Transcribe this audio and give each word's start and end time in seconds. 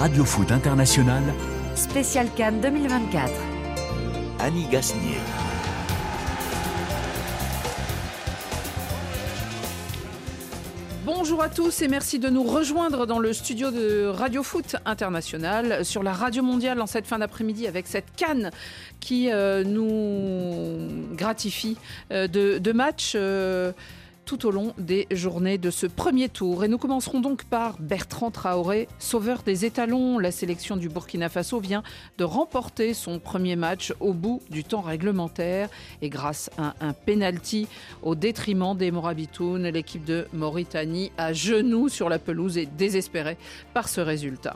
Radio 0.00 0.24
Foot 0.24 0.50
International, 0.50 1.22
Spécial 1.74 2.26
Cannes 2.34 2.62
2024. 2.62 3.30
Annie 4.38 4.66
Gasnier. 4.70 5.18
Bonjour 11.04 11.42
à 11.42 11.50
tous 11.50 11.82
et 11.82 11.88
merci 11.88 12.18
de 12.18 12.30
nous 12.30 12.44
rejoindre 12.44 13.04
dans 13.04 13.18
le 13.18 13.34
studio 13.34 13.70
de 13.70 14.06
Radio 14.06 14.42
Foot 14.42 14.76
International 14.86 15.84
sur 15.84 16.02
la 16.02 16.14
radio 16.14 16.42
mondiale 16.42 16.80
en 16.80 16.86
cette 16.86 17.06
fin 17.06 17.18
d'après-midi 17.18 17.66
avec 17.66 17.86
cette 17.86 18.06
canne 18.16 18.50
qui 19.00 19.30
euh, 19.30 19.64
nous 19.64 21.14
gratifie 21.14 21.76
euh, 22.10 22.26
de, 22.26 22.56
de 22.56 22.72
matchs. 22.72 23.12
euh, 23.16 23.72
tout 24.30 24.46
au 24.46 24.52
long 24.52 24.74
des 24.78 25.08
journées 25.10 25.58
de 25.58 25.72
ce 25.72 25.88
premier 25.88 26.28
tour. 26.28 26.62
Et 26.62 26.68
nous 26.68 26.78
commencerons 26.78 27.18
donc 27.18 27.42
par 27.42 27.80
Bertrand 27.80 28.30
Traoré, 28.30 28.86
sauveur 29.00 29.42
des 29.42 29.64
étalons. 29.64 30.20
La 30.20 30.30
sélection 30.30 30.76
du 30.76 30.88
Burkina 30.88 31.28
Faso 31.28 31.58
vient 31.58 31.82
de 32.16 32.22
remporter 32.22 32.94
son 32.94 33.18
premier 33.18 33.56
match 33.56 33.92
au 33.98 34.12
bout 34.12 34.40
du 34.48 34.62
temps 34.62 34.82
réglementaire 34.82 35.68
et 36.00 36.08
grâce 36.08 36.48
à 36.58 36.74
un 36.80 36.92
penalty 36.92 37.66
au 38.02 38.14
détriment 38.14 38.76
des 38.76 38.92
Morabitoun, 38.92 39.66
l'équipe 39.66 40.04
de 40.04 40.28
Mauritanie 40.32 41.10
à 41.18 41.32
genoux 41.32 41.88
sur 41.88 42.08
la 42.08 42.20
pelouse 42.20 42.56
est 42.56 42.66
désespérée 42.76 43.36
par 43.74 43.88
ce 43.88 44.00
résultat. 44.00 44.54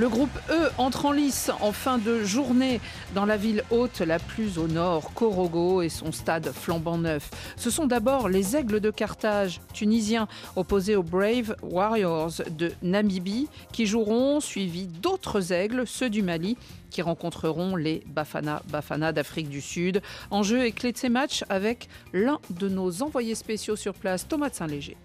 Le 0.00 0.08
groupe 0.08 0.30
E 0.48 0.70
entre 0.78 1.04
en 1.04 1.12
lice 1.12 1.50
en 1.60 1.72
fin 1.72 1.98
de 1.98 2.24
journée 2.24 2.80
dans 3.14 3.26
la 3.26 3.36
ville 3.36 3.64
haute 3.68 4.00
la 4.00 4.18
plus 4.18 4.56
au 4.56 4.66
nord, 4.66 5.12
Korogo 5.12 5.82
et 5.82 5.90
son 5.90 6.10
stade 6.10 6.52
flambant 6.52 6.96
neuf. 6.96 7.30
Ce 7.56 7.68
sont 7.68 7.86
d'abord 7.86 8.30
les 8.30 8.56
Aigles 8.56 8.80
de 8.80 8.90
Carthage, 8.90 9.60
tunisiens, 9.74 10.26
opposés 10.56 10.96
aux 10.96 11.02
Brave 11.02 11.54
Warriors 11.60 12.32
de 12.50 12.72
Namibie, 12.80 13.48
qui 13.74 13.84
joueront, 13.84 14.40
suivis 14.40 14.86
d'autres 14.86 15.52
Aigles, 15.52 15.82
ceux 15.86 16.08
du 16.08 16.22
Mali, 16.22 16.56
qui 16.88 17.02
rencontreront 17.02 17.76
les 17.76 18.02
Bafana 18.06 18.62
Bafana 18.70 19.12
d'Afrique 19.12 19.50
du 19.50 19.60
Sud. 19.60 20.00
En 20.30 20.42
jeu 20.42 20.64
et 20.64 20.72
clé 20.72 20.92
de 20.92 20.96
ces 20.96 21.10
matchs 21.10 21.44
avec 21.50 21.90
l'un 22.14 22.38
de 22.48 22.70
nos 22.70 23.02
envoyés 23.02 23.34
spéciaux 23.34 23.76
sur 23.76 23.92
place, 23.92 24.26
Thomas 24.26 24.48
Saint-Léger. 24.50 24.96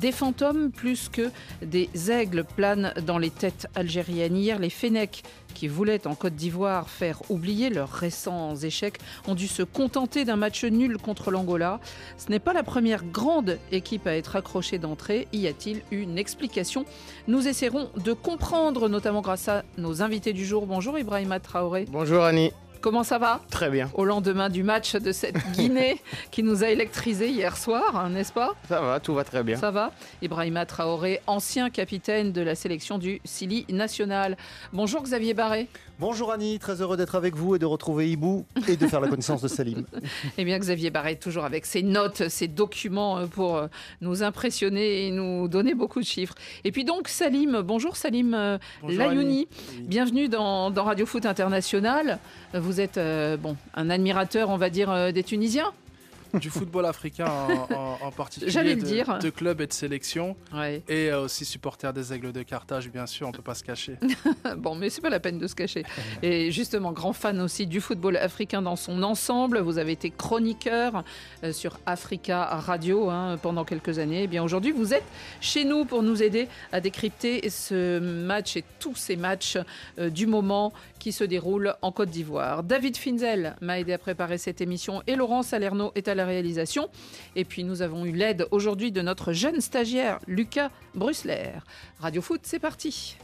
Des 0.00 0.12
fantômes 0.12 0.70
plus 0.70 1.10
que 1.10 1.30
des 1.60 1.90
aigles 2.10 2.44
planent 2.44 2.94
dans 3.04 3.18
les 3.18 3.28
têtes 3.28 3.66
algériennes. 3.74 4.34
Hier, 4.34 4.58
les 4.58 4.70
Fennecs, 4.70 5.22
qui 5.52 5.68
voulaient 5.68 6.06
en 6.06 6.14
Côte 6.14 6.34
d'Ivoire 6.34 6.88
faire 6.88 7.20
oublier 7.28 7.68
leurs 7.68 7.90
récents 7.90 8.56
échecs, 8.56 8.98
ont 9.28 9.34
dû 9.34 9.46
se 9.46 9.62
contenter 9.62 10.24
d'un 10.24 10.36
match 10.36 10.64
nul 10.64 10.96
contre 10.96 11.30
l'Angola. 11.30 11.80
Ce 12.16 12.30
n'est 12.30 12.38
pas 12.38 12.54
la 12.54 12.62
première 12.62 13.04
grande 13.04 13.58
équipe 13.72 14.06
à 14.06 14.16
être 14.16 14.36
accrochée 14.36 14.78
d'entrée. 14.78 15.28
Y 15.34 15.48
a-t-il 15.48 15.82
une 15.90 16.16
explication? 16.16 16.86
Nous 17.28 17.46
essaierons 17.46 17.90
de 18.02 18.14
comprendre, 18.14 18.88
notamment 18.88 19.20
grâce 19.20 19.48
à 19.48 19.64
nos 19.76 20.00
invités 20.00 20.32
du 20.32 20.46
jour. 20.46 20.66
Bonjour 20.66 20.98
Ibrahima 20.98 21.40
Traoré. 21.40 21.84
Bonjour 21.90 22.24
Annie, 22.24 22.52
Comment 22.80 23.02
ça 23.02 23.18
va 23.18 23.42
très 23.50 23.68
bien. 23.68 23.90
Au 23.92 24.06
lendemain 24.06 24.48
du 24.48 24.62
match 24.62 24.96
de 24.96 25.12
cette 25.12 25.36
Guinée 25.52 26.00
qui 26.30 26.42
nous 26.42 26.64
a 26.64 26.68
électrisés 26.68 27.28
hier 27.28 27.56
soir, 27.58 27.94
hein, 27.94 28.08
n'est-ce 28.08 28.32
pas 28.32 28.54
Ça 28.68 28.80
va, 28.80 29.00
tout 29.00 29.12
va 29.12 29.22
très 29.24 29.42
bien. 29.42 29.56
Ça 29.56 29.70
va 29.70 29.92
Ibrahima 30.22 30.64
Traoré, 30.64 31.20
ancien 31.26 31.68
capitaine 31.68 32.32
de 32.32 32.40
la 32.40 32.54
sélection 32.54 32.96
du 32.96 33.20
Sili 33.24 33.66
national. 33.68 34.38
Bonjour 34.72 35.02
Xavier 35.02 35.34
Barré. 35.34 35.68
Bonjour 36.00 36.32
Annie, 36.32 36.58
très 36.58 36.80
heureux 36.80 36.96
d'être 36.96 37.14
avec 37.14 37.36
vous 37.36 37.56
et 37.56 37.58
de 37.58 37.66
retrouver 37.66 38.10
Hibou 38.10 38.46
et 38.66 38.78
de 38.78 38.86
faire 38.86 39.02
la 39.02 39.08
connaissance 39.08 39.42
de 39.42 39.48
Salim. 39.48 39.84
Eh 40.38 40.44
bien 40.44 40.58
Xavier 40.58 40.88
Barré, 40.88 41.16
toujours 41.16 41.44
avec 41.44 41.66
ses 41.66 41.82
notes, 41.82 42.30
ses 42.30 42.48
documents 42.48 43.18
euh, 43.18 43.26
pour 43.26 43.58
euh, 43.58 43.66
nous 44.00 44.22
impressionner 44.22 45.06
et 45.06 45.10
nous 45.10 45.46
donner 45.48 45.74
beaucoup 45.74 46.00
de 46.00 46.06
chiffres. 46.06 46.34
Et 46.64 46.72
puis 46.72 46.84
donc 46.84 47.08
Salim, 47.08 47.60
bonjour 47.60 47.96
Salim 47.96 48.32
euh, 48.32 48.56
Bonjour, 48.80 48.98
Layouni. 48.98 49.48
Annie. 49.72 49.86
Bienvenue 49.86 50.28
dans, 50.30 50.70
dans 50.70 50.84
Radio 50.84 51.04
Foot 51.04 51.26
International. 51.26 52.18
Vous 52.54 52.69
êtes 52.78 52.98
euh, 52.98 53.38
bon, 53.38 53.56
un 53.74 53.88
admirateur, 53.90 54.50
on 54.50 54.58
va 54.58 54.68
dire, 54.70 54.90
euh, 54.90 55.10
des 55.10 55.24
Tunisiens 55.24 55.72
du 56.34 56.48
football 56.48 56.86
africain 56.86 57.26
en, 57.26 57.74
en- 57.74 57.98
en 58.06 58.10
particulier, 58.12 58.52
J'allais 58.52 58.76
le 58.76 58.82
de, 58.82 58.86
dire. 58.86 59.18
de 59.18 59.30
clubs 59.30 59.60
et 59.62 59.66
de 59.66 59.72
sélections, 59.72 60.36
Ouais. 60.54 60.80
et 60.88 61.10
euh, 61.10 61.22
aussi 61.24 61.44
supporter 61.44 61.92
des 61.92 62.12
Aigles 62.12 62.30
de 62.30 62.44
Carthage, 62.44 62.88
bien 62.88 63.06
sûr, 63.06 63.26
on 63.26 63.32
peut 63.32 63.42
pas 63.42 63.56
se 63.56 63.64
cacher. 63.64 63.96
Bon, 64.58 64.76
mais 64.76 64.90
c'est 64.90 65.00
pas 65.00 65.10
la 65.10 65.18
peine 65.18 65.40
de 65.40 65.48
se 65.48 65.56
cacher. 65.56 65.82
Et 66.22 66.52
justement, 66.52 66.92
grand 66.92 67.12
fan 67.14 67.40
aussi 67.40 67.66
du 67.66 67.80
football 67.80 68.16
africain 68.16 68.62
dans 68.62 68.76
son 68.76 69.02
ensemble. 69.02 69.58
Vous 69.58 69.78
avez 69.78 69.90
été 69.90 70.10
chroniqueur 70.10 71.02
sur 71.50 71.80
Africa 71.84 72.44
Radio 72.44 73.10
hein, 73.10 73.36
pendant 73.42 73.64
quelques 73.64 73.98
années. 73.98 74.22
Eh 74.22 74.26
bien, 74.28 74.44
aujourd'hui, 74.44 74.70
vous 74.70 74.94
êtes 74.94 75.02
chez 75.40 75.64
nous 75.64 75.84
pour 75.84 76.04
nous 76.04 76.22
aider 76.22 76.46
à 76.70 76.80
décrypter 76.80 77.50
ce 77.50 77.98
match 77.98 78.56
et 78.56 78.62
tous 78.78 78.94
ces 78.94 79.16
matchs 79.16 79.58
du 79.98 80.28
moment 80.28 80.72
qui 81.00 81.10
se 81.10 81.24
déroulent 81.24 81.74
en 81.82 81.90
Côte 81.90 82.10
d'Ivoire. 82.10 82.62
David 82.62 82.96
Finzel 82.96 83.56
m'a 83.60 83.80
aidé 83.80 83.92
à 83.92 83.98
préparer 83.98 84.38
cette 84.38 84.60
émission 84.60 85.02
et 85.08 85.16
Laurent 85.16 85.42
Salerno 85.42 85.90
est 85.96 86.06
à 86.06 86.14
la 86.14 86.24
réalisation. 86.24 86.88
Et 87.34 87.44
puis, 87.44 87.64
nous 87.64 87.82
avons 87.82 88.04
eu 88.04 88.12
l'aide 88.12 88.46
aujourd'hui 88.52 88.92
de 88.92 89.02
notre 89.02 89.32
jeune 89.32 89.60
stagiaire, 89.60 90.20
Lucas 90.28 90.70
Brusler. 90.94 91.54
Radio 91.98 92.22
Foot, 92.22 92.42
c'est 92.44 92.60
parti. 92.60 93.16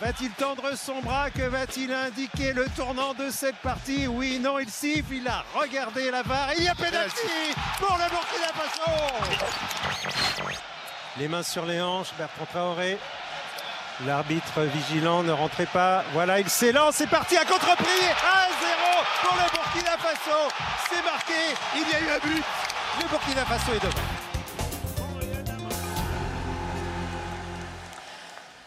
Va-t-il 0.00 0.30
tendre 0.32 0.76
son 0.76 1.00
bras 1.00 1.30
Que 1.30 1.42
va-t-il 1.42 1.92
indiquer 1.92 2.52
le 2.52 2.66
tournant 2.76 3.14
de 3.14 3.30
cette 3.30 3.56
partie 3.56 4.06
Oui, 4.06 4.38
non, 4.38 4.58
il 4.58 4.68
siffle, 4.68 5.14
il 5.14 5.28
a 5.28 5.44
regardé 5.54 6.10
la 6.10 6.22
VAR. 6.22 6.50
et 6.50 6.58
Il 6.58 6.64
y 6.64 6.68
a 6.68 6.74
pénalty 6.74 7.54
pour 7.78 7.96
le 7.96 8.10
Burkina 8.10 8.48
Faso 8.54 8.90
Les 11.18 11.28
mains 11.28 11.42
sur 11.42 11.64
les 11.64 11.80
hanches, 11.80 12.12
Bertrand 12.18 12.46
Traoré. 12.46 12.98
L'arbitre 14.04 14.62
vigilant 14.62 15.22
ne 15.22 15.30
rentrait 15.32 15.66
pas. 15.66 16.02
Voilà, 16.12 16.40
il 16.40 16.50
s'élance, 16.50 16.96
c'est 16.96 17.06
parti 17.08 17.36
à 17.36 17.44
contre-prix 17.44 17.84
1-0 17.86 17.86
pour 19.22 19.36
le 19.36 19.50
Burkina 19.52 19.96
Faso. 19.98 20.48
C'est 20.90 21.04
marqué, 21.04 21.54
il 21.76 21.82
y 21.88 21.94
a 21.94 22.00
eu 22.00 22.10
un 22.16 22.18
but. 22.18 22.44
Le 23.00 23.08
Burkina 23.08 23.44
Faso 23.44 23.72
est 23.74 23.80
devant. 23.80 24.13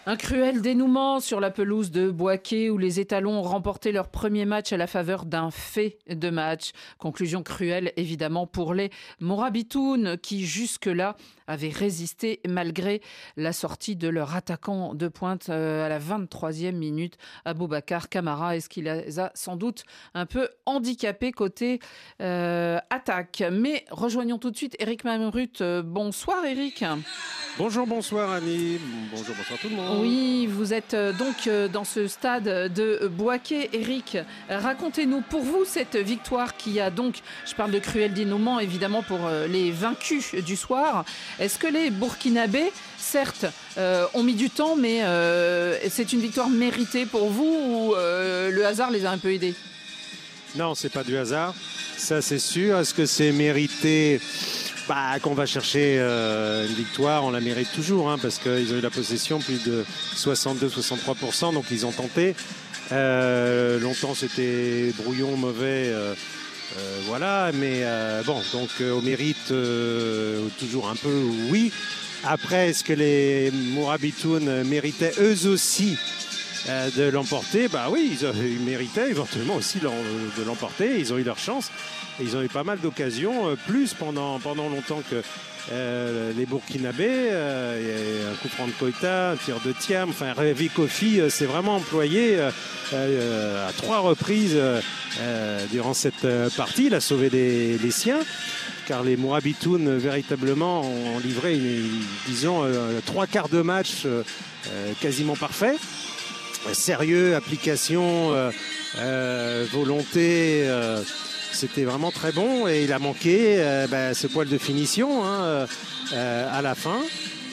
Un 0.09 0.15
cruel 0.15 0.61
dénouement 0.61 1.19
sur 1.19 1.41
la 1.41 1.51
pelouse 1.51 1.91
de 1.91 2.09
Boaké 2.09 2.69
où 2.69 2.77
les 2.77 3.01
étalons 3.01 3.39
ont 3.39 3.41
remporté 3.41 3.91
leur 3.91 4.07
premier 4.07 4.45
match 4.45 4.71
à 4.71 4.77
la 4.77 4.87
faveur 4.87 5.25
d'un 5.25 5.51
fait 5.51 5.97
de 6.07 6.29
match. 6.29 6.71
Conclusion 6.97 7.43
cruelle 7.43 7.91
évidemment 7.97 8.47
pour 8.47 8.73
les 8.73 8.89
Morabitoun 9.19 10.17
qui 10.17 10.45
jusque-là 10.45 11.17
avaient 11.47 11.69
résisté 11.69 12.39
malgré 12.47 13.01
la 13.37 13.53
sortie 13.53 13.95
de 13.95 14.07
leur 14.07 14.35
attaquant 14.35 14.93
de 14.93 15.07
pointe 15.07 15.49
euh, 15.49 15.85
à 15.85 15.89
la 15.89 15.99
23e 15.99 16.73
minute, 16.73 17.17
Aboubacar 17.45 18.09
Camara. 18.09 18.55
Est-ce 18.55 18.69
qu'il 18.69 18.85
les 18.85 19.19
a 19.19 19.31
sans 19.33 19.55
doute 19.55 19.83
un 20.13 20.25
peu 20.25 20.49
handicapés 20.65 21.31
côté 21.31 21.79
euh, 22.21 22.79
attaque? 22.89 23.43
Mais 23.51 23.85
rejoignons 23.89 24.37
tout 24.37 24.51
de 24.51 24.57
suite 24.57 24.75
Eric 24.79 25.03
Mamrut. 25.03 25.61
Euh, 25.61 25.81
Bonsoir 25.81 26.45
Eric. 26.45 26.83
Bonjour, 27.57 27.87
bonsoir 27.87 28.31
Annie. 28.31 28.79
Bonjour, 29.11 29.35
bonsoir 29.35 29.59
tout 29.59 29.69
le 29.69 29.75
monde. 29.75 30.01
Oui, 30.01 30.47
vous 30.47 30.73
êtes 30.73 30.95
donc 31.17 31.49
dans 31.71 31.83
ce 31.83 32.07
stade 32.07 32.43
de 32.43 33.07
Boaké. 33.07 33.69
Eric, 33.73 34.17
racontez-nous 34.49 35.21
pour 35.21 35.41
vous 35.41 35.65
cette 35.65 35.95
victoire 35.95 36.57
qui 36.57 36.79
a 36.79 36.91
donc, 36.91 37.21
je 37.45 37.55
parle 37.55 37.71
de 37.71 37.79
cruel 37.79 38.13
dénouement 38.13 38.59
évidemment 38.59 39.01
pour 39.01 39.19
les 39.47 39.71
vaincus 39.71 40.35
du 40.35 40.55
soir. 40.55 41.05
Est-ce 41.39 41.59
que 41.59 41.67
les 41.67 41.91
Burkinabés, 41.91 42.71
certes, 42.97 43.45
euh, 43.77 44.07
ont 44.15 44.23
mis 44.23 44.33
du 44.33 44.49
temps, 44.49 44.75
mais 44.75 45.03
euh, 45.03 45.77
c'est 45.89 46.11
une 46.11 46.19
victoire 46.19 46.49
méritée 46.49 47.05
pour 47.05 47.29
vous 47.29 47.43
ou 47.45 47.95
euh, 47.95 48.49
le 48.49 48.65
hasard 48.65 48.89
les 48.89 49.05
a 49.05 49.11
un 49.11 49.19
peu 49.19 49.31
aidés? 49.31 49.53
Non, 50.55 50.73
c'est 50.73 50.89
pas 50.89 51.03
du 51.03 51.15
hasard. 51.15 51.53
Ça, 51.95 52.21
c'est 52.21 52.39
sûr. 52.39 52.79
Est-ce 52.79 52.93
que 52.93 53.05
c'est 53.05 53.31
mérité? 53.31 54.19
Bah, 54.87 55.19
Qu'on 55.21 55.35
va 55.35 55.45
chercher 55.45 55.99
une 55.99 56.73
victoire, 56.73 57.23
on 57.23 57.31
la 57.31 57.41
mérite 57.41 57.71
toujours, 57.75 58.09
hein, 58.09 58.17
parce 58.19 58.39
qu'ils 58.39 58.73
ont 58.73 58.77
eu 58.77 58.81
la 58.81 58.89
possession 58.89 59.39
plus 59.39 59.61
de 59.63 59.85
62-63%, 60.15 61.53
donc 61.53 61.65
ils 61.69 61.85
ont 61.85 61.91
tenté. 61.91 62.35
Longtemps, 62.91 64.15
c'était 64.15 64.91
brouillon, 64.97 65.35
mauvais. 65.35 65.93
Euh, 66.75 66.99
voilà, 67.05 67.51
mais 67.53 67.81
euh, 67.83 68.23
bon, 68.23 68.41
donc 68.51 68.69
euh, 68.81 68.91
au 68.91 69.01
mérite, 69.01 69.53
toujours 70.59 70.89
un 70.89 70.95
peu, 70.95 71.23
oui. 71.49 71.71
Après, 72.23 72.69
est-ce 72.69 72.83
que 72.83 72.93
les 72.93 73.51
Mourabitoun 73.51 74.63
méritaient 74.63 75.13
eux 75.19 75.47
aussi 75.47 75.97
de 76.97 77.07
l'emporter, 77.09 77.69
bah 77.69 77.87
oui, 77.89 78.17
ils, 78.19 78.59
méritaient 78.59 79.09
éventuellement 79.09 79.55
aussi 79.55 79.79
de 79.79 80.43
l'emporter. 80.43 80.99
Ils 80.99 81.13
ont 81.13 81.17
eu 81.17 81.23
leur 81.23 81.37
chance. 81.37 81.71
Ils 82.19 82.35
ont 82.35 82.41
eu 82.41 82.49
pas 82.49 82.65
mal 82.65 82.79
d'occasions, 82.79 83.55
plus 83.67 83.93
pendant 83.93 84.39
longtemps 84.43 85.01
que, 85.09 85.21
euh, 85.71 86.31
les 86.37 86.45
Burkinabés. 86.45 87.29
Euh, 87.31 88.31
un 88.31 88.35
coup 88.35 88.47
franc 88.47 88.67
de 88.67 88.71
Koita, 88.71 89.31
un 89.31 89.35
tir 89.35 89.59
de 89.65 89.71
Thiam. 89.71 90.09
Enfin, 90.09 90.33
Révi 90.33 90.69
Kofi 90.69 91.21
s'est 91.29 91.45
vraiment 91.45 91.75
employé 91.77 92.39
à 92.39 93.71
trois 93.75 93.99
reprises 93.99 94.57
durant 95.71 95.93
cette 95.93 96.27
partie. 96.55 96.85
Il 96.85 96.95
a 96.95 97.01
sauvé 97.01 97.29
les, 97.29 97.91
siens 97.91 98.19
car 98.87 99.03
les 99.03 99.17
Mourabitoun 99.17 99.97
véritablement 99.97 100.81
ont 100.81 101.19
livré, 101.19 101.59
disons, 102.27 102.63
trois 103.05 103.27
quarts 103.27 103.49
de 103.49 103.61
match 103.61 104.05
quasiment 105.01 105.35
parfait. 105.35 105.75
Sérieux, 106.71 107.35
application, 107.35 108.33
volonté 109.73 110.65
c'était 111.51 111.83
vraiment 111.83 112.11
très 112.11 112.31
bon 112.31 112.67
et 112.67 112.83
il 112.83 112.93
a 112.93 112.99
manqué 112.99 113.55
euh, 113.59 113.87
bah, 113.87 114.13
ce 114.13 114.27
poil 114.27 114.47
de 114.47 114.57
finition 114.57 115.25
hein, 115.25 115.67
euh, 116.13 116.47
à 116.51 116.61
la 116.61 116.75
fin. 116.75 116.99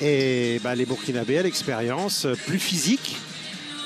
Et 0.02 0.60
bah, 0.62 0.74
les 0.74 0.86
Burkinabés 0.86 1.38
à 1.38 1.42
l'expérience 1.42 2.26
plus 2.46 2.58
physique. 2.58 3.16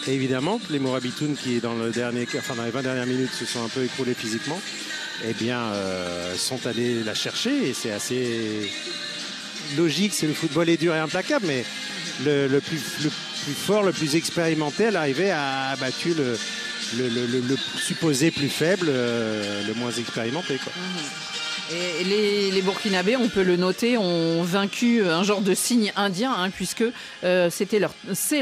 évidemment 0.06 0.60
les 0.70 0.78
Morabitoun 0.78 1.36
qui 1.36 1.60
dans, 1.60 1.74
le 1.74 1.90
dernier, 1.90 2.26
enfin, 2.36 2.54
dans 2.54 2.64
les 2.64 2.70
20 2.70 2.82
dernières 2.82 3.06
minutes 3.06 3.32
se 3.32 3.44
sont 3.44 3.62
un 3.62 3.68
peu 3.68 3.84
écroulés 3.84 4.14
physiquement, 4.14 4.60
eh 5.26 5.34
bien, 5.34 5.60
euh, 5.60 6.34
sont 6.36 6.66
allés 6.66 7.02
la 7.04 7.14
chercher 7.14 7.68
et 7.68 7.74
c'est 7.74 7.92
assez 7.92 8.70
logique. 9.76 10.14
C'est 10.14 10.26
le 10.26 10.34
football 10.34 10.68
est 10.68 10.76
dur 10.76 10.94
et 10.94 10.98
implacable, 10.98 11.46
mais 11.46 11.64
le, 12.24 12.58
plus, 12.60 12.80
le 13.04 13.10
plus 13.44 13.54
fort, 13.54 13.82
le 13.82 13.92
plus 13.92 14.16
expérimenté 14.16 14.86
à 14.86 14.90
l'arrivée 14.90 15.30
a 15.30 15.76
le, 16.96 17.56
supposé 17.76 18.30
plus 18.30 18.48
faible, 18.48 18.86
euh, 18.88 19.62
le 19.66 19.74
moins 19.74 19.90
expérimenté. 19.90 20.54
Mhm. 20.54 21.74
Les, 22.04 22.62
Burkinabés, 22.62 23.16
on 23.16 23.28
peut 23.28 23.42
le 23.42 23.56
noter, 23.56 23.98
ont 23.98 24.42
vaincu 24.42 25.04
un 25.04 25.22
genre 25.22 25.42
de 25.42 25.54
signe 25.54 25.92
indien, 25.96 26.32
hein, 26.32 26.50
puisque 26.50 26.84
euh, 27.24 27.50
c'est 27.50 27.78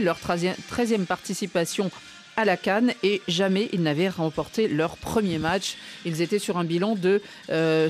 leur 0.01 0.19
13e, 0.19 1.07
participation 1.07 1.91
à 2.37 2.45
la 2.45 2.57
Cannes 2.57 2.93
et 3.03 3.23
jamais 3.29 3.69
ils 3.73 3.83
n'avaient 3.83 4.11
remporté 4.11 4.69
leur 4.69 4.97
premier 4.97 5.39
match. 5.39 5.77
Ils 6.05 6.21
étaient 6.21 6.39
sur 6.39 6.59
un 6.59 6.65
bilan 6.65 6.95
de 6.95 7.21
5 7.49 7.51
euh, 7.51 7.89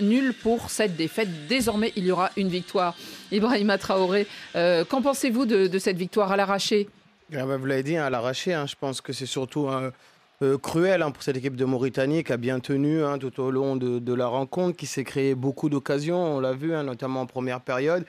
nuls 0.00 0.32
pour 0.32 0.70
cette 0.70 0.96
défaite. 0.96 1.28
Désormais, 1.48 1.92
il 1.96 2.04
y 2.06 2.12
aura 2.12 2.30
une 2.36 2.48
victoire. 2.48 2.94
Ibrahima 3.32 3.78
Traoré, 3.78 4.26
qu'en 4.54 5.02
pensez-vous 5.02 5.44
de 5.44 5.78
cette 5.78 5.98
victoire 5.98 6.32
à 6.32 6.36
l'arraché? 6.36 6.88
Vous 7.32 7.66
l'avez 7.66 7.82
dit, 7.82 7.96
hein, 7.96 8.04
à 8.04 8.10
l'arraché, 8.10 8.54
hein, 8.54 8.66
je 8.66 8.74
pense 8.78 9.00
que 9.00 9.12
c'est 9.12 9.26
surtout 9.26 9.68
euh, 9.68 10.58
cruel 10.58 11.02
hein, 11.02 11.10
pour 11.10 11.22
cette 11.22 11.36
équipe 11.36 11.56
de 11.56 11.64
Mauritanie 11.64 12.24
qui 12.24 12.32
a 12.32 12.36
bien 12.36 12.60
tenu 12.60 13.02
tout 13.20 13.40
au 13.40 13.50
long 13.50 13.76
de, 13.76 14.14
la 14.14 14.26
rencontre, 14.26 14.76
qui 14.76 14.86
s'est 14.86 15.04
créé 15.04 15.34
beaucoup 15.34 15.68
d'occasions, 15.68 16.36
on 16.36 16.40
l'a 16.40 16.52
vu, 16.52 16.70
notamment 16.70 17.20
en 17.20 17.26
première 17.26 17.60
période, 17.60 18.04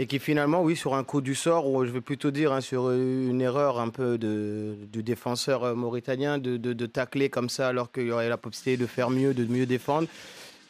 et 0.00 0.06
qui 0.06 0.18
finalement, 0.18 0.62
oui, 0.62 0.76
sur 0.76 0.94
un 0.94 1.04
coup 1.04 1.20
du 1.20 1.34
sort, 1.34 1.68
ou 1.68 1.84
je 1.84 1.90
vais 1.90 2.00
plutôt 2.00 2.30
dire 2.30 2.60
sur 2.62 2.90
une 2.90 3.40
erreur 3.40 3.78
un 3.78 3.90
peu 3.90 4.18
du 4.18 5.02
défenseur 5.02 5.64
euh, 5.64 5.74
mauritanien 5.74 6.38
de, 6.38 6.56
de, 6.56 6.86
tacler 6.86 7.30
comme 7.30 7.48
ça 7.48 7.68
alors 7.68 7.92
qu'il 7.92 8.06
y 8.06 8.10
aurait 8.10 8.28
la 8.28 8.38
possibilité 8.38 8.82
de 8.82 8.88
faire 8.88 9.10
mieux, 9.10 9.34
de 9.34 9.44
mieux 9.44 9.66
défendre 9.66 10.08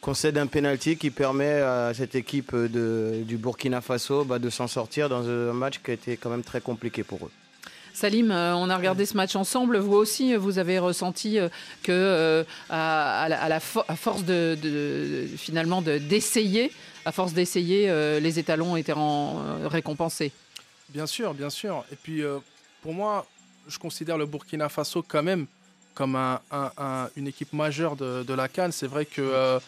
concède 0.01 0.37
un 0.37 0.47
penalty 0.47 0.95
qui 0.95 1.09
permet 1.11 1.59
à 1.59 1.93
cette 1.93 2.15
équipe 2.15 2.55
du 2.55 3.37
Burkina 3.37 3.81
Faso 3.81 4.23
bah, 4.23 4.39
de 4.39 4.49
s'en 4.49 4.67
sortir 4.67 5.09
dans 5.09 5.27
un 5.27 5.51
match 5.51 5.81
qui 5.83 5.91
a 5.91 5.93
été 5.93 6.15
quand 6.15 6.29
même 6.29 6.43
très 6.43 6.61
compliqué 6.61 7.03
pour 7.03 7.25
eux. 7.25 7.48
Salim, 7.99 8.31
euh, 8.31 8.55
on 8.55 8.69
a 8.69 8.77
regardé 8.77 9.05
ce 9.05 9.17
match 9.17 9.35
ensemble. 9.35 9.77
Vous 9.77 9.95
aussi, 9.95 10.33
vous 10.33 10.57
avez 10.57 10.79
ressenti 10.79 11.37
euh, 11.37 11.49
que 11.83 11.91
euh, 11.91 12.45
à, 12.69 13.59
force 13.59 14.23
de, 14.23 15.27
finalement 15.35 15.81
d'essayer, 15.81 16.71
à 17.03 17.11
force 17.11 17.33
d'essayer, 17.33 17.87
les 18.21 18.39
étalons 18.39 18.77
étaient 18.77 18.95
récompensés. 19.65 20.31
Bien 20.87 21.07
sûr, 21.07 21.33
bien 21.33 21.49
sûr. 21.49 21.83
Et 21.91 21.97
puis 21.97 22.23
pour 22.81 22.93
moi, 22.93 23.25
je 23.67 23.77
considère 23.77 24.17
le 24.17 24.25
Burkina 24.25 24.69
Faso 24.69 25.03
quand 25.05 25.23
même 25.23 25.45
comme 25.93 26.15
une 27.17 27.27
équipe 27.27 27.51
majeure 27.51 27.97
de, 27.97 28.33
la 28.33 28.47
Cannes. 28.47 28.71
C'est 28.71 28.87
vrai 28.87 29.05
que 29.05 29.59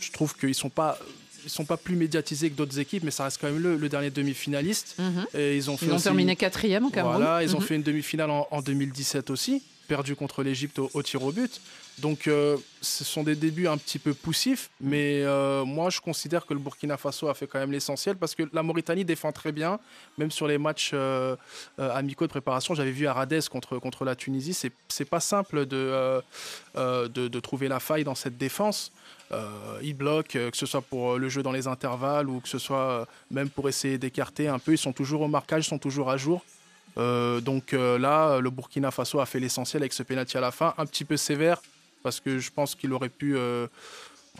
je 0.00 0.12
trouve 0.12 0.36
qu'ils 0.36 0.54
sont 0.54 0.68
pas 0.68 0.98
ils 1.44 1.50
sont 1.50 1.64
pas 1.64 1.76
plus 1.76 1.96
médiatisés 1.96 2.50
que 2.50 2.56
d'autres 2.56 2.78
équipes, 2.78 3.04
mais 3.04 3.10
ça 3.10 3.24
reste 3.24 3.38
quand 3.40 3.50
même 3.50 3.62
le, 3.62 3.88
dernier 3.88 4.10
demi-finaliste. 4.10 4.96
Mhm. 4.98 5.26
Et 5.34 5.56
ils 5.56 5.70
ont, 5.70 5.76
fait 5.76 5.86
terminé 5.96 6.36
quatrième 6.36 6.86
au 6.86 6.90
Cameroun. 6.90 7.16
Voilà, 7.16 7.42
ils 7.42 7.54
ont 7.54 7.60
mhm. 7.60 7.66
fait 7.66 7.74
une 7.76 7.82
demi-finale 7.82 8.30
en, 8.30 8.62
2017 8.62 9.30
aussi, 9.30 9.62
perdu 9.84 10.16
contre 10.16 10.42
l'Égypte 10.42 10.78
au, 10.78 11.02
tir 11.02 11.22
au 11.22 11.32
but. 11.32 11.60
Donc, 11.98 12.26
euh, 12.26 12.56
ce 12.80 13.04
sont 13.04 13.22
des 13.22 13.36
débuts 13.36 13.68
un 13.68 13.78
petit 13.78 14.00
peu 14.00 14.14
poussifs, 14.14 14.70
mais 14.80 15.22
euh, 15.22 15.64
moi, 15.64 15.90
je 15.90 16.00
considère 16.00 16.44
que 16.44 16.52
le 16.52 16.58
Burkina 16.58 16.96
Faso 16.96 17.28
a 17.28 17.34
fait 17.34 17.46
quand 17.46 17.60
même 17.60 17.70
l'essentiel 17.70 18.16
parce 18.16 18.34
que 18.34 18.42
la 18.52 18.64
Mauritanie 18.64 19.04
défend 19.04 19.30
très 19.30 19.52
bien, 19.52 19.78
même 20.18 20.32
sur 20.32 20.48
les 20.48 20.58
matchs 20.58 20.90
euh, 20.92 21.36
amicaux 21.78 22.26
de 22.26 22.30
préparation. 22.30 22.74
J'avais 22.74 22.90
vu 22.90 23.06
Aradez 23.06 23.40
contre, 23.48 23.78
contre 23.78 24.04
la 24.04 24.16
Tunisie. 24.16 24.54
C'est 24.88 25.04
pas 25.04 25.20
simple 25.20 25.66
de, 25.66 26.20
de, 26.74 27.06
de, 27.08 27.40
trouver 27.40 27.68
la 27.68 27.78
faille 27.78 28.04
dans 28.04 28.16
cette 28.16 28.38
défense. 28.38 28.90
Ils 29.82 29.94
bloquent, 29.94 30.50
que 30.50 30.56
ce 30.56 30.66
soit 30.66 30.82
pour 30.82 31.18
le 31.18 31.28
jeu 31.28 31.42
dans 31.42 31.52
les 31.52 31.66
intervalles 31.66 32.28
ou 32.28 32.40
que 32.40 32.48
ce 32.48 32.58
soit 32.58 33.06
même 33.30 33.50
pour 33.50 33.68
essayer 33.68 33.98
d'écarter 33.98 34.48
un 34.48 34.58
peu. 34.58 34.72
Ils 34.72 34.78
sont 34.78 34.92
toujours 34.92 35.22
au 35.22 35.28
marquage, 35.28 35.66
ils 35.66 35.68
sont 35.68 35.78
toujours 35.78 36.10
à 36.10 36.16
jour. 36.16 36.44
Donc 36.96 37.72
là, 37.72 38.38
le 38.40 38.50
Burkina 38.50 38.90
Faso 38.90 39.20
a 39.20 39.26
fait 39.26 39.40
l'essentiel 39.40 39.82
avec 39.82 39.92
ce 39.92 40.02
pénalty 40.02 40.36
à 40.36 40.40
la 40.40 40.50
fin, 40.50 40.74
un 40.78 40.86
petit 40.86 41.04
peu 41.04 41.16
sévère 41.16 41.60
parce 42.02 42.20
que 42.20 42.38
je 42.38 42.50
pense 42.50 42.74
qu'il 42.74 42.92
aurait 42.92 43.08
pu 43.08 43.36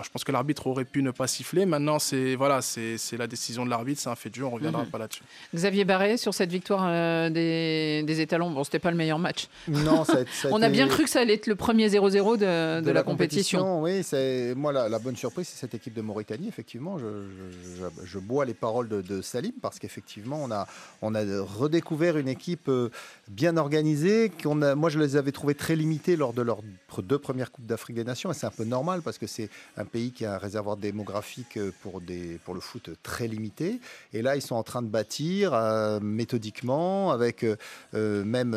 je 0.03 0.09
pense 0.11 0.25
que 0.25 0.33
l'arbitre 0.33 0.67
aurait 0.67 0.85
pu 0.85 1.03
ne 1.05 1.13
pas 1.13 1.29
siffler. 1.29 1.67
Maintenant, 1.67 2.01
c'est 2.01 2.35
voilà, 2.35 2.63
c'est 2.63 2.99
la 3.17 3.29
décision 3.29 3.65
de 3.65 3.71
l'arbitre, 3.71 4.01
c'est 4.01 4.09
un 4.09 4.17
fait 4.17 4.29
de 4.29 4.35
jeu, 4.35 4.45
on 4.45 4.51
ne 4.51 4.55
reviendra 4.55 4.83
mhm. 4.83 4.91
pas 4.91 4.99
là-dessus. 4.99 5.23
Xavier 5.55 5.85
Barré, 5.85 6.17
sur 6.17 6.35
cette 6.35 6.51
victoire 6.51 6.85
euh, 6.89 7.31
des, 7.31 8.03
des, 8.03 8.21
étalons, 8.21 8.51
bon, 8.51 8.65
c'était 8.65 8.81
pas 8.81 8.91
le 8.91 8.97
meilleur 8.97 9.21
match. 9.21 9.47
Non, 9.69 10.05
ça, 10.05 10.19
on 10.51 10.63
a 10.63 10.69
bien 10.69 10.89
cru 10.89 11.05
que 11.05 11.11
ça 11.11 11.21
allait 11.21 11.35
être 11.35 11.47
le 11.47 11.55
premier 11.55 11.89
0-0 11.89 12.39
de, 12.39 12.81
de, 12.81 12.91
la, 12.91 13.03
compétition. 13.05 13.83
Oui, 13.83 14.03
c'est 14.03 14.55
moi 14.57 14.73
la, 14.73 14.99
bonne 14.99 15.17
surprise, 15.17 15.47
c'est 15.47 15.61
cette 15.61 15.75
équipe 15.75 15.95
de 15.95 16.03
Mauritanie. 16.03 16.49
Effectivement, 16.49 16.99
je, 16.99 17.07
je, 18.05 18.19
bois 18.19 18.45
les 18.45 18.55
paroles 18.55 18.89
de, 18.89 19.23
Salim 19.23 19.53
parce 19.63 19.79
qu'effectivement, 19.79 20.41
on 20.43 20.51
a, 20.51 20.67
on 21.03 21.15
a 21.15 21.23
redécouvert 21.43 22.19
une 22.19 22.29
équipe 22.29 22.69
euh, 22.69 22.91
bien 23.29 23.57
organisée. 23.57 24.31
Qu'on 24.43 24.61
a, 24.63 24.75
moi, 24.75 24.91
je 24.91 24.99
les 24.99 25.15
avais 25.15 25.31
trouvés 25.31 25.55
très 25.55 25.77
limités 25.77 26.17
lors 26.17 26.33
de 26.33 26.43
leurs 26.43 26.63
deux 27.03 27.19
premières 27.19 27.51
coupes 27.51 27.67
d'Afrique 27.67 27.97
des 27.97 28.05
Nations, 28.05 28.31
et 28.31 28.35
c'est 28.35 28.47
un 28.47 28.51
peu 28.51 28.65
normal 28.65 29.03
parce 29.03 29.19
que 29.19 29.27
c'est 29.27 29.49
un 29.77 29.84
un 29.85 29.87
pays 29.87 30.13
qui 30.13 30.25
a 30.25 30.35
un 30.35 30.39
réservoir 30.39 30.79
démographique 30.79 31.59
pour, 31.83 32.01
des, 32.01 32.41
pour 32.45 32.55
le 32.55 32.61
foot 32.61 32.89
très 33.03 33.29
limité. 33.29 33.81
Et 34.15 34.23
là, 34.23 34.35
ils 34.35 34.43
sont 34.43 34.55
en 34.55 34.63
train 34.63 34.81
de 34.81 34.89
bâtir 34.89 35.53
euh, 35.53 36.01
méthodiquement 36.01 37.11
avec 37.11 37.45
euh, 37.45 37.57
euh, 37.95 38.25
même 38.25 38.53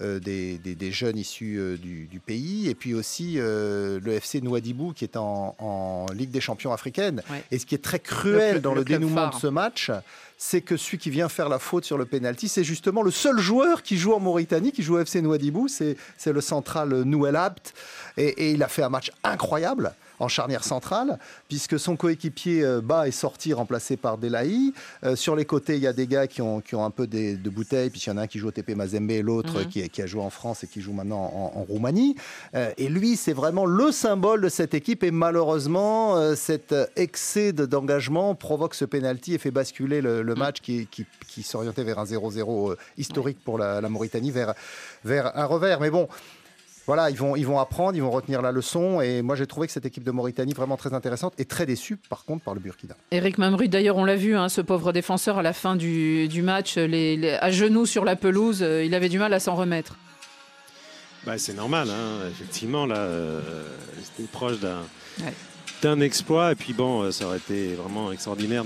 des, 0.00 0.58
des, 0.58 0.92
jeunes 0.92 1.18
issus 1.18 1.78
du, 1.78 2.20
pays. 2.24 2.68
Et 2.68 2.74
puis 2.74 2.94
aussi 2.94 3.34
le 3.36 4.00
FC 4.06 4.40
Nouadhibou 4.40 4.92
qui 4.92 5.04
est 5.04 5.16
en, 5.16 5.54
en 5.58 6.06
Ligue 6.12 6.30
des 6.30 6.40
champions 6.40 6.72
africaine. 6.72 7.22
Et 7.50 7.58
ce 7.58 7.66
qui 7.66 7.74
est 7.74 7.84
très 7.84 8.00
cruel 8.00 8.60
dans 8.60 8.74
le, 8.74 8.84
dénouement 8.84 9.28
de 9.28 9.34
ce 9.34 9.46
match, 9.46 9.90
c'est 10.38 10.62
que 10.62 10.76
celui 10.76 10.98
qui 10.98 11.10
vient 11.10 11.28
faire 11.28 11.48
la 11.48 11.58
faute 11.58 11.84
sur 11.84 11.98
le 11.98 12.04
penalty, 12.04 12.48
c'est 12.48 12.64
justement 12.64 13.02
le 13.02 13.10
seul 13.10 13.38
joueur 13.38 13.82
qui 13.82 13.96
joue 13.96 14.12
en 14.12 14.20
Mauritanie, 14.20 14.72
qui 14.72 14.82
joue 14.82 14.96
au 14.96 15.00
FC 15.00 15.20
Nouadhibou, 15.20 15.68
c'est 15.68 15.96
le 16.26 16.40
central 16.40 17.02
Nouel 17.02 17.36
Abt. 17.36 17.74
Et, 18.16 18.28
et, 18.28 18.50
il 18.52 18.62
a 18.62 18.68
fait 18.68 18.82
un 18.82 18.88
match 18.88 19.10
incroyable 19.24 19.94
en 20.22 20.28
charnière 20.28 20.62
centrale, 20.62 21.18
puisque 21.48 21.78
son 21.80 21.96
coéquipier 21.96 22.62
euh, 22.62 22.80
bas 22.80 23.08
est 23.08 23.10
sorti, 23.10 23.52
remplacé 23.52 23.96
par 23.96 24.18
Delaï. 24.18 24.72
Euh, 25.02 25.16
sur 25.16 25.34
les 25.34 25.44
côtés, 25.44 25.74
il 25.74 25.82
y 25.82 25.86
a 25.88 25.92
des 25.92 26.06
gars 26.06 26.28
qui 26.28 26.40
ont, 26.40 26.60
qui 26.60 26.76
ont 26.76 26.84
un 26.84 26.90
peu 26.90 27.08
de 27.08 27.50
bouteilles, 27.50 27.90
puis 27.90 28.00
il 28.06 28.08
y 28.08 28.12
en 28.12 28.16
a 28.16 28.22
un 28.22 28.26
qui 28.28 28.38
joue 28.38 28.48
au 28.48 28.52
TP 28.52 28.76
Mazembe 28.76 29.10
et 29.10 29.20
l'autre 29.20 29.60
mhm. 29.60 29.68
qui, 29.68 29.88
qui, 29.90 30.00
a 30.00 30.06
joué 30.06 30.22
en 30.22 30.30
France 30.30 30.62
et 30.62 30.68
qui 30.68 30.80
joue 30.80 30.92
maintenant 30.92 31.52
en, 31.56 31.62
Roumanie. 31.62 32.16
Euh, 32.54 32.72
et 32.78 32.88
lui, 32.88 33.16
c'est 33.16 33.32
vraiment 33.32 33.66
le 33.66 33.90
symbole 33.90 34.42
de 34.42 34.48
cette 34.48 34.74
équipe. 34.74 35.02
Et 35.02 35.10
malheureusement, 35.10 36.34
cet 36.36 36.74
excès 36.96 37.52
d'engagement 37.52 38.34
provoque 38.34 38.74
ce 38.74 38.84
penalty 38.84 39.34
et 39.34 39.38
fait 39.38 39.50
basculer 39.50 40.00
le, 40.00 40.22
mhm. 40.22 40.38
match 40.38 40.60
qui, 40.60 40.86
qui, 40.86 41.04
qui 41.26 41.42
s'orientait 41.42 41.84
vers 41.84 41.98
un 41.98 42.04
0-0 42.04 42.76
historique 42.96 43.38
pour 43.44 43.58
la, 43.58 43.80
la 43.80 43.88
Mauritanie, 43.88 44.30
vers, 44.30 44.54
vers 45.04 45.36
un 45.36 45.46
revers. 45.46 45.80
Mais 45.80 45.90
bon, 45.90 46.08
voilà, 46.86 47.10
ils 47.10 47.16
vont, 47.16 47.36
ils 47.36 47.46
vont 47.46 47.60
apprendre, 47.60 47.96
ils 47.96 48.02
vont 48.02 48.10
retenir 48.10 48.42
la 48.42 48.50
leçon. 48.50 49.00
Et 49.00 49.22
moi, 49.22 49.36
j'ai 49.36 49.46
trouvé 49.46 49.68
que 49.68 49.72
cette 49.72 49.86
équipe 49.86 50.02
de 50.02 50.10
Mauritanie 50.10 50.52
vraiment 50.52 50.76
très 50.76 50.94
intéressante 50.94 51.34
et 51.38 51.44
très 51.44 51.64
déçue, 51.64 51.96
par 51.96 52.24
contre, 52.24 52.42
par 52.42 52.54
le 52.54 52.60
Burkina. 52.60 52.94
Eric 53.12 53.38
Mamru, 53.38 53.68
d'ailleurs, 53.68 53.96
on 53.96 54.04
l'a 54.04 54.16
vu, 54.16 54.36
hein, 54.36 54.48
ce 54.48 54.60
pauvre 54.60 54.92
défenseur 54.92 55.38
à 55.38 55.42
la 55.42 55.52
fin 55.52 55.76
du, 55.76 56.28
match, 56.42 56.76
les, 56.76 57.38
à 57.40 57.50
genoux 57.50 57.86
sur 57.86 58.04
la 58.04 58.16
pelouse, 58.16 58.62
euh, 58.62 58.84
il 58.84 58.94
avait 58.94 59.08
du 59.08 59.18
mal 59.18 59.32
à 59.32 59.38
s'en 59.38 59.54
remettre. 59.54 59.96
Bah, 61.24 61.38
c'est 61.38 61.54
normal, 61.54 61.88
hein. 61.88 62.26
effectivement, 62.28 62.84
là, 62.84 62.96
euh, 62.96 63.40
c'était 64.02 64.28
proche 64.28 64.58
d'un. 64.58 64.80
d'un 65.82 66.00
exploit. 66.00 66.50
Et 66.50 66.56
puis 66.56 66.72
bon, 66.72 67.02
euh, 67.02 67.12
ça 67.12 67.26
aurait 67.26 67.36
été 67.36 67.74
vraiment 67.74 68.10
extraordinaire 68.10 68.64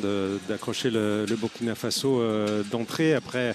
d'accrocher 0.49 0.89
le, 0.89 1.27
Burkina 1.39 1.75
Faso 1.75 2.23
d'entrée 2.71 3.15
après 3.15 3.55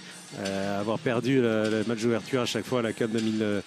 avoir 0.80 1.00
perdu 1.00 1.42
le, 1.42 1.84
match 1.88 2.02
d'ouverture 2.02 2.42
à 2.42 2.46
chaque 2.46 2.66
fois 2.66 2.80
à 2.80 2.82
la 2.84 2.94
CAP 2.94 3.10
2000. 3.10 3.64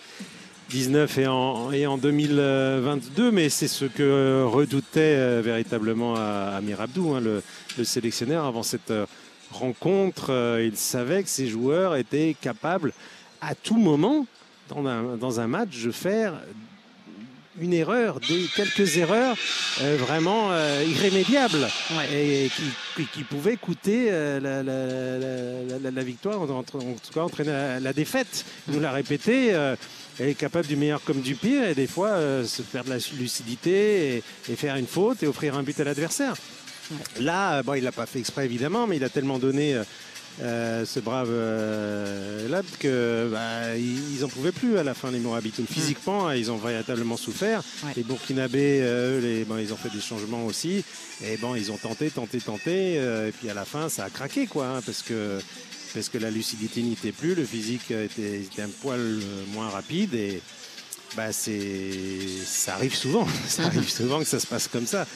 19 0.70 1.18
et 1.18 1.26
en, 1.26 1.72
et 1.72 1.86
en 1.86 1.98
2022, 1.98 3.30
mais 3.30 3.48
c'est 3.48 3.68
ce 3.68 3.84
que 3.84 4.44
redoutait 4.44 5.16
euh, 5.16 5.42
véritablement 5.44 6.14
Amir 6.14 6.80
Abdou, 6.80 7.14
hein, 7.14 7.20
le, 7.20 7.42
le, 7.78 7.84
sélectionneur, 7.84 8.44
avant 8.44 8.62
cette 8.62 8.90
euh, 8.90 9.06
rencontre. 9.52 10.30
Euh, 10.30 10.64
il 10.64 10.76
savait 10.76 11.22
que 11.22 11.28
ces 11.28 11.46
joueurs 11.46 11.96
étaient 11.96 12.34
capables 12.40 12.92
à 13.40 13.54
tout 13.54 13.76
moment, 13.76 14.26
dans 14.68 14.86
un, 14.86 15.16
dans 15.16 15.40
un 15.40 15.46
match, 15.46 15.82
de 15.84 15.90
faire 15.90 16.34
une 17.60 17.72
erreur, 17.72 18.20
des, 18.20 18.46
quelques 18.54 18.96
erreurs 18.96 19.36
euh, 19.80 19.96
vraiment 19.98 20.48
euh, 20.50 20.84
irrémédiables 20.86 21.68
et 22.12 22.50
qui, 22.96 23.06
qui, 23.06 23.22
pouvaient 23.22 23.56
coûter 23.56 24.08
euh, 24.10 24.40
la, 24.40 24.62
la, 24.62 25.78
la, 25.78 25.90
la, 25.90 26.02
victoire, 26.02 26.40
en, 26.40 26.50
en, 26.50 26.62
tout 26.62 26.78
cas 27.12 27.20
entraîner 27.20 27.78
la, 27.80 27.92
défaite. 27.92 28.44
Il 28.68 28.74
nous 28.74 28.80
l'a 28.80 28.92
répété. 28.92 29.52
Elle 30.18 30.28
est 30.28 30.34
capable 30.34 30.66
du 30.66 30.76
meilleur 30.76 31.02
comme 31.02 31.20
du 31.20 31.34
pire 31.34 31.64
et 31.64 31.74
des 31.74 31.86
fois 31.86 32.44
se 32.44 32.62
faire 32.62 32.84
de 32.84 32.90
la 32.90 32.98
lucidité 33.18 34.16
et, 34.16 34.22
et, 34.52 34.56
faire 34.56 34.76
une 34.76 34.86
faute 34.86 35.22
et 35.22 35.26
offrir 35.26 35.56
un 35.56 35.62
but 35.62 35.78
à 35.80 35.84
l'adversaire. 35.84 36.34
Là, 37.20 37.62
bon, 37.62 37.74
il 37.74 37.82
l'a 37.82 37.92
pas 37.92 38.06
fait 38.06 38.18
exprès 38.18 38.44
évidemment, 38.44 38.86
mais 38.86 38.96
il 38.96 39.04
a 39.04 39.08
tellement 39.08 39.38
donné 39.38 39.80
euh, 40.42 40.84
ce 40.84 40.98
brave 40.98 41.28
euh, 41.30 42.48
Lab 42.48 42.64
que 42.80 43.28
bah, 43.30 43.76
ils 43.76 44.24
en 44.24 44.28
pouvaient 44.28 44.52
plus 44.52 44.78
à 44.78 44.82
la 44.82 44.94
fin 44.94 45.10
les 45.10 45.20
Morabitoun. 45.20 45.66
Physiquement, 45.66 46.30
ils 46.32 46.50
ont 46.50 46.56
véritablement 46.56 47.16
souffert. 47.16 47.62
Les 47.96 48.02
Burkinabés, 48.02 48.80
euh, 48.82 49.20
les, 49.20 49.44
bon, 49.44 49.58
ils 49.58 49.72
ont 49.72 49.76
fait 49.76 49.90
des 49.90 50.00
changements 50.00 50.44
aussi. 50.44 50.84
Et 51.22 51.36
bon, 51.36 51.54
ils 51.54 51.70
ont 51.70 51.76
tenté, 51.76 52.10
tenté, 52.10 52.40
tenté. 52.40 52.94
et 52.94 53.32
puis 53.38 53.48
à 53.48 53.54
la 53.54 53.64
fin, 53.64 53.88
ça 53.88 54.04
a 54.04 54.10
craqué, 54.10 54.46
quoi, 54.46 54.66
hein, 54.66 54.80
parce 54.84 55.02
que 55.02 55.38
parce 55.94 56.08
que 56.08 56.18
la 56.18 56.28
lucidité 56.28 56.82
n'y 56.82 56.94
était 56.94 57.12
plus, 57.12 57.36
le 57.36 57.44
physique 57.44 57.92
était, 57.92 58.40
était 58.40 58.62
un 58.62 58.68
poil 58.68 59.00
moins 59.52 59.68
rapide 59.68 60.12
et 60.14 60.42
bah 61.16 61.32
c'est 61.32 61.90
ça 62.44 62.74
arrive 62.74 62.94
souvent. 62.94 63.26
Ça 63.48 63.64
arrive 63.64 63.88
souvent 63.98 64.18
que 64.18 64.24
ça 64.24 64.40
se 64.40 64.46
passe 64.46 64.68
comme 64.68 64.86
ça. 64.86 65.06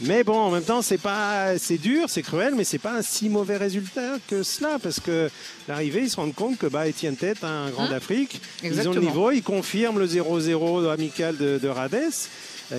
Mais 0.00 0.24
bon 0.24 0.36
en 0.36 0.50
même 0.50 0.64
temps 0.64 0.82
c'est 0.82 0.98
pas 0.98 1.58
c'est 1.58 1.78
dur 1.78 2.08
c'est 2.08 2.22
cruel 2.22 2.54
mais 2.56 2.64
c'est 2.64 2.78
pas 2.78 2.94
un 2.94 3.02
si 3.02 3.28
mauvais 3.28 3.56
résultat 3.56 4.16
que 4.28 4.42
cela 4.42 4.78
parce 4.82 5.00
que 5.00 5.30
l'arrivée 5.68 6.02
ils 6.02 6.10
se 6.10 6.16
rendent 6.16 6.34
compte 6.34 6.58
que 6.58 6.66
bah 6.66 6.88
Etienne 6.88 7.16
Tête 7.16 7.44
un 7.44 7.70
grand 7.70 7.84
hein 7.84 7.90
d'Afrique 7.90 8.40
ils 8.62 8.88
ont 8.88 8.92
le 8.92 9.00
niveau 9.00 9.30
ils 9.30 9.42
confirment 9.42 9.98
le 9.98 10.06
0-0 10.06 10.90
amical 10.90 11.36
de, 11.36 11.58
de 11.58 11.68
Rades 11.68 11.94
euh, 11.94 12.10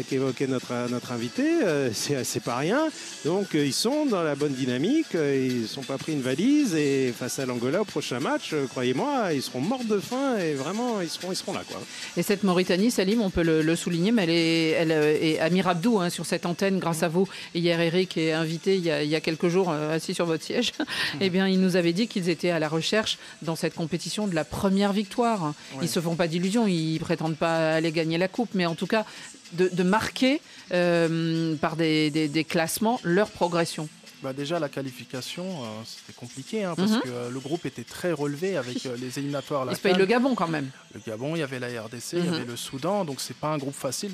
qu'évoquait 0.09 0.47
notre, 0.47 0.89
notre 0.89 1.11
invité, 1.11 1.43
euh, 1.63 1.89
c'est 1.93 2.43
pas 2.43 2.57
rien. 2.57 2.87
Donc 3.25 3.55
euh, 3.55 3.65
ils 3.65 3.73
sont 3.73 4.05
dans 4.05 4.23
la 4.23 4.35
bonne 4.35 4.53
dynamique, 4.53 5.13
ils 5.13 5.61
ne 5.61 5.67
sont 5.67 5.83
pas 5.83 5.97
pris 5.97 6.13
une 6.13 6.21
valise 6.21 6.75
et 6.75 7.13
face 7.17 7.39
à 7.39 7.45
l'Angola 7.45 7.81
au 7.81 7.85
prochain 7.85 8.19
match, 8.19 8.53
croyez-moi, 8.69 9.33
ils 9.33 9.41
seront 9.41 9.61
morts 9.61 9.83
de 9.83 9.99
faim 9.99 10.37
et 10.37 10.53
vraiment 10.53 11.01
ils 11.01 11.09
seront, 11.09 11.31
ils 11.31 11.35
seront 11.35 11.53
là. 11.53 11.63
Quoi. 11.67 11.81
Et 12.15 12.23
cette 12.23 12.43
Mauritanie, 12.43 12.91
Salim, 12.91 13.21
on 13.21 13.29
peut 13.29 13.43
le, 13.43 13.75
souligner, 13.75 14.11
mais 14.11 14.23
elle 14.23 14.29
est, 14.29 14.69
elle 14.71 14.91
est 14.91 15.39
Amir 15.39 15.67
Abdou 15.67 15.99
hein, 15.99 16.09
sur 16.09 16.25
cette 16.25 16.45
antenne, 16.45 16.79
grâce 16.79 17.03
à 17.03 17.07
vous. 17.07 17.27
hier, 17.53 17.79
Eric 17.79 18.17
est 18.17 18.33
invité 18.33 18.75
il 18.75 18.83
y 18.83 18.91
a, 18.91 19.03
il 19.03 19.09
y 19.09 19.15
a 19.15 19.21
quelques 19.21 19.47
jours, 19.47 19.71
assis 19.71 20.13
sur 20.13 20.25
votre 20.25 20.43
siège. 20.43 20.73
eh 21.21 21.29
bien, 21.29 21.47
il 21.47 21.59
nous 21.59 21.75
avait 21.75 21.93
dit 21.93 22.07
qu'ils 22.07 22.29
étaient 22.29 22.49
à 22.49 22.59
la 22.59 22.69
recherche 22.69 23.17
dans 23.41 23.55
cette 23.55 23.75
compétition 23.75 24.27
de 24.27 24.35
la 24.35 24.43
première 24.43 24.93
victoire. 24.93 25.53
Ils 25.75 25.83
ne 25.83 25.87
se 25.87 25.99
font 25.99 26.15
pas 26.15 26.27
d'illusions, 26.27 26.67
ils 26.67 26.99
prétendent 26.99 27.37
pas 27.37 27.75
aller 27.75 27.91
gagner 27.91 28.17
la 28.17 28.27
coupe, 28.27 28.49
mais 28.53 28.65
en 28.65 28.75
tout 28.75 28.87
cas, 28.87 29.05
de, 29.53 29.83
marquer 29.83 30.41
euh, 30.71 31.55
par 31.55 31.75
des, 31.75 32.45
classements 32.47 32.99
leur 33.03 33.29
progression 33.29 33.89
bah 34.23 34.33
déjà 34.33 34.57
la 34.57 34.67
qualification 34.67 35.45
euh, 35.45 35.67
c'était 35.85 36.17
compliqué 36.17 36.63
hein, 36.63 36.73
parce 36.75 36.93
mhm. 36.93 37.01
que 37.01 37.09
euh, 37.09 37.29
le 37.29 37.39
groupe 37.39 37.67
était 37.67 37.83
très 37.83 38.11
relevé 38.11 38.57
avec 38.57 38.83
les 38.83 39.19
éliminatoires. 39.19 39.67
Il 39.69 39.75
se 39.75 39.81
paye 39.81 39.93
le 39.93 40.07
Gabon 40.07 40.33
quand 40.33 40.47
même. 40.47 40.71
Le 40.95 40.99
Gabon, 41.05 41.35
il 41.35 41.39
y 41.39 41.43
avait 41.43 41.59
la 41.59 41.67
RDC, 41.67 42.13
il 42.13 42.19
y 42.19 42.21
mhm. 42.23 42.33
avait 42.33 42.45
le 42.45 42.55
Soudan, 42.55 43.05
donc 43.05 43.21
c'est 43.21 43.37
pas 43.37 43.49
un 43.49 43.59
groupe 43.59 43.75
facile, 43.75 44.11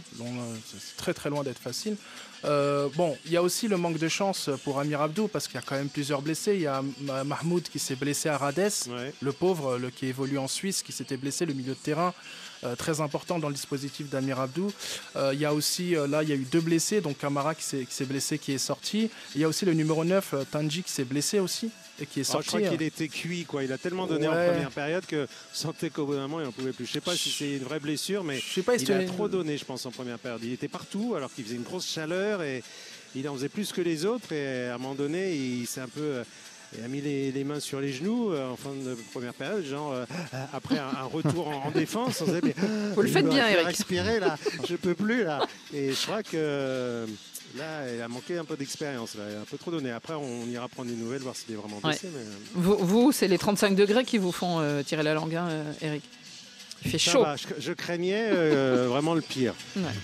c'est 0.65 0.97
très 0.97 1.13
très 1.13 1.29
loin 1.29 1.41
d'être 1.43 1.57
facile. 1.57 1.95
bon, 2.43 3.17
il 3.25 3.31
y 3.31 3.37
a 3.37 3.41
aussi 3.41 3.69
le 3.69 3.77
manque 3.77 3.97
de 3.97 4.09
chance 4.09 4.49
pour 4.65 4.77
Amir 4.81 4.99
Abdou 4.99 5.29
parce 5.29 5.47
qu'il 5.47 5.55
y 5.55 5.59
a 5.59 5.65
quand 5.65 5.77
même 5.77 5.87
plusieurs 5.87 6.21
blessés. 6.21 6.55
Il 6.55 6.61
y 6.61 6.67
a 6.67 6.83
Mahmoud 7.23 7.63
qui 7.63 7.79
s'est 7.79 7.95
blessé 7.95 8.27
à 8.27 8.37
Rades, 8.37 8.73
le 9.21 9.31
pauvre, 9.31 9.77
le 9.77 9.89
qui 9.89 10.07
évolue 10.07 10.37
en 10.37 10.49
Suisse, 10.49 10.83
qui 10.83 10.91
s'était 10.91 11.15
blessé, 11.15 11.45
le 11.45 11.53
milieu 11.53 11.75
de 11.75 11.79
terrain. 11.79 12.13
Euh, 12.65 12.75
très 12.75 13.01
important 13.01 13.39
dans 13.39 13.49
le 13.49 13.53
dispositif 13.53 14.09
d'Amir 14.09 14.39
Abdou. 14.39 14.71
Euh, 15.15 15.31
il 15.33 15.39
y 15.39 15.45
a 15.45 15.53
aussi, 15.53 15.95
euh, 15.95 16.07
là, 16.07 16.23
il 16.23 16.29
y 16.29 16.31
a 16.31 16.35
eu 16.35 16.45
deux 16.49 16.61
blessés, 16.61 17.01
donc 17.01 17.17
Kamara 17.17 17.55
qui 17.55 17.63
s'est 17.63 18.05
blessé, 18.05 18.37
qui 18.37 18.53
est 18.53 18.57
sorti. 18.57 19.09
Il 19.35 19.41
y 19.41 19.43
a 19.43 19.47
aussi 19.47 19.65
le 19.65 19.73
numéro 19.73 20.05
9, 20.05 20.35
Tanji, 20.49 20.83
qui 20.83 20.91
s'est 20.91 21.03
blessé 21.03 21.39
aussi 21.39 21.71
et 21.99 22.05
qui 22.05 22.21
est 22.21 22.23
sorti. 22.23 22.49
Oh, 22.53 22.57
je 22.57 22.57
crois 22.59 22.77
qu'il 22.77 22.81
était 22.81 23.09
cuit, 23.09 23.43
quoi. 23.43 23.63
Il 23.63 23.71
a 23.73 23.77
tellement 23.77 24.07
donné 24.07 24.27
en 24.27 24.31
première 24.31 24.71
période 24.71 25.05
que 25.05 25.27
sentait 25.51 25.89
qu'au 25.89 26.05
bout 26.05 26.13
d'un 26.13 26.21
moment, 26.21 26.39
il 26.39 26.45
n'en 26.45 26.51
pouvait 26.51 26.71
plus. 26.71 26.85
Je 26.85 26.91
ne 26.91 26.93
sais 26.93 27.01
pas 27.01 27.15
si 27.15 27.29
c'est 27.29 27.57
une 27.57 27.63
vraie 27.63 27.79
blessure, 27.79 28.23
mais 28.23 28.39
je 28.39 28.53
sais 28.53 28.63
pas, 28.63 28.75
il 28.75 28.91
a 28.91 29.03
trop 29.05 29.27
donné, 29.27 29.57
je 29.57 29.65
pense, 29.65 29.85
en 29.85 29.91
première 29.91 30.19
période. 30.19 30.41
Il 30.43 30.53
était 30.53 30.69
partout 30.69 31.15
alors 31.17 31.33
qu'il 31.33 31.43
faisait 31.43 31.55
une 31.55 31.63
grosse 31.63 31.87
chaleur 31.87 32.41
et 32.43 32.63
il 33.15 33.27
en 33.27 33.35
faisait 33.35 33.49
plus 33.49 33.73
que 33.73 33.81
les 33.81 34.05
autres. 34.05 34.31
Et 34.31 34.67
à 34.67 34.75
un 34.75 34.77
moment 34.77 34.95
donné, 34.95 35.35
il 35.35 35.67
s'est 35.67 35.81
un 35.81 35.89
peu 35.89 36.23
il 36.77 36.83
a 36.83 36.87
mis 36.87 37.01
les, 37.01 37.43
mains 37.43 37.59
sur 37.59 37.79
les 37.79 37.91
genoux 37.91 38.31
euh, 38.31 38.51
en 38.51 38.55
fin 38.55 38.71
de 38.71 38.95
première 39.11 39.33
période, 39.33 39.63
genre 39.63 39.91
euh, 39.91 40.05
après 40.53 40.77
un, 40.77 41.03
retour 41.03 41.47
en, 41.47 41.71
défense. 41.71 42.21
On 42.21 42.25
disait, 42.25 42.41
Vous 42.95 43.01
le 43.01 43.07
faites 43.07 43.27
bien, 43.27 43.47
Eric. 43.47 43.67
Respirer 43.67 44.19
là, 44.19 44.37
je 44.67 44.75
peux 44.75 44.95
plus 44.95 45.23
là. 45.23 45.45
Et 45.73 45.91
je 45.91 46.01
crois 46.01 46.23
que 46.23 47.05
Là, 47.55 47.93
il 47.93 48.01
a 48.01 48.07
manqué 48.07 48.39
un 48.39 48.45
peu 48.45 48.57
d'expérience, 48.57 49.15
un 49.15 49.45
peu 49.45 49.59
trop 49.59 49.69
donné. 49.69 49.91
Après, 49.91 50.15
on 50.15 50.47
ira 50.47 50.67
prendre 50.67 50.89
des 50.89 50.95
nouvelles, 50.95 51.21
voir 51.21 51.35
s'il 51.35 51.53
est 51.53 51.55
vraiment 51.55 51.79
blessé. 51.83 52.07
Euh. 52.07 52.33
Vous, 52.55 53.11
c'est 53.11 53.27
les 53.27 53.37
35 53.37 53.75
degrés 53.75 54.05
qui 54.05 54.17
vous 54.17 54.31
font 54.31 54.59
tirer 54.83 55.03
la 55.03 55.13
langue, 55.13 55.35
hein, 55.35 55.49
Eric 55.81 56.01
il 56.83 56.91
fait 56.91 56.97
chaud. 56.97 57.25
je, 57.59 57.71
craignais 57.71 58.29
euh, 58.31 58.87
vraiment 58.89 59.13
le 59.13 59.21
pire, 59.21 59.53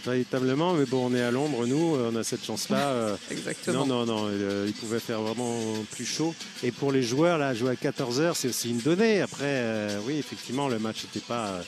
véritablement. 0.05 0.73
Mais 0.73 0.85
bon, 0.85 1.07
on 1.11 1.15
est 1.15 1.21
à 1.21 1.31
l'ombre, 1.31 1.65
nous, 1.65 1.97
on 1.97 2.15
a 2.15 2.23
cette 2.23 2.45
chance-là. 2.45 2.89
Euh, 2.89 3.15
Exactement. 3.31 3.85
Non, 3.85 4.05
non, 4.05 4.05
non, 4.05 4.29
euh, 4.29 4.65
il 4.67 4.73
pouvait 4.73 4.99
faire 4.99 5.21
vraiment 5.21 5.55
plus 5.91 6.05
chaud. 6.05 6.33
Et 6.63 6.71
pour 6.71 6.91
les 6.91 7.03
joueurs, 7.03 7.37
là, 7.37 7.53
jouer 7.53 7.71
à 7.71 7.91
14h, 7.91 8.33
c'est 8.35 8.49
aussi 8.49 8.71
une 8.71 8.79
donnée. 8.79 9.21
Après, 9.21 9.87
oui, 10.05 10.17
effectivement, 10.17 10.67
le 10.67 10.79
match 10.79 11.03
n'était 11.03 11.25
pas 11.25 11.59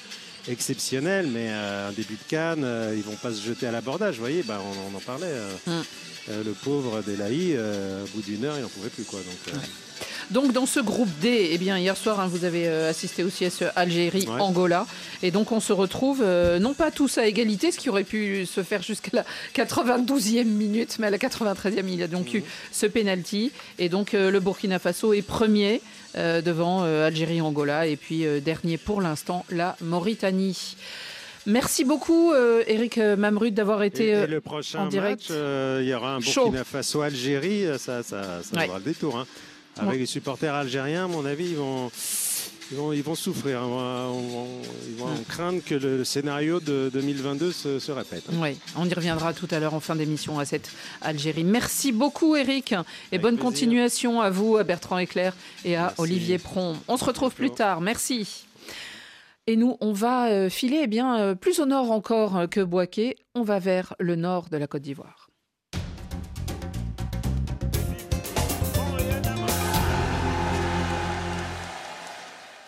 exceptionnel, 0.47 1.27
mais 1.27 1.49
un 1.49 1.91
début 1.91 2.15
de 2.15 2.27
Cannes, 2.27 2.67
ils 2.95 3.03
vont 3.03 3.15
pas 3.15 3.31
se 3.31 3.41
jeter 3.41 3.67
à 3.67 3.71
l'abordage. 3.71 4.15
Vous 4.15 4.21
voyez, 4.21 4.43
bah, 4.43 4.59
on, 4.93 4.95
en 4.95 4.99
parlait. 4.99 5.33
Hum. 5.67 5.83
le 6.29 6.51
pauvre 6.51 7.01
Delaï, 7.05 7.57
au 7.57 8.07
bout 8.15 8.21
d'une 8.21 8.45
heure, 8.45 8.57
il 8.57 8.61
n'en 8.61 8.69
pouvait 8.69 8.89
plus. 8.89 9.03
Quoi, 9.03 9.19
donc, 9.19 9.55
donc 10.31 10.53
dans 10.53 10.65
ce 10.65 10.79
groupe 10.79 11.09
D, 11.19 11.49
eh 11.51 11.57
bien 11.57 11.77
hier 11.77 11.95
soir, 11.97 12.19
hein, 12.19 12.27
vous 12.27 12.45
avez 12.45 12.67
euh, 12.67 12.89
assisté 12.89 13.23
aussi 13.23 13.45
à 13.45 13.49
ce 13.49 13.65
Algérie-Angola. 13.75 14.87
Et 15.23 15.31
donc 15.31 15.51
on 15.51 15.59
se 15.59 15.73
retrouve, 15.73 16.21
euh, 16.23 16.57
non 16.57 16.73
pas 16.73 16.89
tous 16.89 17.17
à 17.17 17.27
égalité, 17.27 17.71
ce 17.71 17.77
qui 17.77 17.89
aurait 17.89 18.05
pu 18.05 18.45
se 18.45 18.63
faire 18.63 18.81
jusqu'à 18.81 19.11
la 19.11 19.25
92e 19.53 20.45
minute, 20.45 20.97
mais 20.99 21.07
à 21.07 21.09
la 21.09 21.17
93e, 21.17 21.83
il 21.85 21.95
y 21.95 22.03
a 22.03 22.07
donc 22.07 22.33
eu 22.33 22.43
ce 22.71 22.85
penalty. 22.85 23.51
Et 23.77 23.89
donc 23.89 24.13
euh, 24.13 24.31
le 24.31 24.39
Burkina 24.39 24.79
Faso 24.79 25.13
est 25.13 25.21
premier 25.21 25.81
devant 26.15 26.83
Algérie-Angola. 26.83 27.87
Et 27.87 27.95
puis 27.95 28.25
dernier 28.41 28.77
pour 28.77 29.01
l'instant, 29.01 29.45
la 29.49 29.77
Mauritanie. 29.81 30.75
Merci 31.45 31.85
beaucoup, 31.85 32.33
Eric 32.67 32.97
Mamrud, 32.97 33.53
d'avoir 33.53 33.83
été 33.83 34.09
et, 34.09 34.27
le 34.27 34.41
prochain 34.41 34.81
en 34.81 34.87
direct. 34.87 35.29
Match, 35.29 35.39
il 35.81 35.87
y 35.87 35.93
aura 35.93 36.15
un 36.15 36.19
Burkina 36.19 36.65
Faso-Algérie, 36.65 37.65
ça, 37.79 38.03
ça, 38.03 38.41
ça 38.43 38.65
le 38.67 38.83
détour. 38.83 39.19
Hein. 39.19 39.25
Avec 39.77 39.99
les 39.99 40.05
supporters 40.05 40.53
algériens, 40.53 41.05
à 41.05 41.07
mon 41.07 41.25
avis, 41.25 41.49
ils 41.51 41.55
vont, 41.55 41.91
ils 42.71 43.03
vont, 43.03 43.15
souffrir. 43.15 43.61
Ils 43.63 44.95
vont, 44.97 45.07
hmm. 45.07 45.23
craindre 45.27 45.63
que 45.63 45.75
le 45.75 46.03
scénario 46.03 46.59
de 46.59 46.89
2022 46.93 47.51
se, 47.51 47.91
répète. 47.91 48.23
Oui, 48.33 48.57
on 48.75 48.87
y 48.87 48.93
reviendra 48.93 49.33
tout 49.33 49.47
à 49.51 49.59
l'heure 49.59 49.73
en 49.73 49.79
fin 49.79 49.95
d'émission 49.95 50.39
à 50.39 50.45
cette 50.45 50.71
Algérie. 51.01 51.43
Merci 51.43 51.91
beaucoup, 51.91 52.35
Eric. 52.35 52.75
Et 53.11 53.17
bonne 53.17 53.37
continuation 53.37 54.21
à 54.21 54.29
vous, 54.29 54.57
à 54.57 54.63
Bertrand 54.63 54.99
Eclair 54.99 55.33
et 55.65 55.75
à 55.75 55.93
Olivier 55.97 56.37
Pron. 56.37 56.75
On 56.87 56.97
se 56.97 57.05
retrouve 57.05 57.33
plus 57.33 57.51
tard. 57.51 57.81
Merci. 57.81 58.45
Et 59.47 59.55
nous, 59.55 59.77
on 59.81 59.91
va 59.91 60.29
euh, 60.29 60.49
filer 60.49 60.81
eh 60.83 60.87
bien, 60.87 61.19
euh, 61.19 61.35
plus 61.35 61.59
au 61.59 61.65
nord 61.65 61.91
encore 61.91 62.47
que 62.49 62.61
Boaké. 62.61 63.15
On 63.33 63.43
va 63.43 63.59
vers 63.59 63.95
le 63.99 64.15
nord 64.15 64.49
de 64.49 64.57
la 64.57 64.67
Côte 64.67 64.83
d'Ivoire. 64.83 65.30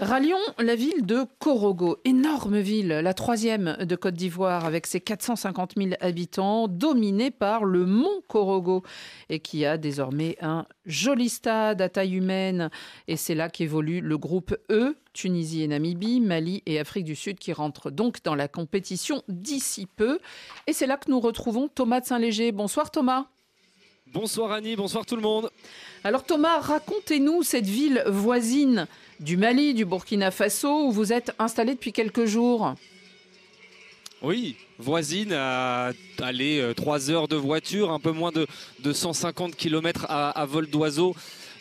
Rallions 0.03 0.35
la 0.59 0.75
ville 0.75 1.05
de 1.05 1.25
Korogo, 1.39 1.97
énorme 2.03 2.59
ville, 2.59 2.89
la 2.89 3.13
troisième 3.13 3.77
de 3.79 3.95
Côte 3.95 4.15
d'Ivoire 4.15 4.65
avec 4.65 4.85
ses 4.85 4.99
450 4.99 5.75
000 5.77 5.91
habitants, 6.01 6.67
dominée 6.67 7.31
par 7.31 7.63
le 7.63 7.85
mont 7.85 8.21
Korogo 8.27 8.83
et 9.29 9.39
qui 9.39 9.65
a 9.65 9.77
désormais 9.77 10.35
un 10.41 10.65
joli 10.85 11.29
stade 11.29 11.81
à 11.81 11.87
taille 11.87 12.15
humaine. 12.15 12.69
Et 13.07 13.15
c'est 13.15 13.33
là 13.33 13.47
qu'évolue 13.47 14.01
le 14.01 14.17
groupe 14.17 14.57
E, 14.69 14.97
Tunisie 15.13 15.63
et 15.63 15.67
Namibie, 15.69 16.19
Mali 16.19 16.63
et 16.65 16.79
Afrique 16.79 17.05
du 17.05 17.15
Sud 17.15 17.39
qui 17.39 17.53
rentrent 17.53 17.89
donc 17.89 18.23
dans 18.23 18.35
la 18.35 18.49
compétition 18.49 19.23
d'ici 19.29 19.85
peu. 19.85 20.19
Et 20.67 20.73
c'est 20.73 20.87
là 20.87 20.97
que 20.97 21.09
nous 21.09 21.21
retrouvons 21.21 21.69
Thomas 21.69 22.01
de 22.01 22.05
Saint-Léger. 22.07 22.51
Bonsoir 22.51 22.91
Thomas. 22.91 23.27
Bonsoir 24.13 24.51
Annie, 24.51 24.75
bonsoir 24.75 25.07
tout 25.07 25.15
le 25.15 25.23
monde. 25.23 25.49
Alors 26.03 26.23
Thomas, 26.23 26.59
racontez-nous 26.59 27.41
cette 27.41 27.65
ville 27.65 28.03
voisine 28.05 28.85
du 29.19 29.37
Mali, 29.37 29.73
du 29.73 29.85
Burkina 29.85 30.31
Faso, 30.31 30.87
où 30.87 30.91
vous 30.91 31.13
êtes 31.13 31.31
installé 31.39 31.73
depuis 31.73 31.93
quelques 31.93 32.25
jours. 32.25 32.75
Oui, 34.21 34.55
voisine 34.79 35.33
à 35.33 35.91
aller 36.21 36.71
3 36.75 37.11
heures 37.11 37.27
de 37.27 37.35
voiture, 37.35 37.91
un 37.91 37.99
peu 37.99 38.11
moins 38.11 38.31
de, 38.31 38.47
de 38.79 38.93
150 38.93 39.55
km 39.55 40.05
à, 40.07 40.29
à 40.29 40.45
vol 40.45 40.67
d'oiseau 40.67 41.13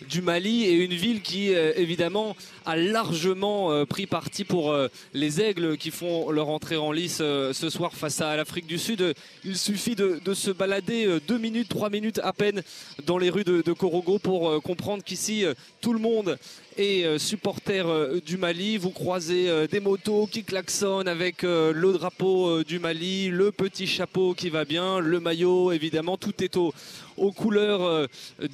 du 0.09 0.23
Mali 0.23 0.65
et 0.65 0.73
une 0.73 0.95
ville 0.95 1.23
qui 1.23 1.55
euh, 1.55 1.73
évidemment 1.77 2.37
a 2.67 2.77
largement 2.77 3.73
euh, 3.73 3.85
pris 3.85 4.07
parti 4.07 4.45
pour 4.45 4.73
euh, 4.73 4.89
les 5.15 5.41
aigles 5.41 5.77
qui 5.77 5.91
font 5.91 6.31
leur 6.31 6.49
entrée 6.49 6.77
en 6.77 6.93
lice 6.93 7.19
ce 7.19 7.71
soir 7.71 7.93
face 7.93 8.21
à 8.21 8.37
l'Afrique 8.37 8.67
du 8.67 8.79
Sud. 8.79 9.15
Il 9.45 9.57
suffit 9.57 9.95
de, 9.95 10.21
se 10.35 10.51
balader 10.51 11.19
deux 11.29 11.39
minutes, 11.39 11.69
trois 11.69 11.91
minutes 11.91 12.21
à 12.23 12.33
peine 12.33 12.63
dans 13.07 13.19
les 13.19 13.31
rues 13.31 13.45
de, 13.45 13.73
Korogo 13.73 14.19
pour 14.19 14.63
comprendre 14.63 15.03
qu'ici 15.03 15.45
tout 15.81 15.93
le 15.93 15.99
monde 15.99 16.39
est 16.79 17.19
supporter 17.19 17.85
du 18.25 18.37
Mali. 18.37 18.79
Vous 18.79 18.91
croisez 18.91 19.67
des 19.69 19.81
motos 19.81 20.27
qui 20.27 20.43
klaxonnent 20.43 21.09
avec 21.09 21.43
le 21.43 21.93
drapeau 21.93 22.63
du 22.65 22.79
Mali, 22.79 23.29
le 23.29 23.53
petit 23.53 23.87
chapeau 23.87 24.35
qui 24.35 24.49
va 24.49 24.65
bien, 24.65 25.01
le 25.01 25.21
maillot 25.21 25.73
évidemment, 25.73 26.17
tout 26.17 26.43
est 26.43 26.57
au, 26.57 26.73
aux 27.17 27.33
couleurs 27.33 27.83
euh, 27.83 28.07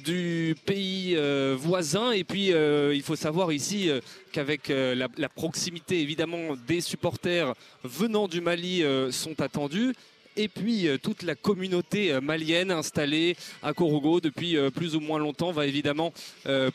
du 0.05 0.55
pays 0.65 1.15
euh, 1.15 1.55
voisin. 1.57 2.11
Et 2.11 2.23
puis, 2.23 2.53
euh, 2.53 2.93
il 2.93 3.01
faut 3.01 3.15
savoir 3.15 3.51
ici 3.51 3.89
qu'avec 4.31 4.69
la, 4.69 5.29
proximité 5.29 6.01
évidemment 6.01 6.55
des 6.67 6.81
supporters 6.81 7.53
venant 7.83 8.27
du 8.27 8.41
Mali 8.41 8.83
sont 9.11 9.41
attendus 9.41 9.93
et 10.37 10.47
puis 10.47 10.87
toute 11.01 11.23
la 11.23 11.35
communauté 11.35 12.19
malienne 12.21 12.71
installée 12.71 13.35
à 13.61 13.73
Korogo 13.73 14.19
depuis 14.19 14.57
plus 14.73 14.95
ou 14.95 14.99
moins 14.99 15.19
longtemps 15.19 15.51
va 15.51 15.65
évidemment 15.65 16.13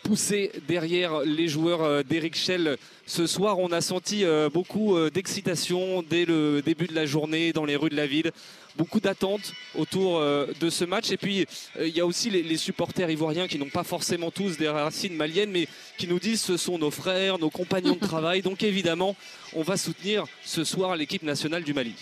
pousser 0.02 0.52
derrière 0.68 1.20
les 1.20 1.48
joueurs 1.48 2.04
d'Eric 2.04 2.36
Schell 2.36 2.76
ce 3.06 3.26
soir. 3.26 3.58
On 3.58 3.72
a 3.72 3.80
senti 3.80 4.24
beaucoup 4.52 4.98
d'excitation 5.10 6.02
dès 6.02 6.24
le 6.24 6.62
début 6.62 6.86
de 6.86 6.94
la 6.94 7.06
journée 7.06 7.52
dans 7.52 7.64
les 7.64 7.76
rues 7.76 7.90
de 7.90 7.96
la 7.96 8.06
ville 8.06 8.32
beaucoup 8.76 9.00
d'attentes 9.00 9.52
autour 9.74 10.18
euh, 10.18 10.46
de 10.60 10.70
ce 10.70 10.84
match. 10.84 11.10
Et 11.10 11.16
puis, 11.16 11.46
euh, 11.76 11.86
il 11.86 11.96
y 11.96 12.00
a 12.00 12.06
aussi 12.06 12.30
les, 12.30 12.56
supporters 12.56 13.10
ivoiriens 13.10 13.48
qui 13.48 13.58
n'ont 13.58 13.68
pas 13.68 13.84
forcément 13.84 14.30
tous 14.30 14.56
des 14.56 14.68
racines 14.68 15.14
maliennes, 15.14 15.50
mais 15.50 15.68
qui 15.98 16.06
nous 16.06 16.18
disent 16.18 16.40
ce 16.40 16.56
sont 16.56 16.78
nos 16.78 16.90
frères, 16.90 17.38
nos 17.38 17.50
compagnons 17.50 17.94
de 17.94 18.06
travail. 18.06 18.42
Donc, 18.42 18.62
évidemment, 18.62 19.16
on 19.54 19.62
va 19.62 19.76
soutenir 19.76 20.24
ce 20.44 20.64
soir 20.64 20.96
l'équipe 20.96 21.22
nationale 21.22 21.64
du 21.64 21.74
Mali. 21.74 21.94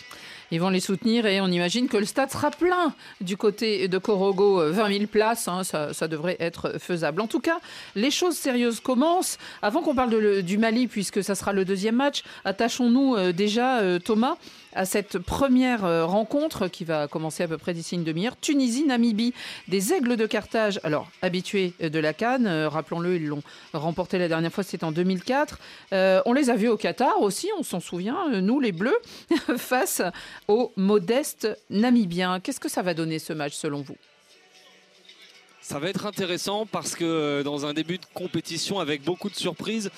Ils 0.52 0.60
vont 0.60 0.68
les 0.68 0.80
soutenir 0.80 1.24
et 1.24 1.40
on 1.40 1.46
imagine 1.46 1.88
que 1.88 1.96
le 1.96 2.04
stade 2.04 2.30
sera 2.30 2.50
plein 2.50 2.94
du 3.22 3.38
côté 3.38 3.88
de 3.88 3.96
Korogo, 3.96 4.70
20 4.70 4.84
euh, 4.84 4.92
000 4.92 5.06
places, 5.06 5.48
hein, 5.48 5.64
ça, 5.64 6.08
devrait 6.08 6.36
être 6.40 6.78
faisable. 6.78 7.22
En 7.22 7.26
tout 7.26 7.40
cas, 7.40 7.58
les 7.94 8.10
choses 8.10 8.36
sérieuses 8.36 8.78
commencent. 8.78 9.38
Avant 9.62 9.80
qu'on 9.80 9.94
parle 9.94 10.42
du 10.42 10.58
Mali, 10.58 10.88
puisque 10.88 11.24
ça 11.24 11.34
sera 11.34 11.54
le 11.54 11.64
deuxième 11.64 11.96
match, 11.96 12.22
attachons-nous 12.44 13.32
déjà, 13.32 13.80
Thomas, 14.04 14.36
à 14.74 14.84
cette 14.84 15.18
première 15.18 15.84
euh, 15.84 16.06
rencontre 16.06 16.68
qui 16.68 16.84
va 16.84 17.08
commencer 17.08 17.42
à 17.42 17.48
peu 17.48 17.58
près 17.58 17.74
d'ici 17.74 17.94
une 17.94 18.04
demi-heure. 18.04 18.38
Tunisie, 18.40 18.84
Namibie, 18.84 19.34
des 19.68 19.92
aigles 19.92 20.16
de 20.16 20.26
Carthage, 20.26 20.80
alors 20.84 21.10
habitués 21.22 21.74
de 21.80 21.98
la 21.98 22.12
Cannes, 22.12 22.46
euh, 22.46 22.68
rappelons-le, 22.68 23.16
ils 23.16 23.26
l'ont 23.26 23.42
remporté 23.72 24.18
la 24.18 24.28
dernière 24.28 24.52
fois, 24.52 24.64
c'était 24.64 24.84
en 24.84 24.92
2004. 24.92 25.58
Euh, 25.92 26.22
on 26.26 26.32
les 26.32 26.50
a 26.50 26.56
vus 26.56 26.68
au 26.68 26.76
Qatar 26.76 27.20
aussi, 27.20 27.48
on 27.58 27.62
s'en 27.62 27.80
souvient, 27.80 28.40
nous 28.40 28.60
les 28.60 28.72
Bleus, 28.72 28.98
face 29.56 30.02
aux 30.48 30.72
modestes 30.76 31.48
Namibiens. 31.70 32.40
Qu'est-ce 32.40 32.60
que 32.60 32.68
ça 32.68 32.82
va 32.82 32.94
donner 32.94 33.18
ce 33.18 33.32
match 33.32 33.54
selon 33.54 33.82
vous? 33.82 33.96
Ça 35.60 35.78
va 35.78 35.88
être 35.88 36.06
intéressant 36.06 36.66
parce 36.66 36.96
que 36.96 37.42
dans 37.42 37.66
un 37.66 37.72
début 37.72 37.98
de 37.98 38.04
compétition 38.14 38.80
avec 38.80 39.04
beaucoup 39.04 39.30
de 39.30 39.36
surprises, 39.36 39.90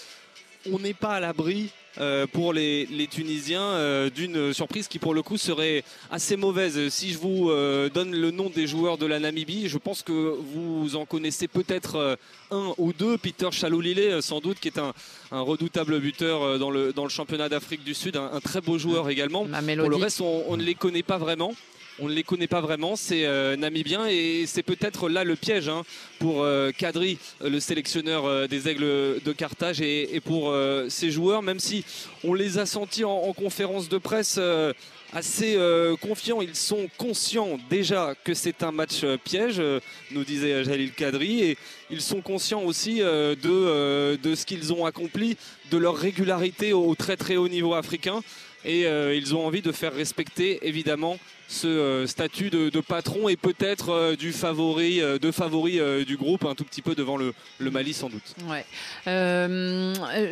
on 0.73 0.79
n'est 0.79 0.95
pas 0.95 1.15
à 1.15 1.21
l'abri 1.21 1.71
euh, 1.99 2.27
pour 2.27 2.53
les, 2.53 3.09
Tunisiens 3.11 3.63
euh, 3.63 4.11
d'une 4.11 4.53
surprise 4.53 4.89
qui 4.89 4.99
pour 4.99 5.15
le 5.15 5.23
coup 5.23 5.37
serait 5.37 5.85
assez 6.11 6.37
mauvaise. 6.37 6.89
Si 6.89 7.13
je 7.13 7.19
vous 7.19 7.51
euh, 7.51 7.89
donne 7.89 8.11
le 8.11 8.31
nom 8.33 8.51
des 8.51 8.67
joueurs 8.67 8.99
de 8.99 9.07
la 9.07 9.21
Namibie, 9.21 9.69
je 9.69 9.79
pense 9.79 10.03
que 10.03 10.13
vous 10.13 10.97
en 10.97 11.05
connaissez 11.05 11.47
peut-être 11.47 12.19
un 12.51 12.73
ou 12.79 12.93
deux. 12.93 13.17
Peter 13.19 13.49
Chaloulilé 13.53 14.21
sans 14.23 14.41
doute 14.41 14.59
qui 14.59 14.69
est 14.69 14.79
un, 14.79 14.93
redoutable 15.31 16.01
buteur 16.01 16.59
dans 16.59 16.71
le, 16.71 16.93
dans 16.93 17.05
le 17.05 17.11
championnat 17.11 17.49
d'Afrique 17.49 17.85
du 17.85 17.95
Sud, 17.95 18.17
un, 18.17 18.41
très 18.41 18.61
beau 18.61 18.79
joueur 18.79 19.09
également. 19.09 19.47
Pour 19.47 19.91
le 19.91 19.97
reste, 19.97 20.21
on, 20.21 20.57
ne 20.57 20.63
les 20.63 20.75
connaît 20.75 21.03
pas 21.03 21.19
vraiment 21.19 21.55
on 22.01 22.09
ne 22.09 22.15
les 22.15 22.23
connaît 22.23 22.47
pas 22.47 22.61
vraiment, 22.61 22.97
c'est 22.97 23.25
euh, 23.25 23.57
namibien 23.57 24.07
et 24.07 24.45
c'est 24.47 24.63
peut-être 24.63 25.09
là 25.09 25.25
le 25.25 25.37
piège 25.37 25.69
hein, 25.69 25.83
pour 26.19 26.43
euh, 26.43 26.71
Kadri, 26.73 27.19
le 27.41 27.61
sélectionneur 27.61 28.25
euh, 28.25 28.47
des 28.47 28.69
Aigles 28.69 29.21
de 29.25 29.33
Carthage 29.33 29.81
et, 29.81 30.21
pour 30.25 30.55
ses 30.89 31.11
joueurs, 31.11 31.43
même 31.43 31.61
si 31.61 31.85
on 32.23 32.35
les 32.35 32.59
a 32.59 32.67
sentis 32.67 33.05
en, 33.05 33.33
conférence 33.33 33.89
de 33.89 33.99
presse 33.99 34.41
assez 35.13 35.59
confiants, 36.01 36.41
ils 36.41 36.55
sont 36.55 36.89
conscients 36.97 37.59
déjà 37.69 38.15
que 38.25 38.33
c'est 38.33 38.63
un 38.63 38.73
match 38.73 39.05
piège, 39.25 39.61
nous 40.13 40.25
disait 40.25 40.65
Jalil 40.65 40.93
Kadri, 40.93 41.43
et 41.43 41.59
ils 41.91 42.01
sont 42.01 42.21
conscients 42.21 42.63
aussi 42.63 43.01
de, 43.01 44.17
de 44.17 44.35
ce 44.35 44.47
qu'ils 44.47 44.73
ont 44.73 44.87
accompli, 44.87 45.37
de 45.71 45.77
leur 45.77 45.97
régularité 45.97 46.73
au 46.73 46.95
très 46.95 47.17
très 47.17 47.37
haut 47.37 47.49
niveau 47.49 47.75
africain 47.75 48.23
et 48.65 48.83
ils 49.17 49.35
ont 49.35 49.47
envie 49.47 49.63
de 49.63 49.73
faire 49.73 49.95
respecter 49.95 50.67
évidemment 50.67 51.19
ce 51.49 51.67
euh, 51.67 52.07
statut 52.07 52.51
de, 52.51 52.81
patron 52.81 53.29
et 53.29 53.37
peut-être 53.37 53.91
euh, 53.91 54.17
du 54.17 54.33
favori, 54.33 55.01
euh, 55.01 55.19
de 55.19 55.31
favori 55.31 55.81
du 56.05 56.17
groupe, 56.17 56.45
un 56.45 56.55
tout 56.55 56.65
petit 56.65 56.83
peu 56.83 56.95
devant 56.95 57.17
le, 57.17 57.35
Mali 57.61 57.93
sans 57.93 58.09
doute. 58.09 58.35
Ouais. 58.47 58.65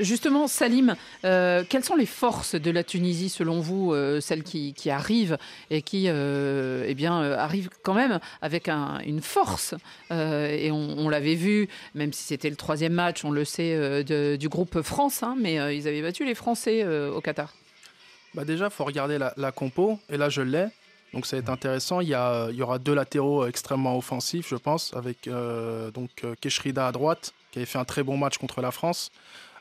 justement, 0.01 0.47
Salim, 0.47 0.95
quelles 1.23 1.85
sont 1.85 1.97
les 1.97 2.07
forces 2.07 2.55
de 2.55 2.71
la 2.71 2.85
Tunisie 2.85 3.29
selon 3.29 3.61
vous, 3.61 3.95
celles 4.21 4.43
qui, 4.43 4.91
arrivent 4.91 5.39
et 5.71 5.83
qui 5.83 6.07
eh 6.07 6.95
bien, 6.95 7.23
arrivent 7.33 7.71
quand 7.83 7.95
même 7.95 8.21
avec 8.43 8.69
une 8.69 9.21
force 9.21 9.75
Et 10.11 10.71
on, 10.71 11.09
l'avait 11.09 11.35
vu, 11.35 11.69
même 11.95 12.13
si 12.13 12.23
c'était 12.25 12.51
le 12.51 12.57
troisième 12.57 12.93
match, 12.93 13.25
on 13.25 13.31
le 13.31 13.45
sait, 13.45 14.05
du 14.05 14.49
groupe 14.49 14.83
France, 14.83 15.23
hein, 15.23 15.35
mais 15.39 15.77
ils 15.77 15.89
avaient 15.89 16.03
battu 16.03 16.25
les 16.25 16.35
Français 16.35 16.87
au 16.87 17.21
Qatar. 17.21 17.53
Bah 18.35 18.45
déjà, 18.45 18.67
il 18.67 18.71
faut 18.71 18.85
regarder 18.85 19.19
la, 19.19 19.35
la 19.37 19.53
compo, 19.53 19.99
et 20.09 20.17
là 20.17 20.29
je 20.29 20.43
l'ai. 20.43 20.69
Donc 21.13 21.27
ça 21.27 21.37
va 21.37 21.41
être 21.41 21.51
intéressant. 21.51 22.01
Il 22.01 22.09
y, 22.09 22.15
a, 22.15 22.49
il 22.51 22.57
y 22.57 22.63
aura 22.63 22.79
deux 22.79 22.95
latéraux 22.95 23.47
extrêmement 23.47 23.97
offensifs, 23.97 24.49
je 24.49 24.57
pense, 24.57 24.95
avec 24.95 25.29
euh, 25.29 25.91
donc 25.91 26.11
euh, 26.25 26.35
Keshrida 26.41 26.87
à 26.87 26.93
droite, 26.93 27.35
qui 27.51 27.59
avait 27.59 27.67
fait 27.67 27.79
un 27.79 27.85
très 27.85 28.03
bon 28.03 28.17
match 28.17 28.39
contre 28.39 28.63
la 28.63 28.71
France 28.71 29.11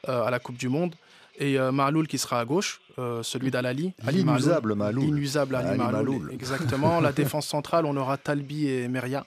euh, 0.07 0.23
à 0.23 0.31
la 0.31 0.39
Coupe 0.39 0.57
du 0.57 0.69
Monde, 0.69 0.95
et 1.39 1.57
Mahloul 1.57 2.07
qui 2.07 2.19
sera 2.19 2.39
à 2.39 2.45
gauche, 2.45 2.81
celui 3.23 3.49
d'Alali. 3.49 3.93
L'inusable 4.11 4.75
Mahloul. 4.75 5.05
L'inusable 5.05 5.55
Ali, 5.55 5.81
Ali 5.81 6.33
Exactement. 6.33 6.99
la 6.99 7.11
défense 7.21 7.47
centrale, 7.47 7.85
on 7.85 7.97
aura 7.97 8.17
Talbi 8.17 8.67
et 8.67 8.87
Meria. 8.87 9.25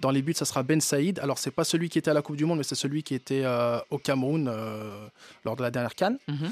Dans 0.00 0.10
les 0.10 0.22
buts, 0.22 0.34
ça 0.34 0.44
sera 0.44 0.62
Ben 0.62 0.80
Saïd. 0.80 1.18
Alors, 1.20 1.38
c'est 1.38 1.50
pas 1.50 1.64
celui 1.64 1.88
qui 1.88 1.98
était 1.98 2.10
à 2.10 2.14
la 2.14 2.22
Coupe 2.22 2.36
du 2.36 2.44
Monde, 2.44 2.58
mais 2.58 2.64
c'est 2.64 2.74
celui 2.74 3.02
qui 3.02 3.14
était 3.14 3.44
au 3.90 3.98
Cameroun 3.98 4.52
lors 5.44 5.56
de 5.56 5.62
la 5.62 5.70
dernière 5.70 5.94
Cannes. 5.94 6.18
Mhm. 6.28 6.50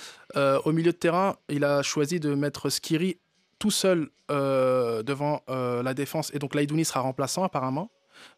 au 0.64 0.73
milieu 0.73 0.93
de 0.93 0.97
terrain, 0.97 1.37
il 1.49 1.64
a 1.64 1.83
choisi 1.83 2.21
de 2.21 2.35
mettre 2.35 2.71
Skiri 2.71 3.19
tout 3.61 3.71
seul 3.71 4.09
euh, 4.31 5.05
devant 5.05 5.43
euh, 5.49 5.85
la 5.85 5.95
défense. 5.95 6.33
Et 6.35 6.40
donc 6.40 6.57
Laïdouni 6.57 6.85
sera 6.85 7.01
remplaçant 7.01 7.45
apparemment. 7.45 7.90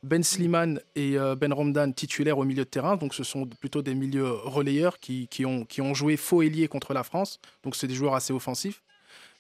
Ben 0.03 0.23
Slimane 0.23 0.81
et 0.95 1.19
euh, 1.19 1.35
Ben 1.35 1.53
Romdan 1.53 1.93
titulaires 1.93 2.39
au 2.39 2.45
milieu 2.45 2.65
de 2.65 2.69
terrain. 2.69 2.97
Donc 2.97 3.15
ce 3.15 3.25
sont 3.25 3.47
plutôt 3.47 3.81
des 3.81 3.95
milieux 3.95 4.31
relayeurs 4.31 4.99
qui, 4.99 5.29
qui, 5.29 5.47
ont, 5.47 5.65
qui 5.65 5.81
ont 5.81 5.95
joué 5.95 6.17
faux 6.17 6.43
ailier 6.43 6.69
contre 6.69 6.93
la 6.93 7.05
France. 7.05 7.41
Donc 7.63 7.77
c'est 7.77 7.87
des 7.87 7.95
joueurs 7.95 8.15
assez 8.15 8.33
offensifs. 8.33 8.83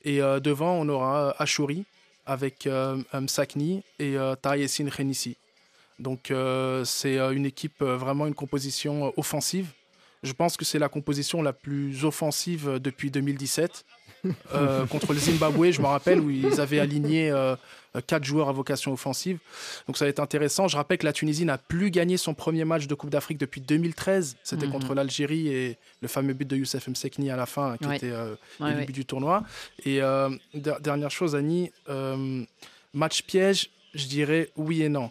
Et 0.05 0.19
devant, 0.19 0.73
on 0.73 0.89
aura 0.89 1.31
Achouri 1.39 1.85
avec 2.27 2.69
Msakni 3.13 3.83
et 3.99 4.17
euh, 4.17 4.35
Taïessine 4.35 4.89
Renissi. 4.89 5.37
Donc 5.99 6.33
c'est 6.85 7.19
une 7.19 7.47
équipe, 7.47 7.81
vraiment 7.83 8.27
une 8.27 8.35
composition 8.35 9.13
offensive. 9.17 9.69
Je 10.23 10.33
pense 10.33 10.57
que 10.57 10.65
c'est 10.65 10.79
la 10.79 10.89
composition 10.89 11.43
la 11.43 11.53
plus 11.53 12.05
offensive 12.05 12.79
depuis 12.81 13.11
2017. 13.11 13.85
Euh, 14.55 14.87
contre 14.87 15.13
le 15.13 15.19
Zimbabwe, 15.19 15.71
je 15.71 15.81
me 15.81 15.87
rappelle, 15.87 16.21
où 16.21 16.31
ils 16.31 16.61
avaient 16.61 16.79
aligné 16.79 17.31
euh, 17.31 17.57
quatre 18.07 18.25
joueurs 18.25 18.49
à 18.49 18.53
vocation 18.53 18.93
offensive. 18.93 19.39
Donc 19.87 19.97
ça 19.97 20.05
va 20.05 20.11
être 20.11 20.21
intéressant. 20.21 20.69
Je 20.69 20.77
rappelle 20.77 20.99
que 20.99 21.05
la 21.05 21.13
Tunisie 21.13 21.45
n'a 21.45 21.59
plus 21.59 21.91
gagné 21.91 22.17
son 22.17 22.35
premier 22.35 22.65
match 22.65 22.87
de 22.87 22.95
Coupe 22.95 23.11
d'Afrique 23.11 23.39
depuis 23.39 23.61
2013. 23.61 24.37
C'était 24.45 24.67
mhm. 24.67 24.73
contre 24.73 24.95
l'Algérie 24.95 25.49
et 25.49 25.77
le 26.01 26.09
fameux 26.09 26.35
but 26.35 26.49
de 26.49 26.57
Youssef 26.57 26.87
Msekni 26.89 27.31
à 27.31 27.37
la 27.37 27.47
fin, 27.47 27.77
qui 27.77 27.93
était 27.93 28.11
euh, 28.11 28.35
le 28.61 28.75
début 28.75 28.93
du 28.93 29.05
tournoi. 29.05 29.43
Et 29.85 30.01
dernière 30.55 31.11
chose, 31.11 31.35
Annie, 31.35 31.71
match 32.95 33.23
piège, 33.23 33.71
je 33.95 34.07
dirais 34.07 34.51
oui 34.57 34.83
et 34.83 34.89
non. 34.89 35.11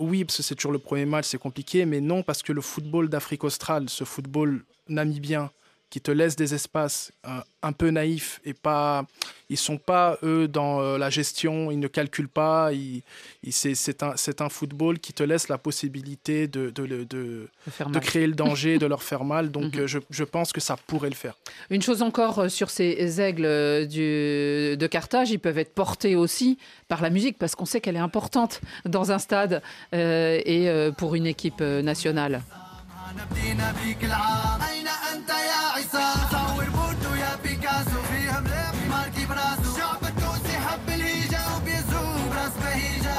oui, 0.00 0.24
parce 0.24 0.38
que 0.38 0.42
c'est 0.42 0.54
toujours 0.54 0.72
le 0.72 0.78
premier 0.78 1.04
match, 1.04 1.26
c'est 1.26 1.38
compliqué, 1.38 1.84
mais 1.84 2.00
non, 2.00 2.22
parce 2.22 2.42
que 2.42 2.52
le 2.52 2.60
football 2.60 3.08
d'Afrique 3.08 3.44
australe, 3.44 3.88
ce 3.88 4.04
football 4.04 4.64
namibien, 4.88 5.50
qui 5.90 6.00
te 6.02 6.10
laissent 6.10 6.36
des 6.36 6.52
espaces 6.54 7.12
euh, 7.26 7.40
un 7.62 7.72
peu 7.72 7.88
naïfs 7.90 8.40
et 8.44 8.52
pas, 8.52 9.06
ils 9.48 9.56
sont 9.56 9.78
pas 9.78 10.18
eux 10.22 10.46
dans 10.46 10.80
euh, 10.80 10.98
la 10.98 11.08
gestion, 11.08 11.70
ils 11.70 11.78
ne 11.78 11.88
calculent 11.88 12.28
pas. 12.28 12.72
Ils, 12.74 13.02
ils- 13.42 13.52
c'est, 13.54 14.02
un, 14.02 14.48
football 14.50 14.98
qui 14.98 15.12
te 15.14 15.22
laisse 15.22 15.48
la 15.48 15.56
possibilité 15.56 16.46
de, 16.46 16.68
de, 16.70 16.82
le- 16.82 17.04
de, 17.06 17.48
De 17.66 17.70
faire 17.70 17.86
de 17.88 17.92
mal. 17.94 18.02
créer 18.02 18.26
le 18.26 18.34
danger, 18.44 18.78
de 18.78 18.84
leur 18.86 19.02
faire 19.02 19.24
mal. 19.24 19.50
Donc 19.50 19.74
Mhm. 19.76 19.80
euh, 19.82 19.86
je, 19.86 19.98
je 20.10 20.24
pense 20.24 20.52
que 20.52 20.60
ça 20.60 20.76
pourrait 20.86 21.08
le 21.08 21.14
faire. 21.14 21.34
Une 21.70 21.80
chose 21.82 22.02
encore 22.02 22.50
sur 22.50 22.68
ces 22.70 23.20
aigles 23.20 23.86
du, 23.88 24.76
de 24.76 24.86
Carthage, 24.86 25.30
ils 25.30 25.38
peuvent 25.40 25.58
être 25.58 25.74
portés 25.74 26.16
aussi 26.16 26.58
par 26.86 27.00
la 27.00 27.08
musique 27.10 27.38
parce 27.38 27.54
qu'on 27.54 27.64
sait 27.66 27.80
qu'elle 27.80 27.96
est 27.96 27.98
importante 28.00 28.60
dans 28.84 29.10
un 29.10 29.18
stade 29.18 29.62
euh, 29.94 30.38
et 30.44 30.68
pour 30.98 31.14
une 31.14 31.26
équipe 31.26 31.60
nationale. 31.62 32.42
نبدينا 35.77 35.77
بيك 35.77 35.77
العام 35.77 35.77
أين 35.77 35.83
أنت 35.83 35.93
يا 35.93 35.99
عصام 35.99 36.29
صور 36.31 36.65
بوردو 36.69 37.15
يا 37.15 37.35
بيكاسو 37.43 38.01
فيها 38.11 38.39
مليح 38.39 38.73
ماركي 38.89 39.25
براسو 39.25 39.75
الشعب 39.75 40.03
التونسي 40.03 40.57
حب 40.57 40.89
الهيجة 40.89 41.39
وبيزوم 41.57 42.29
براس 42.29 42.51
بهيجة 42.63 43.17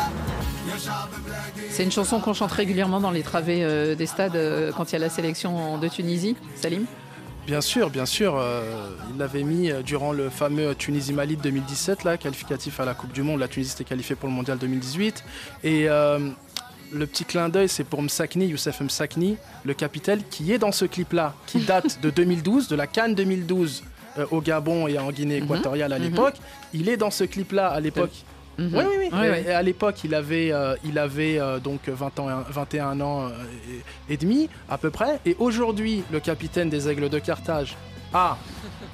يا 0.73 0.79
شعب 0.79 1.09
بلادي 1.27 1.75
C'est 1.77 1.83
une 1.85 1.93
chanson 1.93 2.21
qu'on 2.21 2.35
chante 2.35 2.53
régulièrement 2.53 3.01
dans 3.01 3.11
les 3.11 3.23
travées 3.23 3.65
euh, 3.65 3.95
des 3.95 4.07
stades 4.07 4.37
euh, 4.37 4.71
quand 4.77 4.91
il 4.91 4.93
y 4.93 4.97
a 4.97 4.99
la 5.01 5.09
sélection 5.09 5.79
de 5.79 5.89
Tunisie. 5.89 6.37
Salim 6.57 6.85
Bien 7.47 7.61
sûr, 7.61 7.91
bien 7.91 8.07
sûr. 8.07 8.37
euh, 8.39 8.89
il 9.11 9.19
l'avait 9.19 9.43
mis 9.43 9.71
euh, 9.71 9.83
durant 9.83 10.13
le 10.13 10.31
fameux 10.31 10.75
Tunisie-Mali 10.75 11.37
de 11.37 11.43
2017, 11.43 12.05
là, 12.05 12.17
qualificatif 12.17 12.81
à 12.81 12.85
la 12.87 12.95
Coupe 12.95 13.13
du 13.13 13.23
Monde. 13.23 13.39
La 13.41 13.49
Tunisie 13.49 13.73
était 13.75 13.85
qualifiée 13.85 14.17
pour 14.17 14.29
le 14.31 14.35
Mondial 14.35 14.57
2018. 14.57 15.25
Et 15.65 15.87
euh, 15.91 16.31
le 16.92 17.06
petit 17.08 17.26
clin 17.26 17.50
d'œil, 17.50 17.70
c'est 17.70 17.84
pour 17.84 18.02
Msakni, 18.02 18.48
Youssef 18.48 18.82
Msakni, 18.82 19.38
le 19.64 19.74
capitaine, 19.74 20.22
qui 20.30 20.52
est 20.52 20.58
dans 20.58 20.72
ce 20.72 20.86
clip-là, 20.86 21.34
qui 21.46 21.60
date 21.66 22.00
de 22.02 22.10
2012, 22.10 22.68
de 22.68 22.76
la 22.76 22.88
Cannes 22.88 23.16
2012 23.16 23.84
euh, 24.18 24.26
au 24.32 24.42
Gabon 24.42 24.88
et 24.88 24.98
en 24.98 25.12
Guinée 25.12 25.40
Mhm, 25.40 25.46
équatoriale 25.46 25.94
à 25.94 26.00
mhm. 26.00 26.06
l'époque. 26.06 26.36
Il 26.74 26.90
est 26.90 26.98
dans 26.98 27.12
ce 27.12 27.24
clip-là 27.24 27.68
à 27.68 27.80
l'époque. 27.80 28.12
Mhm. 28.58 28.72
Oui, 28.76 28.84
oui, 28.90 28.96
oui. 29.00 29.10
Oui, 29.14 29.26
Et- 29.28 29.30
oui. 29.32 29.38
et 29.48 29.52
à 29.52 29.62
l'époque, 29.62 30.04
il 30.04 30.14
avait, 30.16 30.52
euh, 30.52 30.76
il 30.84 30.98
avait 31.00 31.40
euh, 31.40 31.60
donc 31.60 31.88
20 31.88 32.20
ans, 32.20 32.28
21 32.50 33.00
ans 33.02 33.30
et, 34.10 34.14
et 34.14 34.18
demi 34.18 34.50
à 34.70 34.78
peu 34.78 34.90
près. 34.90 35.20
Et 35.26 35.36
aujourd'hui, 35.40 36.04
le 36.12 36.20
capitaine 36.20 36.70
des 36.70 36.90
Aigles 36.90 37.10
de 37.10 37.20
Carthage 37.20 37.78
a 38.14 38.38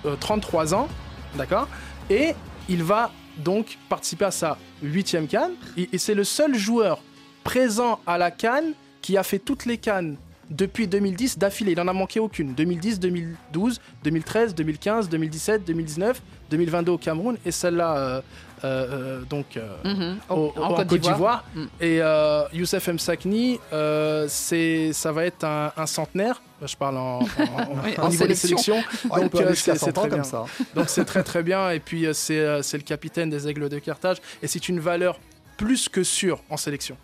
euh, 0.05 0.15
33 0.19 0.73
ans, 0.75 0.87
d'accord? 1.35 1.67
Et 2.09 2.33
il 2.69 2.83
va 2.83 3.11
donc 3.37 3.77
participer 3.89 4.25
à 4.25 4.31
sa 4.31 4.57
huitième 4.83 5.27
canne. 5.27 5.53
Et, 5.77 5.89
et 5.93 5.97
c'est 5.97 6.13
le 6.13 6.23
seul 6.23 6.55
joueur 6.55 6.99
présent 7.55 7.99
à 8.05 8.17
la 8.17 8.31
canne 8.31 8.73
qui 9.01 9.15
a 9.17 9.23
fait 9.23 9.39
toutes 9.39 9.65
les 9.65 9.77
cannes 9.77 10.17
depuis 10.49 10.87
2010 10.87 11.37
d'affilée. 11.37 11.71
Il 11.71 11.77
n'en 11.77 11.87
a 11.87 11.93
manqué 11.93 12.19
aucune. 12.19 12.53
2010, 12.53 12.99
2012, 12.99 13.79
2013, 14.03 14.53
2015, 14.55 15.09
2017, 15.09 15.63
2019, 15.65 16.21
2022 16.51 16.91
au 16.91 16.97
Cameroun 16.97 17.37
et 17.45 17.51
celle-là 17.51 17.97
euh, 17.97 18.21
euh, 18.63 18.87
euh, 18.89 19.21
donc 19.29 19.57
euh, 19.57 19.75
Mhm. 19.83 20.17
au- 20.29 20.53
en, 20.57 20.61
en 20.73 20.85
Côte 20.85 20.99
d'Ivoire. 20.99 21.45
Mm. 21.55 21.63
Et 21.81 22.01
Youssef 22.53 22.87
Msakni, 22.89 23.59
c'est, 24.27 24.91
ça 24.93 25.11
va 25.11 25.25
être 25.25 25.43
un, 25.43 25.71
un 25.77 25.85
centenaire. 25.85 26.41
Je 26.65 26.75
parle 26.75 26.97
en, 26.97 27.19
en- 27.99 28.09
niveau 28.09 28.25
des 28.27 28.35
sélection. 28.35 28.57
sélections. 28.57 29.09
Oh, 29.11 29.19
Donc 29.19 29.31
c'est, 29.55 29.75
100 29.75 29.85
c'est 29.85 29.89
ans 29.89 30.01
très 30.01 30.09
comme 30.09 30.21
bien. 30.21 30.23
ça. 30.23 30.45
Donc 30.75 30.89
c'est 30.89 31.05
très 31.05 31.23
très 31.23 31.43
bien. 31.43 31.69
Et 31.71 31.79
puis 31.79 32.07
c'est, 32.13 32.61
c'est 32.63 32.77
le 32.77 32.83
capitaine 32.83 33.29
des 33.29 33.47
Aigles 33.47 33.69
de 33.69 33.79
Carthage. 33.79 34.17
Et 34.41 34.47
c'est 34.47 34.67
une 34.69 34.79
valeur 34.79 35.19
plus 35.57 35.87
que 35.89 36.03
sûre 36.03 36.41
en 36.49 36.57
sélection. 36.57 36.97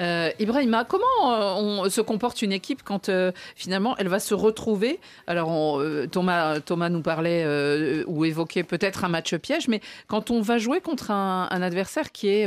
Euh, 0.00 0.30
Ibrahima, 0.38 0.84
comment 0.84 1.06
euh, 1.24 1.54
on 1.60 1.90
se 1.90 2.00
comporte 2.00 2.42
une 2.42 2.52
équipe 2.52 2.82
quand 2.84 3.08
euh, 3.08 3.32
finalement 3.56 3.96
elle 3.98 4.08
va 4.08 4.20
se 4.20 4.32
retrouver 4.32 5.00
Alors 5.26 5.80
euh, 5.80 6.06
Thomas, 6.06 6.60
Thomas 6.60 6.88
nous 6.88 7.02
parlait 7.02 7.44
ou 8.06 8.24
évoquait 8.24 8.62
peut-être 8.62 9.04
un 9.04 9.08
match 9.08 9.34
piège, 9.36 9.68
mais 9.68 9.80
quand 10.06 10.30
on 10.30 10.40
va 10.40 10.58
jouer 10.58 10.80
contre 10.80 11.10
un, 11.10 11.48
adversaire 11.50 12.12
qui 12.12 12.28
est 12.28 12.46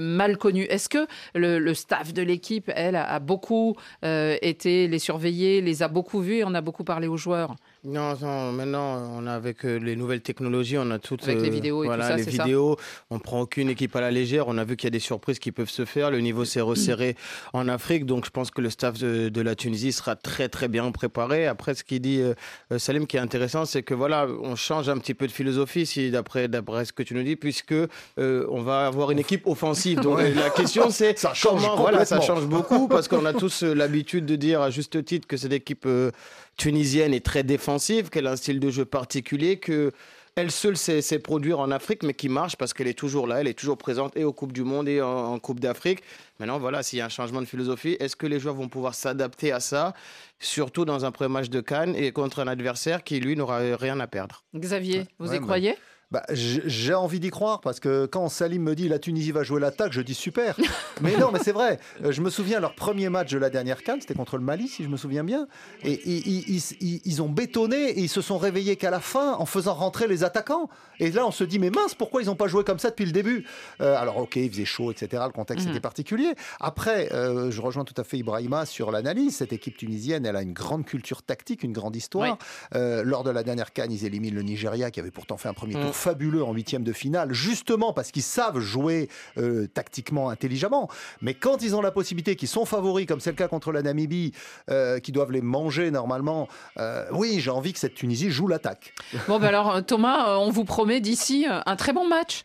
mal 0.00 0.36
connu, 0.36 0.62
est-ce 0.64 0.88
que 0.88 1.06
le, 1.34 1.74
staff 1.74 2.12
de 2.12 2.22
l'équipe, 2.22 2.70
elle, 2.74 2.96
a, 2.96 3.08
a 3.08 3.18
beaucoup 3.18 3.76
été 4.02 4.88
les 4.88 4.98
surveiller, 4.98 5.60
les 5.60 5.82
a 5.82 5.88
beaucoup 5.88 6.20
vus 6.20 6.38
et 6.38 6.44
on 6.44 6.54
a 6.54 6.60
beaucoup 6.60 6.84
parlé 6.84 7.06
aux 7.06 7.16
joueurs? 7.16 7.54
Non, 7.84 8.14
non, 8.20 8.52
maintenant, 8.52 9.10
on 9.18 9.26
a 9.26 9.32
avec 9.32 9.64
euh, 9.64 9.76
les 9.76 9.96
nouvelles 9.96 10.20
technologies, 10.20 10.78
on 10.78 10.88
a 10.92 11.00
toutes 11.00 11.24
Avec 11.24 11.40
les 11.40 11.50
vidéos 11.50 11.82
et 11.82 11.86
tout 11.86 11.88
voilà, 11.88 12.10
ça, 12.10 12.16
les 12.16 12.22
ça 12.22 12.30
vidéos. 12.30 12.76
On 13.10 13.18
prend 13.18 13.40
aucune 13.40 13.68
équipe 13.68 13.96
à 13.96 14.00
la 14.00 14.12
légère. 14.12 14.46
On 14.46 14.56
a 14.56 14.62
vu 14.62 14.76
qu'il 14.76 14.86
y 14.86 14.88
a 14.88 14.90
des 14.92 15.00
surprises 15.00 15.40
qui 15.40 15.50
peuvent 15.50 15.68
se 15.68 15.84
faire. 15.84 16.12
Le 16.12 16.20
niveau 16.20 16.44
s'est 16.44 16.60
resserré 16.60 17.16
en 17.52 17.66
Afrique, 17.68 18.06
donc 18.06 18.24
je 18.24 18.30
pense 18.30 18.52
que 18.52 18.60
le 18.60 18.70
staff 18.70 18.98
de, 19.00 19.28
de 19.30 19.40
la 19.40 19.56
Tunisie 19.56 19.90
sera 19.90 20.14
très 20.14 20.48
très 20.48 20.68
bien 20.68 20.88
préparé. 20.92 21.48
Après, 21.48 21.74
ce 21.74 21.82
qu'il 21.82 22.00
dit 22.00 22.20
euh, 22.20 22.34
euh, 22.70 22.78
Salim, 22.78 23.06
qui 23.08 23.16
est 23.16 23.20
intéressant, 23.20 23.64
c'est 23.64 23.82
que 23.82 23.94
voilà, 23.94 24.28
on 24.28 24.54
change 24.54 24.88
un 24.88 24.98
petit 24.98 25.14
peu 25.14 25.26
de 25.26 25.32
philosophie, 25.32 25.84
si 25.84 26.12
d'après 26.12 26.46
d'après 26.46 26.84
ce 26.84 26.92
que 26.92 27.02
tu 27.02 27.14
nous 27.14 27.24
dis, 27.24 27.34
puisque 27.34 27.72
euh, 27.72 28.46
on 28.48 28.62
va 28.62 28.86
avoir 28.86 29.10
une 29.10 29.18
équipe 29.18 29.44
offensive. 29.48 29.98
Donc 30.00 30.18
Ouais. 30.18 30.32
la 30.34 30.50
question, 30.50 30.88
c'est 30.90 31.18
Ça 31.18 31.34
change 31.34 31.62
comment 31.62 31.76
voilà, 31.76 32.04
ça 32.04 32.20
change 32.20 32.46
beaucoup 32.46 32.86
parce 32.86 33.08
qu'on 33.08 33.24
a 33.24 33.32
tous 33.32 33.64
euh, 33.64 33.74
l'habitude 33.74 34.24
de 34.24 34.36
dire 34.36 34.60
à 34.62 34.70
juste 34.70 35.04
titre 35.04 35.26
que 35.26 35.36
cette 35.36 35.52
équipe 35.52 35.84
euh, 35.86 36.12
tunisienne 36.56 37.14
est 37.14 37.24
très 37.24 37.42
défensive, 37.42 38.10
qu'elle 38.10 38.26
a 38.26 38.32
un 38.32 38.36
style 38.36 38.60
de 38.60 38.70
jeu 38.70 38.84
particulier, 38.84 39.58
que 39.58 39.92
elle 40.34 40.50
seule 40.50 40.78
sait, 40.78 41.02
sait 41.02 41.18
produire 41.18 41.60
en 41.60 41.70
Afrique, 41.70 42.02
mais 42.02 42.14
qui 42.14 42.30
marche 42.30 42.56
parce 42.56 42.72
qu'elle 42.72 42.86
est 42.88 42.98
toujours 42.98 43.26
là, 43.26 43.42
elle 43.42 43.48
est 43.48 43.58
toujours 43.58 43.76
présente 43.76 44.16
et 44.16 44.24
aux 44.24 44.32
Coupes 44.32 44.52
du 44.52 44.62
Monde 44.62 44.88
et 44.88 45.02
en, 45.02 45.08
en 45.34 45.38
Coupe 45.38 45.60
d'Afrique. 45.60 46.02
Maintenant, 46.40 46.58
voilà, 46.58 46.82
s'il 46.82 46.98
y 46.98 47.02
a 47.02 47.04
un 47.04 47.10
changement 47.10 47.42
de 47.42 47.46
philosophie, 47.46 47.98
est-ce 48.00 48.16
que 48.16 48.26
les 48.26 48.40
joueurs 48.40 48.54
vont 48.54 48.68
pouvoir 48.68 48.94
s'adapter 48.94 49.52
à 49.52 49.60
ça, 49.60 49.92
surtout 50.40 50.86
dans 50.86 51.04
un 51.04 51.10
premier 51.10 51.28
match 51.30 51.50
de 51.50 51.60
Cannes 51.60 51.94
et 51.94 52.12
contre 52.12 52.38
un 52.40 52.46
adversaire 52.48 53.04
qui, 53.04 53.20
lui, 53.20 53.36
n'aura 53.36 53.58
rien 53.76 54.00
à 54.00 54.06
perdre? 54.06 54.42
Xavier, 54.56 55.04
vous 55.18 55.28
Ouais, 55.28 55.36
y 55.36 55.38
bah, 55.40 55.44
croyez? 55.44 55.74
Bah, 56.12 56.22
j'ai 56.28 56.92
envie 56.92 57.20
d'y 57.20 57.30
croire 57.30 57.62
parce 57.62 57.80
que 57.80 58.04
quand 58.04 58.28
Salim 58.28 58.62
me 58.62 58.74
dit 58.74 58.86
la 58.88 58.98
Tunisie 58.98 59.32
va 59.32 59.42
jouer 59.44 59.60
l'attaque, 59.60 59.92
je 59.94 60.02
dis 60.02 60.12
super. 60.14 60.56
mais 61.00 61.16
non, 61.16 61.30
mais 61.32 61.38
c'est 61.42 61.52
vrai. 61.52 61.78
Euh, 62.04 62.12
Je 62.12 62.20
me 62.20 62.28
souviens 62.28 62.60
leur 62.60 62.74
premier 62.74 63.08
match 63.08 63.30
de 63.32 63.38
la 63.38 63.48
dernière 63.48 63.82
canne, 63.82 64.00
c'était 64.00 64.12
contre 64.12 64.36
le 64.36 64.42
Mali, 64.44 64.68
si 64.68 64.84
je 64.84 64.88
me 64.90 64.98
souviens 64.98 65.24
bien. 65.24 65.48
Et 65.84 66.00
ils, 66.06 67.22
ont 67.22 67.28
bétonné 67.30 67.76
et 67.92 68.00
ils 68.00 68.08
se 68.10 68.20
sont 68.20 68.36
réveillés 68.36 68.76
qu'à 68.76 68.90
la 68.90 69.00
fin 69.00 69.32
en 69.32 69.46
faisant 69.46 69.72
rentrer 69.74 70.06
les 70.06 70.22
attaquants. 70.22 70.68
Et 71.00 71.10
là, 71.10 71.26
on 71.26 71.30
se 71.30 71.44
dit 71.44 71.58
mais 71.58 71.70
mince, 71.70 71.94
pourquoi 71.94 72.20
ils 72.22 72.26
n'ont 72.26 72.36
pas 72.36 72.46
joué 72.46 72.62
comme 72.62 72.78
ça 72.78 72.90
depuis 72.90 73.06
le 73.06 73.12
début? 73.12 73.46
Euh, 73.80 73.96
Alors 73.96 74.18
ok, 74.18 74.36
il 74.36 74.50
faisait 74.50 74.64
chaud, 74.66 74.90
etc. 74.92 75.22
Le 75.26 75.32
contexte 75.32 75.64
Mhm. 75.66 75.72
était 75.72 75.80
particulier. 75.80 76.34
Après, 76.60 77.10
euh, 77.12 77.50
je 77.50 77.60
rejoins 77.62 77.84
tout 77.84 77.94
à 77.96 78.04
fait 78.04 78.18
Ibrahima 78.18 78.66
sur 78.66 78.90
l'analyse. 78.90 79.36
Cette 79.36 79.52
équipe 79.54 79.78
tunisienne, 79.78 80.26
elle 80.26 80.36
a 80.36 80.42
une 80.42 80.52
grande 80.52 80.84
culture 80.84 81.22
tactique, 81.22 81.62
une 81.62 81.72
grande 81.72 81.96
histoire. 81.96 82.36
Euh, 82.74 83.02
lors 83.02 83.24
de 83.24 83.30
la 83.30 83.42
dernière 83.42 83.72
canne, 83.72 83.90
ils 83.92 84.04
éliminent 84.04 84.34
le 84.36 84.42
Nigeria 84.42 84.90
qui 84.90 85.00
avait 85.00 85.10
pourtant 85.10 85.36
fait 85.38 85.48
un 85.48 85.54
premier 85.54 85.72
tour 85.72 85.82
Mm. 85.82 85.92
Fabuleux 86.02 86.42
en 86.42 86.52
huitième 86.52 86.82
de 86.82 86.92
finale, 86.92 87.32
justement 87.32 87.92
parce 87.92 88.10
qu'ils 88.10 88.22
savent 88.22 88.58
jouer 88.58 89.08
euh, 89.38 89.68
tactiquement 89.68 90.28
intelligemment. 90.30 90.90
Mais 91.20 91.34
quand 91.34 91.62
ils 91.62 91.76
ont 91.76 91.80
la 91.80 91.92
possibilité, 91.92 92.34
qu'ils 92.34 92.48
sont 92.48 92.64
favoris, 92.64 93.06
comme 93.06 93.20
c'est 93.20 93.30
le 93.30 93.36
cas 93.36 93.48
contre 93.48 93.70
la 93.70 93.82
Namibie, 93.82 94.32
euh, 94.68 94.98
qui 94.98 95.12
doivent 95.12 95.32
les 95.32 95.40
manger 95.40 95.90
normalement, 95.90 96.48
euh, 96.78 97.06
oui, 97.12 97.38
j'ai 97.38 97.50
envie 97.50 97.72
que 97.72 97.78
cette 97.78 97.94
Tunisie 97.94 98.30
joue 98.30 98.48
l'attaque. 98.48 98.94
Bon, 99.28 99.38
ben 99.38 99.48
alors 99.48 99.84
Thomas, 99.86 100.38
on 100.38 100.50
vous 100.50 100.64
promet 100.64 101.00
d'ici 101.00 101.46
un 101.48 101.76
très 101.76 101.92
bon 101.92 102.08
match. 102.08 102.44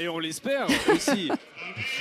Et 0.00 0.08
on 0.08 0.18
l'espère 0.18 0.66
aussi. 0.92 1.30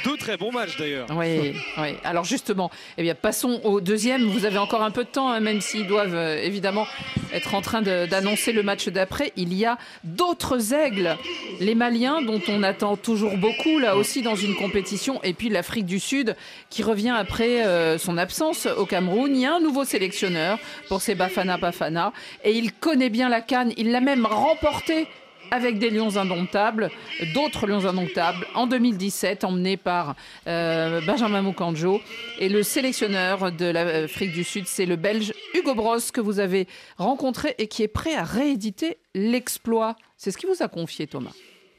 Deux 0.05 0.17
très 0.17 0.37
bons 0.37 0.51
matchs 0.51 0.77
d'ailleurs. 0.77 1.07
Oui, 1.15 1.53
oui. 1.77 1.95
Alors 2.03 2.23
justement, 2.23 2.69
eh 2.97 3.01
bien, 3.01 3.15
passons 3.15 3.59
au 3.63 3.81
deuxième. 3.81 4.23
Vous 4.25 4.45
avez 4.45 4.59
encore 4.59 4.83
un 4.83 4.91
peu 4.91 5.03
de 5.03 5.09
temps, 5.09 5.29
hein, 5.29 5.39
même 5.39 5.61
s'ils 5.61 5.87
doivent 5.87 6.15
euh, 6.15 6.39
évidemment 6.41 6.85
être 7.33 7.55
en 7.55 7.61
train 7.61 7.81
d'annoncer 7.81 8.51
le 8.51 8.61
match 8.61 8.87
d'après. 8.89 9.33
Il 9.35 9.53
y 9.53 9.65
a 9.65 9.77
d'autres 10.03 10.73
aigles, 10.73 11.17
les 11.59 11.73
Maliens, 11.73 12.21
dont 12.21 12.41
on 12.47 12.61
attend 12.61 12.97
toujours 12.97 13.35
beaucoup, 13.37 13.79
là 13.79 13.95
aussi 13.95 14.21
dans 14.21 14.35
une 14.35 14.55
compétition, 14.55 15.21
et 15.23 15.33
puis 15.33 15.49
l'Afrique 15.49 15.85
du 15.85 15.99
Sud, 15.99 16.35
qui 16.69 16.83
revient 16.83 17.15
après 17.17 17.65
euh, 17.65 17.97
son 17.97 18.17
absence 18.17 18.67
au 18.77 18.85
Cameroun. 18.85 19.35
Il 19.35 19.41
y 19.41 19.45
a 19.45 19.55
un 19.55 19.59
nouveau 19.59 19.85
sélectionneur 19.85 20.59
pour 20.87 21.01
ces 21.01 21.15
Bafana 21.15 21.57
Bafana, 21.57 22.13
et 22.43 22.51
il 22.51 22.73
connaît 22.73 23.09
bien 23.09 23.27
la 23.27 23.41
canne. 23.41 23.73
Il 23.75 23.91
l'a 23.91 24.01
même 24.01 24.25
remporté 24.25 25.07
avec 25.51 25.79
des 25.79 25.89
lions 25.89 26.17
indomptables, 26.17 26.89
d'autres 27.33 27.67
lions 27.67 27.85
indomptables, 27.85 28.45
en 28.55 28.67
2017, 28.67 29.43
emmené 29.43 29.77
par 29.77 30.15
euh, 30.47 31.01
Benjamin 31.05 31.41
Moukandjo. 31.41 32.01
Et 32.39 32.49
le 32.49 32.63
sélectionneur 32.63 33.51
de 33.51 33.65
l'Afrique 33.65 34.33
du 34.33 34.43
Sud, 34.43 34.67
c'est 34.67 34.85
le 34.85 34.95
Belge 34.95 35.33
Hugo 35.53 35.75
Bros, 35.75 35.97
que 36.13 36.21
vous 36.21 36.39
avez 36.39 36.67
rencontré 36.97 37.55
et 37.57 37.67
qui 37.67 37.83
est 37.83 37.87
prêt 37.87 38.15
à 38.15 38.23
rééditer 38.23 38.97
l'exploit. 39.13 39.95
C'est 40.17 40.31
ce 40.31 40.37
qu'il 40.37 40.49
vous 40.49 40.63
a 40.63 40.67
confié, 40.67 41.07
Thomas. 41.07 41.33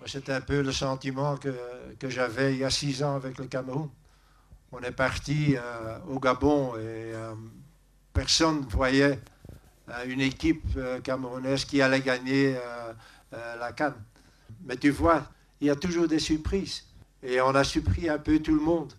C'était 0.07 0.33
un 0.33 0.41
peu 0.41 0.63
le 0.63 0.73
sentiment 0.73 1.37
que, 1.37 1.55
que 1.99 2.09
j'avais 2.09 2.53
il 2.55 2.61
y 2.61 2.65
a 2.65 2.71
six 2.71 3.03
ans 3.03 3.17
avec 3.17 3.39
le 3.39 3.47
Cameroun. 3.47 3.89
On 4.73 4.81
est 4.81 4.93
parti 4.93 5.57
euh, 5.57 5.99
au 6.09 6.21
Gabon 6.21 6.75
et 6.77 6.79
euh, 7.15 7.35
personne 8.13 8.61
ne 8.61 8.71
voyait 8.71 9.19
une 10.07 10.21
équipe 10.21 10.79
camerounaise 11.03 11.65
qui 11.65 11.81
allait 11.81 12.01
gagner 12.01 12.57
euh, 13.35 13.57
la 13.57 13.73
Cannes. 13.73 14.03
Mais 14.65 14.77
tu 14.77 14.91
vois, 14.91 15.25
il 15.61 15.67
y 15.67 15.71
a 15.71 15.77
toujours 15.77 16.09
des 16.09 16.19
surprises. 16.19 16.85
Et 17.23 17.41
on 17.41 17.55
a 17.55 17.65
surpris 17.65 18.09
un 18.09 18.19
peu 18.19 18.39
tout 18.39 18.55
le 18.55 18.61
monde 18.61 18.93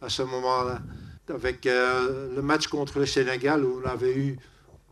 à 0.00 0.08
ce 0.08 0.22
moment-là. 0.22 0.80
Avec 1.28 1.66
euh, 1.66 2.34
le 2.34 2.42
match 2.42 2.68
contre 2.68 3.00
le 3.00 3.06
Sénégal 3.06 3.64
où 3.64 3.80
on 3.82 3.88
avait 3.88 4.16
eu 4.16 4.38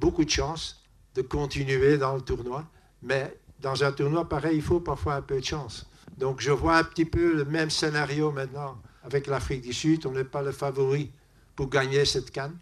beaucoup 0.00 0.24
de 0.24 0.30
chance. 0.30 0.80
de 1.14 1.22
continuer 1.22 1.96
dans 1.96 2.16
le 2.16 2.20
tournoi. 2.20 2.64
Mais 3.02 3.38
dans 3.60 3.84
un 3.84 3.92
tournoi 3.92 4.28
pareil, 4.28 4.56
il 4.56 4.62
faut 4.62 4.80
parfois 4.80 5.14
un 5.14 5.22
peu 5.22 5.38
de 5.38 5.44
chance. 5.44 5.86
Donc 6.18 6.40
je 6.40 6.50
vois 6.50 6.76
un 6.78 6.84
petit 6.84 7.04
peu 7.04 7.34
le 7.34 7.44
même 7.44 7.70
scénario 7.70 8.30
maintenant 8.32 8.80
avec 9.04 9.26
l'Afrique 9.26 9.62
du 9.62 9.72
Sud. 9.72 10.06
On 10.06 10.12
n'est 10.12 10.24
pas 10.24 10.42
le 10.42 10.52
favori 10.52 11.12
pour 11.54 11.68
gagner 11.68 12.04
cette 12.04 12.30
canne, 12.30 12.58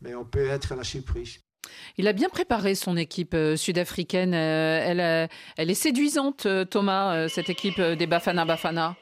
mais 0.00 0.14
on 0.14 0.24
peut 0.24 0.46
être 0.46 0.74
la 0.74 0.84
surprise. 0.84 1.38
Il 1.98 2.08
a 2.08 2.12
bien 2.12 2.28
préparé 2.28 2.74
son 2.74 2.96
équipe 2.96 3.34
euh, 3.34 3.56
sud-africaine. 3.56 4.34
Euh, 4.34 4.84
elle, 4.84 5.00
euh, 5.00 5.26
elle 5.56 5.70
est 5.70 5.74
séduisante, 5.74 6.46
Thomas, 6.70 7.28
cette 7.28 7.50
équipe 7.50 7.80
des 7.80 8.06
Bafana 8.06 8.44
Bafana. 8.44 8.96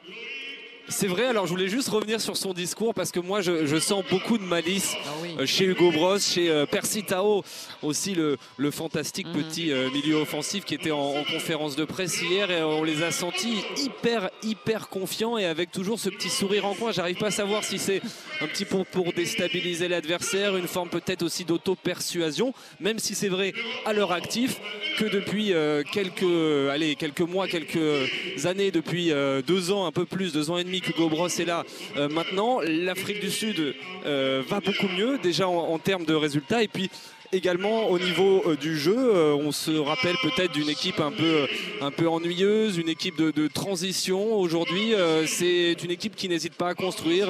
C'est 0.91 1.07
vrai, 1.07 1.25
alors 1.25 1.45
je 1.47 1.51
voulais 1.51 1.69
juste 1.69 1.87
revenir 1.89 2.19
sur 2.21 2.35
son 2.37 2.53
discours 2.53 2.93
parce 2.93 3.11
que 3.11 3.19
moi 3.19 3.41
je, 3.41 3.65
je 3.65 3.77
sens 3.77 4.03
beaucoup 4.11 4.37
de 4.37 4.43
malice 4.43 4.93
Ah 5.05 5.09
oui. 5.23 5.29
euh, 5.39 5.45
chez 5.45 5.63
Hugo 5.65 5.89
Bros, 5.91 6.19
chez 6.19 6.49
euh, 6.51 6.65
Percy 6.65 7.03
Tao, 7.03 7.43
aussi 7.81 8.13
le, 8.13 8.37
le 8.57 8.71
fantastique 8.71 9.27
Mhm. 9.27 9.43
petit 9.43 9.71
euh, 9.71 9.89
milieu 9.91 10.15
offensif 10.17 10.65
qui 10.65 10.75
était 10.75 10.91
en, 10.91 10.99
en 10.99 11.23
conférence 11.23 11.75
de 11.75 11.85
presse 11.85 12.21
hier 12.21 12.51
et 12.51 12.61
on 12.61 12.83
les 12.83 13.01
a 13.03 13.11
sentis 13.11 13.63
hyper 13.77 14.29
hyper 14.43 14.89
confiants 14.89 15.37
et 15.37 15.45
avec 15.45 15.71
toujours 15.71 15.97
ce 15.97 16.09
petit 16.09 16.29
sourire 16.29 16.65
en 16.65 16.73
coin. 16.75 16.91
J'arrive 16.91 17.17
pas 17.17 17.27
à 17.27 17.31
savoir 17.31 17.63
si 17.63 17.79
c'est 17.79 18.01
un 18.41 18.47
petit 18.47 18.65
peu 18.65 18.83
pour 18.91 19.13
déstabiliser 19.13 19.87
l'adversaire, 19.87 20.57
une 20.57 20.67
forme 20.67 20.89
peut-être 20.89 21.23
aussi 21.23 21.45
d'auto-persuasion, 21.45 22.53
même 22.79 22.99
si 22.99 23.15
c'est 23.15 23.29
vrai 23.29 23.53
à 23.85 23.93
leur 23.93 24.11
actif 24.11 24.59
que 24.99 25.05
depuis 25.05 25.53
quelques, 25.91 26.69
allez, 26.69 26.95
quelques 26.95 27.21
mois, 27.21 27.47
quelques 27.47 28.45
années, 28.45 28.71
depuis 28.71 29.11
deux 29.47 29.71
ans, 29.71 29.85
un 29.85 29.91
peu 29.91 30.05
plus, 30.05 30.33
deux 30.33 30.49
ans 30.51 30.57
et 30.57 30.63
demi 30.63 30.80
qu'Hugo 30.81 31.09
Bros 31.09 31.27
est 31.27 31.45
là 31.45 31.65
euh, 31.97 32.09
maintenant, 32.09 32.59
l'Afrique 32.61 33.19
du 33.19 33.29
Sud 33.29 33.75
euh, 34.05 34.41
va 34.47 34.59
beaucoup 34.59 34.87
mieux 34.87 35.17
déjà 35.17 35.47
en, 35.47 35.77
termes 35.79 36.05
de 36.05 36.13
résultats 36.13 36.63
et 36.63 36.67
puis 36.67 36.89
également 37.33 37.89
au 37.89 37.97
niveau 37.97 38.43
euh, 38.45 38.55
du 38.55 38.77
jeu, 38.77 39.13
on 39.35 39.51
se 39.51 39.71
rappelle 39.71 40.15
peut-être 40.21 40.51
d'une 40.51 40.69
équipe 40.69 40.99
un 40.99 41.11
peu, 41.11 42.07
ennuyeuse, 42.07 42.77
une 42.77 42.89
équipe 42.89 43.17
de, 43.17 43.47
transition. 43.47 44.35
Aujourd'hui, 44.35 44.93
c'est 45.27 45.73
une 45.83 45.91
équipe 45.91 46.15
qui 46.15 46.29
n'hésite 46.29 46.55
pas 46.55 46.69
à 46.69 46.73
construire, 46.73 47.27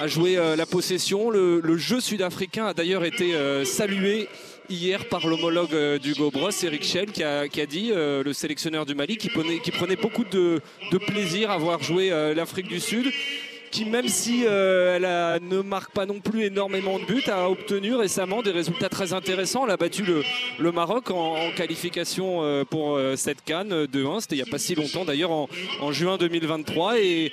à 0.00 0.06
jouer 0.06 0.36
la 0.56 0.66
possession. 0.66 1.30
Le, 1.30 1.76
jeu 1.76 2.00
sud-africain 2.00 2.66
a 2.66 2.74
d'ailleurs 2.74 3.04
été 3.04 3.34
salué 3.64 4.28
hier 4.68 5.08
par 5.08 5.26
l'homologue 5.26 5.74
euh, 5.74 5.98
d'Hugo 5.98 6.30
Bros, 6.30 6.50
Eric 6.62 6.84
Schell, 6.84 7.12
qui 7.12 7.22
a, 7.22 7.66
dit, 7.66 7.90
euh, 7.92 8.22
le 8.22 8.32
sélectionneur 8.32 8.86
du 8.86 8.94
Mali, 8.94 9.16
qui 9.16 9.28
prenait, 9.28 9.60
qui 9.60 9.70
prenait 9.70 9.96
beaucoup 9.96 10.24
de, 10.24 10.60
de 10.90 10.98
plaisir 10.98 11.50
à 11.50 11.58
voir 11.58 11.82
jouer 11.82 12.12
euh, 12.12 12.34
l'Afrique 12.34 12.68
du 12.68 12.80
Sud 12.80 13.06
qui 13.72 13.86
même 13.86 14.06
si 14.06 14.44
euh, 14.46 14.96
elle 15.38 15.48
ne 15.48 15.62
marque 15.62 15.92
pas 15.92 16.04
non 16.04 16.20
plus 16.20 16.44
énormément 16.44 16.98
de 16.98 17.04
buts, 17.04 17.24
a 17.26 17.48
obtenu 17.48 17.94
récemment 17.94 18.42
des 18.42 18.50
résultats 18.50 18.90
très 18.90 19.14
intéressants. 19.14 19.64
Elle 19.64 19.72
a 19.72 19.76
battu 19.78 20.04
le, 20.04 20.72
Maroc 20.72 21.10
en, 21.10 21.50
qualification 21.56 22.42
euh, 22.42 22.64
pour 22.64 22.96
euh, 22.96 23.16
cette 23.16 23.42
canne 23.44 23.86
2-1. 23.86 24.20
C'était 24.20 24.36
il 24.36 24.42
n'y 24.42 24.48
a 24.48 24.50
pas 24.50 24.58
si 24.58 24.74
longtemps 24.74 25.04
d'ailleurs 25.04 25.30
en, 25.30 25.48
juin 25.90 26.18
2023 26.18 26.98
et, 27.00 27.32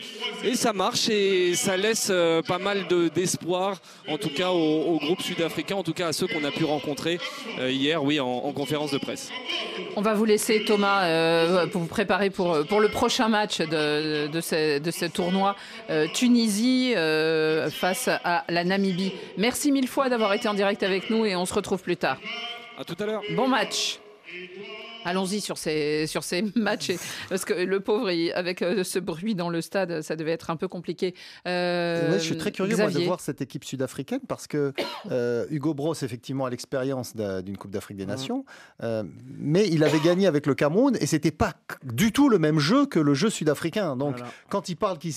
ça 0.55 0.71
marche 0.71 1.09
et 1.09 1.55
ça 1.55 1.75
laisse 1.75 2.11
pas 2.47 2.57
mal 2.57 2.87
de- 2.87 3.09
d'espoir 3.09 3.77
en 4.07 4.17
tout 4.17 4.29
cas 4.29 4.49
au, 4.51 4.97
groupe 4.97 5.21
sud-africain, 5.21 5.75
en 5.75 5.83
tout 5.83 5.93
cas 5.93 6.07
à 6.07 6.13
ceux 6.13 6.27
qu'on 6.27 6.43
a 6.43 6.51
pu 6.51 6.63
rencontrer 6.63 7.19
hier, 7.59 8.03
oui, 8.03 8.19
en, 8.19 8.27
en 8.27 8.51
conférence 8.53 8.91
de 8.91 8.97
presse. 8.97 9.29
On 9.95 10.01
va 10.01 10.13
vous 10.13 10.25
laisser, 10.25 10.63
Thomas, 10.65 11.65
pour 11.67 11.81
vous 11.81 11.87
préparer 11.87 12.29
pour, 12.29 12.55
le 12.55 12.87
prochain 12.87 13.27
match 13.27 13.59
de, 13.59 14.27
de, 14.27 14.41
ce, 14.41 14.79
de 14.79 14.91
ce 14.91 15.05
tournoi 15.05 15.55
euh, 15.89 16.07
Tunisie 16.29 16.93
euh, 16.95 17.71
face 17.71 18.07
à 18.07 18.45
la 18.49 18.63
Namibie. 18.63 19.13
Merci 19.37 19.71
mille 19.71 19.87
fois 19.87 20.09
d'avoir 20.09 20.31
été 20.33 20.47
en 20.47 20.53
direct 20.53 20.83
avec 20.83 21.09
nous 21.09 21.25
et 21.25 21.35
on 21.35 21.47
se 21.47 21.53
retrouve 21.55 21.81
plus 21.81 21.97
tard. 21.97 22.17
À 22.77 22.83
tout 22.83 22.95
à 22.99 23.05
l'heure. 23.07 23.23
Bon 23.35 23.47
match. 23.47 23.99
Allons-y 25.05 25.41
sur 25.41 25.57
ces, 25.57 26.07
sur 26.07 26.23
ces 26.23 26.41
matchs, 26.55 26.89
et- 26.91 26.99
parce 27.29 27.45
que 27.45 27.53
le 27.53 27.79
pauvre, 27.79 28.11
il- 28.11 28.31
avec 28.33 28.61
euh, 28.61 28.83
ce 28.83 28.99
bruit 28.99 29.35
dans 29.35 29.49
le 29.49 29.61
stade, 29.61 30.01
ça 30.01 30.15
devait 30.15 30.31
être 30.31 30.49
un 30.49 30.55
peu 30.55 30.67
compliqué. 30.67 31.13
Euh, 31.47 32.11
Ouais, 32.11 32.19
je 32.19 32.23
suis 32.23 32.37
très 32.37 32.51
curieux 32.51 32.75
moi, 32.75 32.87
de 32.89 32.99
voir 32.99 33.19
cette 33.19 33.41
équipe 33.41 33.63
sud-africaine 33.63 34.19
parce 34.27 34.47
que 34.47 34.73
euh, 35.11 35.45
Hugo 35.49 35.73
Bros, 35.73 35.93
effectivement, 35.93 36.45
a 36.45 36.49
l'expérience 36.49 37.15
d'un- 37.15 37.41
d'une 37.41 37.57
Coupe 37.57 37.71
d'Afrique 37.71 37.97
des 37.97 38.05
Nations, 38.05 38.45
euh, 38.83 39.03
mais 39.37 39.67
il 39.67 39.83
avait 39.83 39.99
gagné 39.99 40.27
avec 40.27 40.45
le 40.45 40.55
Cameroun 40.55 40.97
et 40.99 41.05
c'était 41.05 41.31
pas 41.31 41.53
du 41.83 42.11
tout 42.11 42.29
le 42.29 42.39
même 42.39 42.59
jeu 42.59 42.85
que 42.85 42.99
le 42.99 43.13
jeu 43.13 43.29
sud-africain. 43.29 43.95
Donc, 43.95 44.17
Voilà. 44.17 44.31
quand 44.49 44.69
il 44.69 44.75
parle 44.75 44.97
qu'il 44.97 45.13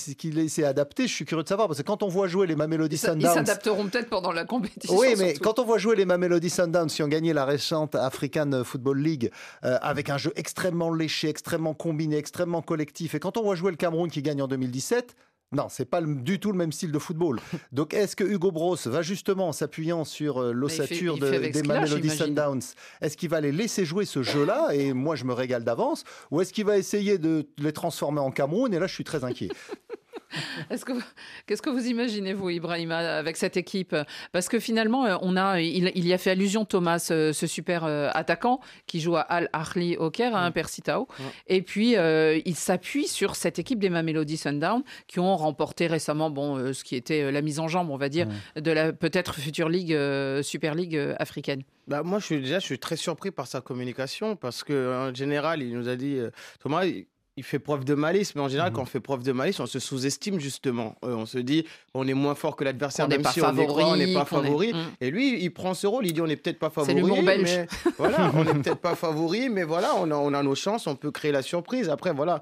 s'est 0.49 0.63
adapté, 0.63 1.07
je 1.07 1.13
suis 1.13 1.25
curieux 1.25 1.43
de 1.43 1.47
savoir 1.49 1.67
parce 1.67 1.79
que 1.79 1.85
quand 1.85 2.03
on 2.03 2.07
voit 2.07 2.27
jouer 2.27 2.47
les 2.47 2.55
Mamelody 2.55 2.97
Ça- 2.97 3.09
Ils 3.15 3.21
Sundowns. 3.21 3.33
s'adapteront 3.45 3.87
peut-être 3.87 4.09
pendant 4.09 4.31
la 4.31 4.45
compétition. 4.45 4.97
Oui, 4.97 5.09
mais 5.17 5.31
surtout. 5.31 5.41
quand 5.43 5.59
on 5.59 5.65
voit 5.65 5.77
jouer 5.77 5.95
les 5.95 6.05
Mamelody 6.05 6.49
Sundowns 6.49 6.87
qui 6.87 7.03
ont 7.03 7.07
gagné 7.07 7.33
la 7.33 7.45
récente 7.45 7.95
African 7.95 8.63
Football 8.63 8.99
League 9.01 9.31
euh, 9.73 9.77
avec 9.81 10.09
un 10.09 10.17
jeu 10.17 10.31
extrêmement 10.35 10.93
léché, 10.93 11.29
extrêmement 11.29 11.73
combiné, 11.73 12.17
extrêmement 12.17 12.61
collectif, 12.61 13.15
et 13.15 13.19
quand 13.19 13.37
on 13.37 13.43
voit 13.43 13.55
jouer 13.55 13.71
le 13.71 13.77
Cameroun 13.77 14.09
qui 14.09 14.21
gagne 14.21 14.41
en 14.41 14.47
2017, 14.47 15.15
non, 15.53 15.67
c'est 15.69 15.85
pas 15.85 16.01
du 16.01 16.39
tout 16.39 16.51
le 16.51 16.57
même 16.57 16.71
style 16.71 16.91
de 16.91 16.97
football. 16.97 17.39
Donc, 17.71 17.93
est-ce 17.93 18.15
que 18.15 18.23
Hugo 18.23 18.51
Bros 18.51 18.75
va 18.85 19.01
justement, 19.03 19.49
en 19.49 19.51
s'appuyant 19.51 20.03
sur 20.03 20.39
euh, 20.41 20.51
l'ossature 20.51 21.17
de- 21.19 21.29
des 21.29 21.59
a, 21.59 21.63
Mamelody. 21.63 22.09
Sundowns, 22.09 22.61
est-ce 23.01 23.15
qu'il 23.15 23.29
va 23.29 23.39
les 23.39 23.51
laisser 23.51 23.85
jouer 23.85 24.05
ce 24.05 24.23
jeu-là 24.23 24.69
Et 24.73 24.93
moi, 24.93 25.15
je 25.15 25.25
me 25.25 25.33
régale 25.33 25.63
d'avance. 25.63 26.05
Ou 26.31 26.41
est-ce 26.41 26.51
qu'il 26.53 26.65
va 26.65 26.77
essayer 26.77 27.19
de 27.19 27.47
les 27.59 27.71
transformer 27.71 28.19
en 28.19 28.31
Cameroun 28.31 28.73
Et 28.73 28.79
là, 28.79 28.87
je 28.87 28.93
suis 28.95 29.03
très 29.03 29.23
inquiet. 29.23 29.49
Est-ce 30.69 30.85
que, 30.85 30.93
qu'est-ce 31.45 31.61
que 31.61 31.69
vous 31.69 31.85
imaginez, 31.87 32.33
vous, 32.33 32.49
Ibrahima, 32.49 32.97
avec 32.97 33.37
cette 33.37 33.57
équipe? 33.57 33.95
Parce 34.31 34.47
que 34.49 34.59
finalement, 34.59 35.05
euh, 35.05 35.17
on 35.21 35.37
a, 35.37 35.61
il, 35.61 35.91
il 35.95 36.07
y 36.07 36.13
a 36.13 36.17
fait 36.17 36.31
allusion, 36.31 36.65
Thomas, 36.65 36.99
ce, 36.99 37.31
ce 37.31 37.47
super 37.47 37.85
euh, 37.85 38.09
attaquant 38.13 38.59
qui 38.87 38.99
joue 38.99 39.15
à 39.15 39.21
Al 39.21 39.49
Ahly 39.53 39.97
au 39.97 40.09
Caire, 40.09 40.35
à 40.35 40.45
un 40.45 40.51
Persitao. 40.51 41.07
Et 41.47 41.61
puis, 41.61 41.95
euh, 41.97 42.39
il 42.45 42.55
s'appuie 42.55 43.07
sur 43.07 43.35
cette 43.35 43.59
équipe 43.59 43.79
des 43.79 43.89
Mamelody 43.89 44.37
Sundown 44.37 44.83
qui 45.07 45.19
ont 45.19 45.35
remporté 45.35 45.87
récemment 45.87 46.29
bon, 46.29 46.57
euh, 46.57 46.73
ce 46.73 46.83
qui 46.83 46.95
était 46.95 47.23
euh, 47.23 47.31
la 47.31 47.41
mise 47.41 47.59
en 47.59 47.67
jambe, 47.67 47.89
on 47.89 47.97
va 47.97 48.09
dire, 48.09 48.27
de 48.55 48.71
la 48.71 48.93
peut-être 48.93 49.35
future 49.35 49.69
Ligue, 49.69 49.93
euh, 49.93 50.41
Super 50.43 50.75
League 50.75 50.95
euh, 50.95 51.15
africaine. 51.19 51.63
Bah, 51.87 52.03
moi, 52.03 52.19
je 52.19 52.25
suis 52.25 52.39
déjà 52.39 52.59
je 52.59 52.65
suis 52.65 52.79
très 52.79 52.95
surpris 52.95 53.31
par 53.31 53.47
sa 53.47 53.61
communication 53.61 54.35
parce 54.35 54.63
que 54.63 55.09
en 55.09 55.13
général, 55.13 55.61
il 55.61 55.77
nous 55.77 55.89
a 55.89 55.95
dit 55.95 56.17
euh, 56.17 56.29
Thomas. 56.61 56.85
Il- 57.37 57.43
fait 57.43 57.59
preuve 57.59 57.83
de 57.85 57.93
malice, 57.95 58.35
mais 58.35 58.41
en 58.41 58.47
général, 58.47 58.71
quand 58.71 58.81
on 58.81 58.85
fait 58.85 58.99
preuve 58.99 59.23
de 59.23 59.31
malice, 59.31 59.59
on 59.59 59.65
se 59.65 59.79
sous-estime 59.79 60.39
justement. 60.39 60.95
Euh, 61.03 61.15
on 61.15 61.25
se 61.25 61.37
dit, 61.39 61.65
on 61.93 62.07
est 62.07 62.13
moins 62.13 62.35
fort 62.35 62.55
que 62.55 62.63
l'adversaire, 62.63 63.07
même 63.07 63.21
pas 63.21 63.31
si 63.31 63.41
on 63.41 63.57
est 63.57 63.65
quoi, 63.65 63.87
on 63.87 63.95
n'est 63.95 64.13
pas 64.13 64.25
favori, 64.25 64.71
qu'on 64.71 64.71
est- 64.71 64.71
favori. 64.71 64.73
Mm. 64.73 64.95
Et 65.01 65.11
lui, 65.11 65.43
il 65.43 65.49
prend 65.51 65.73
ce 65.73 65.87
rôle, 65.87 66.05
il 66.05 66.13
dit, 66.13 66.21
on 66.21 66.27
n'est 66.27 66.35
peut-être 66.37 66.59
pas 66.59 66.69
favori. 66.69 67.21
belge. 67.21 67.57
mais 67.57 67.67
voilà, 67.97 68.31
on 68.35 68.43
n'est 68.43 68.53
peut-être 68.53 68.79
pas 68.81 68.95
favori, 68.95 69.49
mais 69.49 69.63
voilà, 69.63 69.95
on 69.97 70.09
a, 70.11 70.15
on 70.15 70.33
a 70.33 70.43
nos 70.43 70.55
chances, 70.55 70.87
on 70.87 70.95
peut 70.95 71.11
créer 71.11 71.31
la 71.31 71.41
surprise. 71.41 71.89
Après, 71.89 72.13
voilà. 72.13 72.41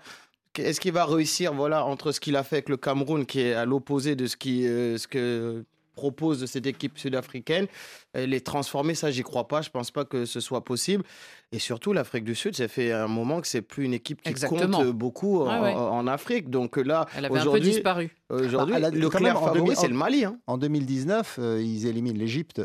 Est-ce 0.57 0.81
qu'il 0.81 0.91
va 0.91 1.05
réussir, 1.05 1.53
voilà, 1.53 1.85
entre 1.85 2.11
ce 2.11 2.19
qu'il 2.19 2.35
a 2.35 2.43
fait 2.43 2.57
avec 2.57 2.67
le 2.69 2.75
Cameroun, 2.77 3.25
qui 3.25 3.39
est 3.39 3.53
à 3.53 3.63
l'opposé 3.65 4.15
de 4.17 4.27
ce, 4.27 4.35
qui, 4.35 4.67
euh, 4.67 4.97
ce 4.97 5.07
que 5.07 5.63
propose 5.95 6.45
cette 6.45 6.65
équipe 6.65 6.97
sud-africaine, 6.97 7.67
les 8.15 8.41
transformer, 8.41 8.95
ça, 8.95 9.11
j'y 9.11 9.23
crois 9.23 9.47
pas. 9.47 9.61
Je 9.61 9.69
pense 9.69 9.91
pas 9.91 10.03
que 10.03 10.25
ce 10.25 10.39
soit 10.39 10.63
possible. 10.63 11.03
Et 11.53 11.59
surtout, 11.59 11.91
l'Afrique 11.91 12.23
du 12.23 12.33
Sud, 12.33 12.55
ça 12.55 12.69
fait 12.69 12.93
un 12.93 13.07
moment 13.07 13.41
que 13.41 13.47
c'est 13.47 13.61
plus 13.61 13.83
une 13.83 13.93
équipe 13.93 14.21
qui 14.21 14.29
Exactement. 14.29 14.77
compte 14.79 14.87
beaucoup 14.93 15.41
en, 15.41 15.47
Ouais, 15.61 15.67
ouais. 15.67 15.73
en 15.73 16.07
Afrique. 16.07 16.49
Donc 16.49 16.77
là, 16.77 17.05
Elle 17.17 17.25
avait 17.25 17.39
un 17.39 17.41
peu 17.43 17.49
aujourd'hui, 17.49 17.71
disparu. 17.71 18.15
aujourd'hui, 18.29 18.75
Bah, 18.79 18.89
le 18.89 19.09
clair 19.09 19.33
favori, 19.37 19.59
2000 19.59 19.75
c'est 19.75 19.87
le 19.89 19.93
Mali. 19.93 20.23
hein. 20.23 20.37
En 20.47 20.57
2019, 20.57 21.39
euh, 21.39 21.61
ils 21.61 21.87
éliminent 21.87 22.17
l'Égypte. 22.17 22.61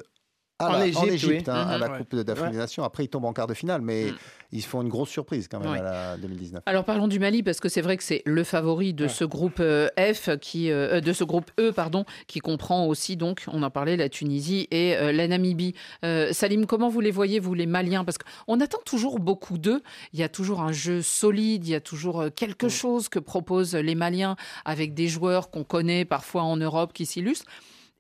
À 0.59 0.71
En 0.71 0.73
la- 0.79 0.87
Égypte, 0.87 1.13
Égypte, 1.13 1.49
oui. 1.49 1.53
hein, 1.55 1.67
à 1.69 1.75
Mhm. 1.75 1.81
la 1.81 1.91
Ouais. 1.91 1.99
Coupe 1.99 2.17
d'Afrique 2.17 2.53
des 2.53 2.57
Nations. 2.57 2.83
Après, 2.83 3.05
ils 3.05 3.09
tombent 3.09 3.27
en 3.27 3.35
quart 3.35 3.47
de 3.47 3.53
finale, 3.53 3.83
mais 3.83 4.07
Mhm. 4.07 4.15
ils 4.53 4.63
font 4.65 4.81
une 4.81 4.89
grosse 4.89 5.11
surprise 5.11 5.49
quand 5.49 5.61
même 5.61 5.71
Ouais. 5.71 5.81
à 5.81 5.83
la 5.83 6.17
2019. 6.17 6.63
Alors 6.65 6.85
parlons 6.87 7.09
du 7.09 7.19
Mali 7.19 7.43
parce 7.43 7.61
que 7.61 7.69
c'est 7.69 7.83
vrai 7.83 7.99
que 7.99 8.03
c'est 8.03 8.23
le 8.25 8.43
favori 8.43 8.95
de 8.95 9.07
ce 9.07 9.25
groupe 9.27 9.61
euh, 9.61 9.89
F 10.01 10.31
qui 10.41 10.71
euh, 10.71 10.95
euh, 10.97 11.01
de 11.03 11.13
ce 11.13 11.25
groupe 11.25 11.51
E 11.61 11.73
pardon 11.73 12.07
qui 12.27 12.39
comprend 12.39 12.87
aussi 12.87 13.19
donc 13.19 13.45
on 13.49 13.63
en 13.63 13.71
parlait 13.71 13.99
la 13.99 14.09
Tunisie 14.09 14.67
et 14.71 14.97
euh, 14.97 15.13
la 15.13 15.29
Namibie. 15.29 15.75
Euh, 16.07 16.33
Salim, 16.33 16.65
comment 16.65 16.89
vous 16.89 17.01
les 17.01 17.11
voyez 17.11 17.39
vous 17.39 17.53
les 17.53 17.67
Maliens? 17.67 18.05
Parce 18.07 18.17
qu'on 18.17 18.59
attend 18.59 18.81
toujours 18.87 19.19
beaucoup 19.19 19.59
d'eux. 19.59 19.83
Il 20.15 20.21
y 20.21 20.23
a 20.23 20.31
toujours 20.31 20.63
un 20.63 20.73
jeu 20.73 21.03
solide, 21.03 21.67
il 21.67 21.71
y 21.73 21.75
a 21.75 21.81
toujours 21.83 22.25
quelque 22.35 22.71
chose 22.71 23.11
que 23.11 23.19
proposent 23.19 23.75
les 23.75 23.95
Maliens 23.95 24.37
avec 24.65 24.95
des 24.95 25.09
joueurs 25.09 25.51
qu'on 25.51 25.65
connaît 25.65 26.07
parfois 26.07 26.45
en 26.45 26.57
Europe 26.57 26.95
qui 26.95 27.05
s'illustrent. 27.05 27.45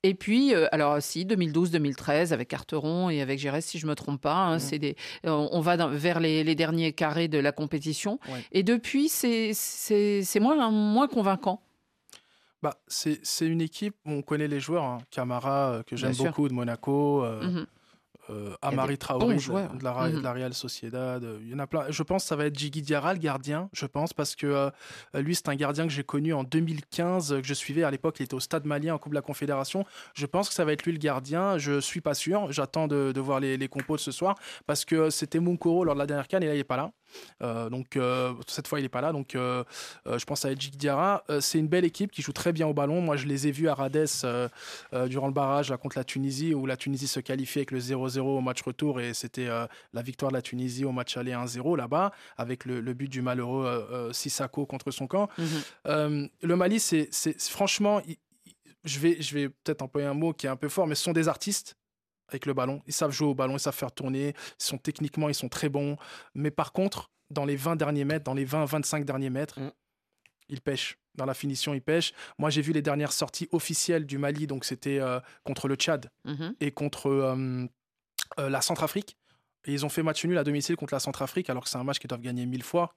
Et 0.08 0.14
puis, 0.14 0.54
euh, 0.54 0.68
alors 0.70 1.02
si, 1.02 1.24
2012-2013, 1.24 2.32
avec 2.32 2.46
Carteron 2.48 3.10
et 3.10 3.20
avec 3.20 3.40
Gérès, 3.40 3.64
si 3.64 3.78
je 3.80 3.86
ne 3.86 3.90
me 3.90 3.96
trompe 3.96 4.20
pas, 4.20 4.36
hein, 4.36 4.58
c'est 4.60 4.78
des, 4.78 4.94
euh, 5.26 5.48
on 5.50 5.60
va 5.60 5.76
dans- 5.76 5.88
vers 5.88 6.20
les, 6.20 6.44
les 6.44 6.54
derniers 6.54 6.92
carrés 6.92 7.26
de 7.26 7.38
la 7.38 7.50
compétition. 7.50 8.20
Ouais. 8.28 8.44
Et 8.52 8.62
depuis, 8.62 9.08
c'est 9.08 9.50
c'est- 9.52 10.22
c'est 10.22 10.38
moins, 10.38 10.70
moins 10.70 11.08
convaincant. 11.08 11.60
Bah, 12.62 12.76
c'est 12.86 13.18
c'est 13.24 13.46
une 13.46 13.60
équipe, 13.60 13.96
on 14.04 14.22
connaît 14.22 14.48
les 14.48 14.60
joueurs, 14.60 14.84
hein. 14.84 14.98
Camara, 15.10 15.70
euh, 15.72 15.82
que 15.82 15.96
j'aime 15.96 16.12
beaucoup, 16.14 16.48
de 16.48 16.54
Monaco, 16.54 17.24
euh, 17.24 17.42
Mhm. 17.42 17.66
Amari 18.62 18.94
des 18.94 18.98
Traoré 18.98 19.36
de, 19.36 19.84
la, 19.84 19.92
Ra- 19.92 20.08
Mhm. 20.08 20.16
de 20.18 20.20
la 20.22 20.32
Real 20.32 20.54
Sociedad. 20.54 21.22
euh, 21.22 21.38
Il 21.42 21.50
y 21.50 21.54
en 21.54 21.58
a 21.58 21.66
plein. 21.66 21.84
Je 21.90 22.02
pense 22.02 22.22
que 22.24 22.28
ça 22.28 22.36
va 22.36 22.46
être 22.46 22.58
Jiggy 22.58 22.82
Diarra, 22.82 23.12
le 23.14 23.20
gardien, 23.20 23.68
je 23.72 23.86
pense, 23.86 24.12
parce 24.12 24.34
que 24.34 24.46
euh, 24.46 24.70
lui, 25.14 25.34
c'est 25.34 25.48
un 25.48 25.54
gardien 25.54 25.84
que 25.86 25.92
j'ai 25.92 26.04
connu 26.04 26.32
en 26.32 26.42
2015, 26.44 27.32
euh, 27.32 27.40
que 27.40 27.46
je 27.46 27.54
suivais. 27.54 27.82
À 27.84 27.90
l'époque, 27.90 28.16
il 28.20 28.24
était 28.24 28.34
au 28.34 28.40
Stade 28.40 28.64
malien 28.64 28.94
en 28.94 28.98
Coupe 28.98 29.12
de 29.12 29.16
la 29.16 29.22
Confédération. 29.22 29.84
Je 30.14 30.26
pense 30.26 30.48
que 30.48 30.54
ça 30.54 30.64
va 30.64 30.72
être 30.72 30.84
lui 30.84 30.92
le 30.92 30.98
gardien. 30.98 31.58
Je 31.58 31.80
suis 31.80 32.00
pas 32.00 32.14
sûr. 32.14 32.50
J'attends 32.52 32.86
de, 32.88 33.12
de 33.12 33.20
voir 33.20 33.40
les, 33.40 33.56
les 33.56 33.68
compos 33.68 33.96
de 33.96 34.00
ce 34.00 34.10
soir, 34.12 34.34
parce 34.66 34.84
que 34.84 35.10
c'était 35.10 35.40
Munkoro 35.40 35.84
lors 35.84 35.94
de 35.94 36.00
la 36.00 36.06
dernière 36.06 36.28
canne, 36.28 36.42
et 36.42 36.46
là, 36.46 36.54
il 36.54 36.58
n'est 36.58 36.64
pas 36.64 36.76
là. 36.76 36.92
Euh, 37.42 37.68
donc 37.68 37.96
euh, 37.96 38.32
cette 38.46 38.68
fois 38.68 38.80
il 38.80 38.82
n'est 38.82 38.88
pas 38.88 39.00
là. 39.00 39.12
Donc 39.12 39.34
euh, 39.34 39.64
je 40.06 40.24
pense 40.24 40.44
à 40.44 40.52
Edjik 40.52 40.76
Diarra. 40.76 41.24
C'est 41.40 41.58
une 41.58 41.68
belle 41.68 41.84
équipe 41.84 42.10
qui 42.10 42.22
joue 42.22 42.32
très 42.32 42.52
bien 42.52 42.66
au 42.66 42.74
ballon. 42.74 43.00
Moi 43.00 43.16
je 43.16 43.26
les 43.26 43.46
ai 43.46 43.50
vus 43.50 43.68
à 43.68 43.74
Rades 43.74 44.06
durant 45.08 45.26
le 45.26 45.32
barrage 45.32 45.70
là, 45.70 45.76
contre 45.76 45.98
la 45.98 46.04
Tunisie 46.04 46.54
où 46.54 46.66
la 46.66 46.76
Tunisie 46.76 47.06
se 47.06 47.20
qualifiait 47.20 47.60
avec 47.60 47.70
le 47.70 47.78
0-0 47.78 48.20
au 48.20 48.40
match 48.40 48.62
retour 48.62 49.00
et 49.00 49.14
c'était 49.14 49.46
la 49.46 50.02
victoire 50.02 50.30
de 50.30 50.36
la 50.36 50.42
Tunisie 50.42 50.84
au 50.84 50.92
match 50.92 51.16
aller 51.16 51.32
1-0 51.32 51.76
là-bas 51.76 52.12
avec 52.36 52.64
le, 52.64 52.80
le 52.80 52.94
but 52.94 53.08
du 53.08 53.22
malheureux 53.22 54.10
Sissako 54.12 54.66
contre 54.66 54.90
son 54.90 55.06
camp. 55.06 55.28
Mhm. 55.38 56.28
Le 56.42 56.56
Mali 56.56 56.80
c'est 56.80 57.10
franchement 57.50 58.00
je 58.84 59.00
vais, 59.00 59.20
je 59.20 59.34
vais 59.34 59.48
peut-être 59.48 59.82
employer 59.82 60.06
un 60.06 60.14
mot 60.14 60.32
qui 60.32 60.46
est 60.46 60.50
un 60.50 60.56
peu 60.56 60.68
fort 60.68 60.86
mais 60.86 60.94
ce 60.94 61.02
sont 61.02 61.12
des 61.12 61.28
artistes 61.28 61.76
avec 62.28 62.46
le 62.46 62.54
ballon. 62.54 62.82
Ils 62.86 62.92
savent 62.92 63.10
jouer 63.12 63.28
au 63.28 63.34
ballon, 63.34 63.56
ils 63.56 63.60
savent 63.60 63.74
faire 63.74 63.92
tourner. 63.92 64.28
Ils 64.60 64.64
sont 64.64 64.78
techniquement, 64.78 65.28
ils 65.28 65.34
sont 65.34 65.48
très 65.48 65.68
bons. 65.68 65.96
Mais 66.34 66.50
par 66.50 66.72
contre, 66.72 67.10
dans 67.30 67.44
les 67.44 67.56
20 67.56 67.76
derniers 67.76 68.04
mètres, 68.04 68.24
dans 68.24 68.34
les 68.34 68.44
20-25 68.46 69.04
derniers 69.04 69.30
mètres, 69.30 69.58
Mm. 69.60 69.70
ils 70.48 70.60
pêchent. 70.60 70.98
Dans 71.14 71.24
la 71.24 71.34
finition, 71.34 71.72
ils 71.74 71.80
pêchent. 71.82 72.12
Moi, 72.38 72.50
j'ai 72.50 72.60
vu 72.62 72.72
les 72.72 72.82
dernières 72.82 73.12
sorties 73.12 73.48
officielles 73.52 74.04
du 74.06 74.18
Mali. 74.18 74.46
Donc, 74.46 74.64
c'était 74.64 74.98
euh, 75.00 75.18
contre 75.44 75.66
le 75.66 75.74
Tchad 75.76 76.10
Mhm. 76.24 76.54
et 76.60 76.70
contre 76.72 77.08
euh, 77.08 77.66
euh, 78.38 78.48
la 78.50 78.60
Centrafrique. 78.60 79.16
Et 79.64 79.72
ils 79.72 79.84
ont 79.84 79.88
fait 79.88 80.02
match 80.04 80.24
nul 80.24 80.38
à 80.38 80.44
domicile 80.44 80.76
contre 80.76 80.94
la 80.94 81.00
Centrafrique, 81.00 81.50
alors 81.50 81.64
que 81.64 81.68
c'est 81.70 81.78
un 81.78 81.84
match 81.84 81.98
qu'ils 81.98 82.06
doivent 82.08 82.20
gagner 82.20 82.46
mille 82.46 82.62
fois. 82.62 82.94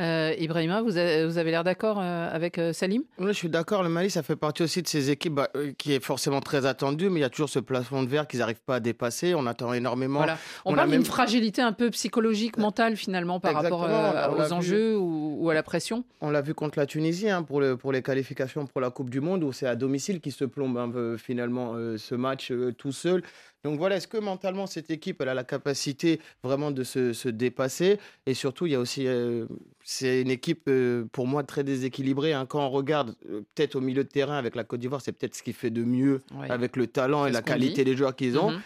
Euh, 0.00 0.34
Ibrahima, 0.38 0.80
vous, 0.82 0.96
avez 0.96 1.50
l'air 1.50 1.62
d'accord 1.62 1.98
euh, 2.00 2.28
avec 2.32 2.58
euh, 2.58 2.72
Salim? 2.72 3.02
Oui, 3.18 3.28
je 3.28 3.32
suis 3.32 3.48
d'accord. 3.50 3.82
Le 3.82 3.90
Mali, 3.90 4.10
ça 4.10 4.22
fait 4.22 4.36
partie 4.36 4.62
aussi 4.62 4.80
de 4.80 4.88
ces 4.88 5.10
équipes 5.10 5.34
bah, 5.34 5.50
euh, 5.56 5.72
qui 5.76 5.92
est 5.92 6.02
forcément 6.02 6.40
très 6.40 6.64
attendue, 6.64 7.10
mais 7.10 7.20
il 7.20 7.22
y 7.22 7.26
a 7.26 7.28
toujours 7.28 7.50
ce 7.50 7.58
plafond 7.58 8.02
de 8.02 8.08
verre 8.08 8.26
qu'ils 8.26 8.38
n'arrivent 8.40 8.62
pas 8.64 8.76
à 8.76 8.80
dépasser. 8.80 9.34
On 9.34 9.46
attend 9.46 9.74
énormément. 9.74 10.20
Voilà. 10.20 10.38
On, 10.64 10.70
on 10.70 10.74
a 10.74 10.76
parle 10.78 10.90
d'une 10.92 11.04
fragilité 11.04 11.60
un 11.60 11.72
peu 11.72 11.90
psychologique, 11.90 12.56
mentale 12.56 12.96
finalement 12.96 13.40
par 13.40 13.54
rapport 13.54 13.84
euh, 13.84 13.88
l'a 13.90 14.30
aux 14.30 14.36
vu. 14.36 14.52
enjeux 14.52 14.96
ou, 14.96 15.36
ou 15.38 15.50
à 15.50 15.54
la 15.54 15.62
pression. 15.62 16.04
On 16.22 16.30
l'a 16.30 16.40
vu 16.40 16.54
contre 16.54 16.78
la 16.78 16.86
Tunisie 16.86 17.28
hein, 17.28 17.42
pour, 17.42 17.60
le, 17.60 17.76
pour 17.76 17.92
les 17.92 18.02
qualifications 18.02 18.66
pour 18.66 18.80
la 18.80 18.90
Coupe 18.90 19.10
du 19.10 19.20
Monde, 19.20 19.44
où 19.44 19.52
c'est 19.52 19.66
à 19.66 19.76
domicile 19.76 20.20
qui 20.20 20.30
se 20.30 20.46
plombe 20.46 20.78
un 20.78 20.88
peu, 20.88 21.16
finalement 21.18 21.74
euh, 21.74 21.98
ce 21.98 22.14
match 22.14 22.52
tout 22.78 22.92
seul. 22.92 23.22
Donc 23.62 23.78
voilà, 23.78 23.96
est-ce 23.96 24.08
que 24.08 24.16
mentalement 24.16 24.66
cette 24.66 24.90
équipe 24.90 25.20
elle 25.20 25.28
a 25.28 25.34
la 25.34 25.44
capacité 25.44 26.18
vraiment 26.42 26.70
de 26.70 26.82
se, 26.82 27.12
se 27.12 27.28
dépasser? 27.28 27.98
Et 28.24 28.32
surtout, 28.32 28.66
il 28.66 28.72
y 28.72 28.74
a 28.74 28.80
aussi, 28.80 29.06
euh, 29.06 29.44
c'est 29.92 30.22
une 30.22 30.30
équipe 30.30 30.62
euh, 30.68 31.04
pour 31.10 31.26
moi 31.26 31.42
très 31.42 31.64
déséquilibrée. 31.64 32.32
hein. 32.32 32.46
Quand 32.46 32.64
on 32.64 32.70
regarde 32.70 33.16
euh, 33.28 33.40
peut-être 33.54 33.74
au 33.74 33.80
milieu 33.80 34.04
de 34.04 34.08
terrain 34.08 34.36
avec 34.38 34.54
la 34.54 34.62
Côte 34.62 34.78
d'Ivoire, 34.78 35.00
c'est 35.00 35.10
peut-être 35.10 35.34
ce 35.34 35.42
qui 35.42 35.52
fait 35.52 35.70
de 35.70 35.82
mieux 35.82 36.20
Ouais. 36.32 36.48
avec 36.48 36.76
le 36.76 36.86
talent 36.86 37.26
et 37.26 37.32
la 37.32 37.42
qualité 37.42 37.82
dit. 37.84 37.90
des 37.90 37.96
joueurs 37.96 38.14
qu'ils 38.14 38.38
ont. 38.38 38.52
Mhm. 38.52 38.60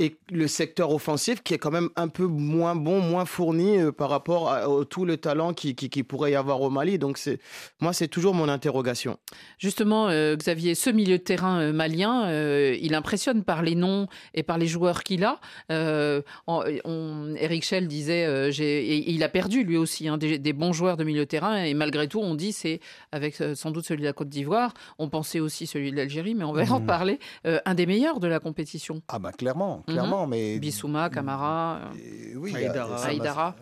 Et 0.00 0.16
le 0.32 0.48
secteur 0.48 0.90
offensif 0.90 1.42
qui 1.44 1.54
est 1.54 1.58
quand 1.58 1.70
même 1.70 1.88
un 1.94 2.08
peu 2.08 2.26
moins 2.26 2.74
bon, 2.74 3.00
moins 3.00 3.24
fourni 3.24 3.78
euh, 3.78 3.92
par 3.92 4.10
rapport 4.10 4.50
à, 4.50 4.64
tout 4.90 5.04
le 5.04 5.16
talent 5.18 5.52
qui, 5.54 5.76
qui, 5.76 5.88
qui 5.88 6.02
pourrait 6.02 6.32
y 6.32 6.34
avoir 6.34 6.60
au 6.62 6.68
Mali. 6.70 6.98
Donc 6.98 7.16
c'est, 7.16 7.38
moi, 7.80 7.92
c'est 7.92 8.08
toujours 8.08 8.34
mon 8.34 8.48
interrogation. 8.48 9.18
Justement, 9.58 10.08
euh, 10.08 10.34
Xavier, 10.36 10.74
ce 10.74 10.90
milieu 10.90 11.18
de 11.18 11.22
terrain 11.22 11.60
euh, 11.60 11.72
malien, 11.72 12.26
euh, 12.26 12.76
il 12.80 12.94
impressionne 12.94 13.44
par 13.44 13.62
les 13.62 13.76
noms 13.76 14.08
et 14.34 14.42
par 14.42 14.58
les 14.58 14.66
joueurs 14.66 15.04
qu'il 15.04 15.22
a. 15.24 15.38
Euh, 15.70 16.22
en- 16.48 16.64
on- 16.84 17.34
Eric 17.36 17.64
Schell 17.64 17.86
disait, 17.86 18.24
euh, 18.26 18.50
j'ai- 18.50 18.84
et 18.96 19.10
il 19.12 19.22
a 19.22 19.28
perdu 19.28 19.62
lui 19.62 19.76
aussi 19.76 20.08
hein, 20.08 20.18
des, 20.18 20.38
des 20.40 20.52
bons 20.52 20.72
joueurs 20.72 20.96
de 20.96 21.04
milieu 21.04 21.20
de 21.20 21.24
terrain 21.28 21.62
et 21.62 21.72
malgré 21.74 22.08
tout, 22.08 22.18
on 22.20 22.34
dit 22.34 22.52
c'est 22.52 22.80
avec 23.12 23.36
sans 23.54 23.70
doute 23.70 23.84
celui 23.86 24.00
de 24.02 24.06
la 24.06 24.12
Côte 24.12 24.28
d'Ivoire. 24.28 24.74
On 24.98 25.08
pensait 25.08 25.40
aussi 25.40 25.66
celui 25.68 25.92
de 25.92 25.96
l'Algérie, 25.96 26.34
mais 26.34 26.44
on 26.44 26.52
va 26.52 26.62
en 26.72 26.80
Mhm. 26.80 26.86
parler. 26.86 27.18
euh, 27.46 27.58
un 27.64 27.74
des 27.74 27.86
meilleurs 27.86 28.18
de 28.20 28.26
la 28.26 28.40
compétition. 28.40 29.02
Ah 29.08 29.18
bah 29.18 29.30
clairement, 29.32 29.83
clairement, 29.86 30.26
mais 30.26 30.58
Bissouma, 30.58 31.08
Camara. 31.10 31.80
euh, 31.94 32.32
Et 32.32 32.36
oui, 32.36 32.52
il 32.54 32.62
y 32.62 32.66
a- 32.66 32.72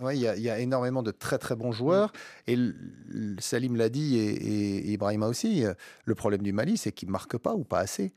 ouais, 0.02 0.16
y, 0.18 0.20
y 0.40 0.48
énormément 0.60 1.02
de 1.02 1.10
très 1.10 1.38
très 1.38 1.56
bons 1.56 1.72
joueurs. 1.72 2.12
Et 2.46 2.54
l- 2.54 2.74
l- 3.12 3.36
Salim 3.38 3.76
l'a 3.76 3.88
dit 3.88 4.16
et, 4.16 4.30
et- 4.30 4.76
et 4.88 4.92
Ibrahima 4.92 5.26
aussi. 5.28 5.64
euh, 5.64 5.74
Le 6.04 6.14
problème 6.14 6.42
du 6.42 6.52
Mali, 6.52 6.76
c'est 6.76 6.92
qu'ils 6.92 7.08
ne 7.08 7.12
marquent 7.12 7.38
pas 7.38 7.54
ou 7.54 7.64
pas 7.64 7.78
assez. 7.80 8.12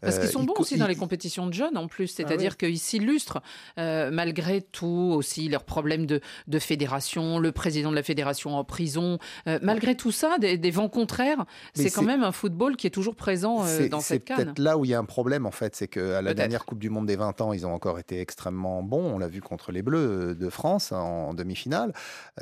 Parce 0.00 0.18
qu'ils 0.18 0.28
Euh, 0.28 0.32
sont 0.32 0.42
ils 0.42 0.46
bons 0.46 0.54
aussi 0.58 0.76
dans 0.76 0.86
les 0.86 0.96
compétitions 0.96 1.46
de 1.46 1.52
jeunes 1.54 1.76
en 1.76 1.86
plus, 1.88 2.04
Ah 2.10 2.14
c'est-à-dire 2.16 2.56
qu'ils 2.56 2.78
s'illustrent 2.78 3.40
euh, 3.78 4.10
malgré 4.10 4.62
tout 4.62 5.12
aussi 5.14 5.48
leurs 5.48 5.64
problèmes 5.64 6.06
de, 6.06 6.20
de 6.46 6.58
fédération, 6.58 7.38
le 7.38 7.52
président 7.52 7.90
de 7.90 7.96
la 7.96 8.02
fédération 8.02 8.56
en 8.56 8.64
prison, 8.64 9.18
euh, 9.46 9.58
malgré 9.62 9.96
tout 9.96 10.12
ça, 10.12 10.38
des, 10.38 10.56
des 10.58 10.70
vents 10.70 10.88
contraires, 10.88 11.44
c'est 11.74 11.90
quand 11.90 12.00
c'est- 12.02 12.06
même 12.06 12.22
un 12.22 12.32
football 12.32 12.76
qui 12.76 12.86
est 12.86 12.90
toujours 12.90 13.16
présent 13.16 13.64
C'est- 13.64 13.88
dans 13.88 14.00
C'est 14.00 14.14
cette 14.14 14.24
canne. 14.24 14.36
peut-être 14.36 14.58
là 14.58 14.76
où 14.78 14.84
il 14.84 14.90
y 14.90 14.94
a 14.94 14.98
un 14.98 15.04
problème, 15.04 15.46
en 15.46 15.50
fait. 15.50 15.74
C'est 15.76 15.88
qu'à 15.88 16.22
la 16.22 16.34
dernière 16.34 16.64
Coupe 16.64 16.78
du 16.78 16.90
Monde 16.90 17.06
des 17.06 17.16
20 17.16 17.40
ans, 17.40 17.52
ils 17.52 17.66
ont 17.66 17.72
encore 17.74 17.98
été 17.98 18.20
extrêmement 18.20 18.82
bons. 18.82 19.14
On 19.14 19.18
l'a 19.18 19.28
vu 19.28 19.40
contre 19.40 19.72
les 19.72 19.82
Bleus 19.82 20.34
de 20.34 20.48
France 20.50 20.92
en, 20.92 21.34
demi-finale. 21.34 21.92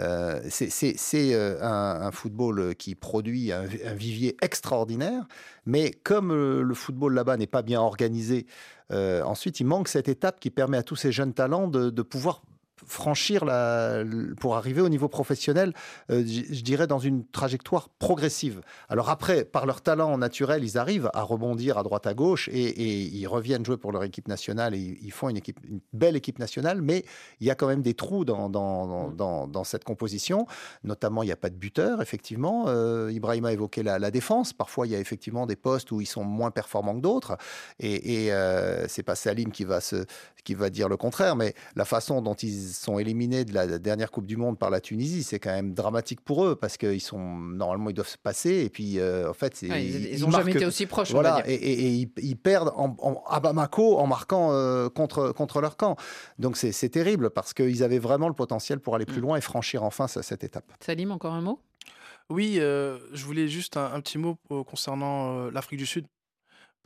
Euh, 0.00 0.40
c'est 0.48 0.70
c'est- 0.70 0.94
c'est, 0.96 1.34
un, 1.34 2.00
un 2.02 2.10
football 2.12 2.74
qui 2.76 2.94
produit 2.94 3.52
un, 3.52 3.62
un 3.62 3.94
vivier 3.94 4.36
extraordinaire. 4.42 5.26
Mais 5.66 5.90
comme 5.90 6.30
euh, 6.30 6.62
le 6.62 6.74
football 6.74 7.14
là-bas 7.14 7.36
n'est 7.36 7.46
pas 7.46 7.62
bien 7.62 7.80
organisé, 7.80 8.46
euh, 8.92 9.22
ensuite, 9.22 9.60
il 9.60 9.64
manque 9.64 9.88
cette 9.88 10.08
étape 10.08 10.40
qui 10.40 10.50
permet 10.50 10.78
à 10.78 10.82
tous 10.82 10.96
ces 10.96 11.12
jeunes 11.12 11.34
talents 11.34 11.68
de, 11.68 11.90
de 11.90 12.02
pouvoir 12.02 12.42
franchir 12.86 13.44
la, 13.44 14.02
pour 14.38 14.56
arriver 14.56 14.80
au 14.82 14.88
niveau 14.88 15.08
professionnel, 15.08 15.72
euh, 16.10 16.22
je 16.26 16.60
dirais 16.62 16.86
dans 16.86 16.98
une 16.98 17.26
trajectoire 17.26 17.88
progressive. 17.88 18.60
Alors 18.88 19.08
après, 19.08 19.44
par 19.44 19.64
leur 19.66 19.80
talent 19.80 20.18
naturel, 20.18 20.62
ils 20.64 20.76
arrivent 20.76 21.10
à 21.14 21.22
rebondir 21.22 21.78
à 21.78 21.82
droite 21.82 22.06
à 22.06 22.14
gauche 22.14 22.48
et, 22.52 22.64
et 22.64 23.02
ils 23.02 23.26
reviennent 23.26 23.64
jouer 23.64 23.76
pour 23.78 23.92
leur 23.92 24.04
équipe 24.04 24.28
nationale 24.28 24.74
et 24.74 24.98
ils- 25.00 25.10
font 25.10 25.28
une, 25.30 25.38
équipe, 25.38 25.58
une 25.66 25.80
belle 25.94 26.16
équipe 26.16 26.38
nationale, 26.38 26.82
mais 26.82 27.04
il 27.40 27.46
y 27.46 27.50
a 27.50 27.54
quand 27.54 27.66
même 27.66 27.80
des 27.80 27.94
trous 27.94 28.24
dans, 28.26 28.50
dans, 28.50 28.86
dans, 28.86 29.10
dans- 29.10 29.46
dans 29.48 29.64
cette 29.64 29.84
composition. 29.84 30.46
Notamment, 30.84 31.22
il 31.22 31.26
n'y 31.26 31.32
a 31.32 31.36
pas 31.36 31.48
de 31.48 31.54
buteur, 31.56 32.02
effectivement. 32.02 32.64
Euh, 32.68 33.10
Ibrahim 33.10 33.46
a 33.46 33.52
évoqué 33.52 33.82
la, 33.82 33.98
la 33.98 34.10
défense. 34.10 34.52
Parfois, 34.52 34.86
il 34.86 34.92
y 34.92 34.96
a 34.96 34.98
effectivement 35.00 35.46
des 35.46 35.56
postes 35.56 35.90
où 35.92 36.00
ils 36.02 36.06
sont 36.06 36.24
moins 36.24 36.50
performants 36.50 36.94
que 36.94 37.00
d'autres. 37.00 37.38
Et, 37.80 38.24
et 38.26 38.32
euh, 38.32 38.86
c'est 38.88 39.02
pas 39.02 39.14
Salim 39.14 39.50
qui 39.50 39.64
va, 39.64 39.80
se, 39.80 40.04
qui 40.44 40.54
va 40.54 40.68
dire 40.68 40.88
le 40.90 40.96
contraire, 40.98 41.36
mais 41.36 41.54
la 41.74 41.84
façon 41.86 42.20
dont 42.20 42.34
ils 42.34 42.65
sont 42.66 42.98
éliminés 42.98 43.44
de 43.44 43.52
la 43.54 43.78
dernière 43.78 44.10
Coupe 44.10 44.26
du 44.26 44.36
Monde 44.36 44.58
par 44.58 44.70
la 44.70 44.80
Tunisie, 44.80 45.22
c'est 45.22 45.38
quand 45.38 45.52
même 45.52 45.74
dramatique 45.74 46.20
pour 46.20 46.44
eux 46.44 46.56
parce 46.56 46.76
qu'ils 46.76 47.00
sont 47.00 47.18
normalement 47.36 47.90
ils 47.90 47.94
doivent 47.94 48.08
se 48.08 48.18
passer 48.18 48.64
et 48.64 48.68
puis 48.70 48.98
euh, 48.98 49.30
en 49.30 49.34
fait 49.34 49.54
c'est- 49.56 49.70
Ouais, 49.70 49.84
ils- 49.84 50.14
ils 50.14 50.24
ont 50.24 50.28
marquent- 50.28 50.42
jamais 50.42 50.52
été 50.56 50.66
aussi 50.66 50.86
proches, 50.86 51.10
Voilà, 51.12 51.42
et, 51.48 51.54
et- 51.54 51.72
et 51.86 51.88
ils, 51.90 52.10
ils 52.18 52.36
perdent 52.36 52.72
en, 52.76 52.96
en- 53.00 53.22
à 53.26 53.40
Bamako 53.40 53.98
en 53.98 54.06
marquant 54.06 54.52
euh, 54.52 54.88
contre 54.88 55.32
contre 55.32 55.60
leur 55.60 55.76
camp. 55.76 55.96
Donc 56.38 56.56
c'est 56.56 56.72
c'est 56.72 56.88
terrible 56.88 57.30
parce 57.30 57.52
qu'ils 57.54 57.82
avaient 57.82 57.98
vraiment 57.98 58.28
le 58.28 58.34
potentiel 58.34 58.80
pour 58.80 58.94
aller 58.94 59.06
plus 59.06 59.18
Mm. 59.18 59.22
loin 59.22 59.36
et 59.36 59.40
franchir 59.40 59.82
enfin 59.82 60.08
ce- 60.08 60.22
cette 60.22 60.44
étape. 60.44 60.72
Salim, 60.80 61.10
encore 61.12 61.34
un 61.34 61.40
mot? 61.42 61.60
Oui, 62.28 62.56
euh, 62.58 62.98
je 63.12 63.24
voulais 63.24 63.46
juste 63.48 63.76
un, 63.76 63.92
un 63.92 64.00
petit 64.00 64.18
mot 64.18 64.36
euh, 64.50 64.64
concernant 64.64 65.38
euh, 65.46 65.50
l'Afrique 65.52 65.78
du 65.78 65.86
Sud. 65.86 66.06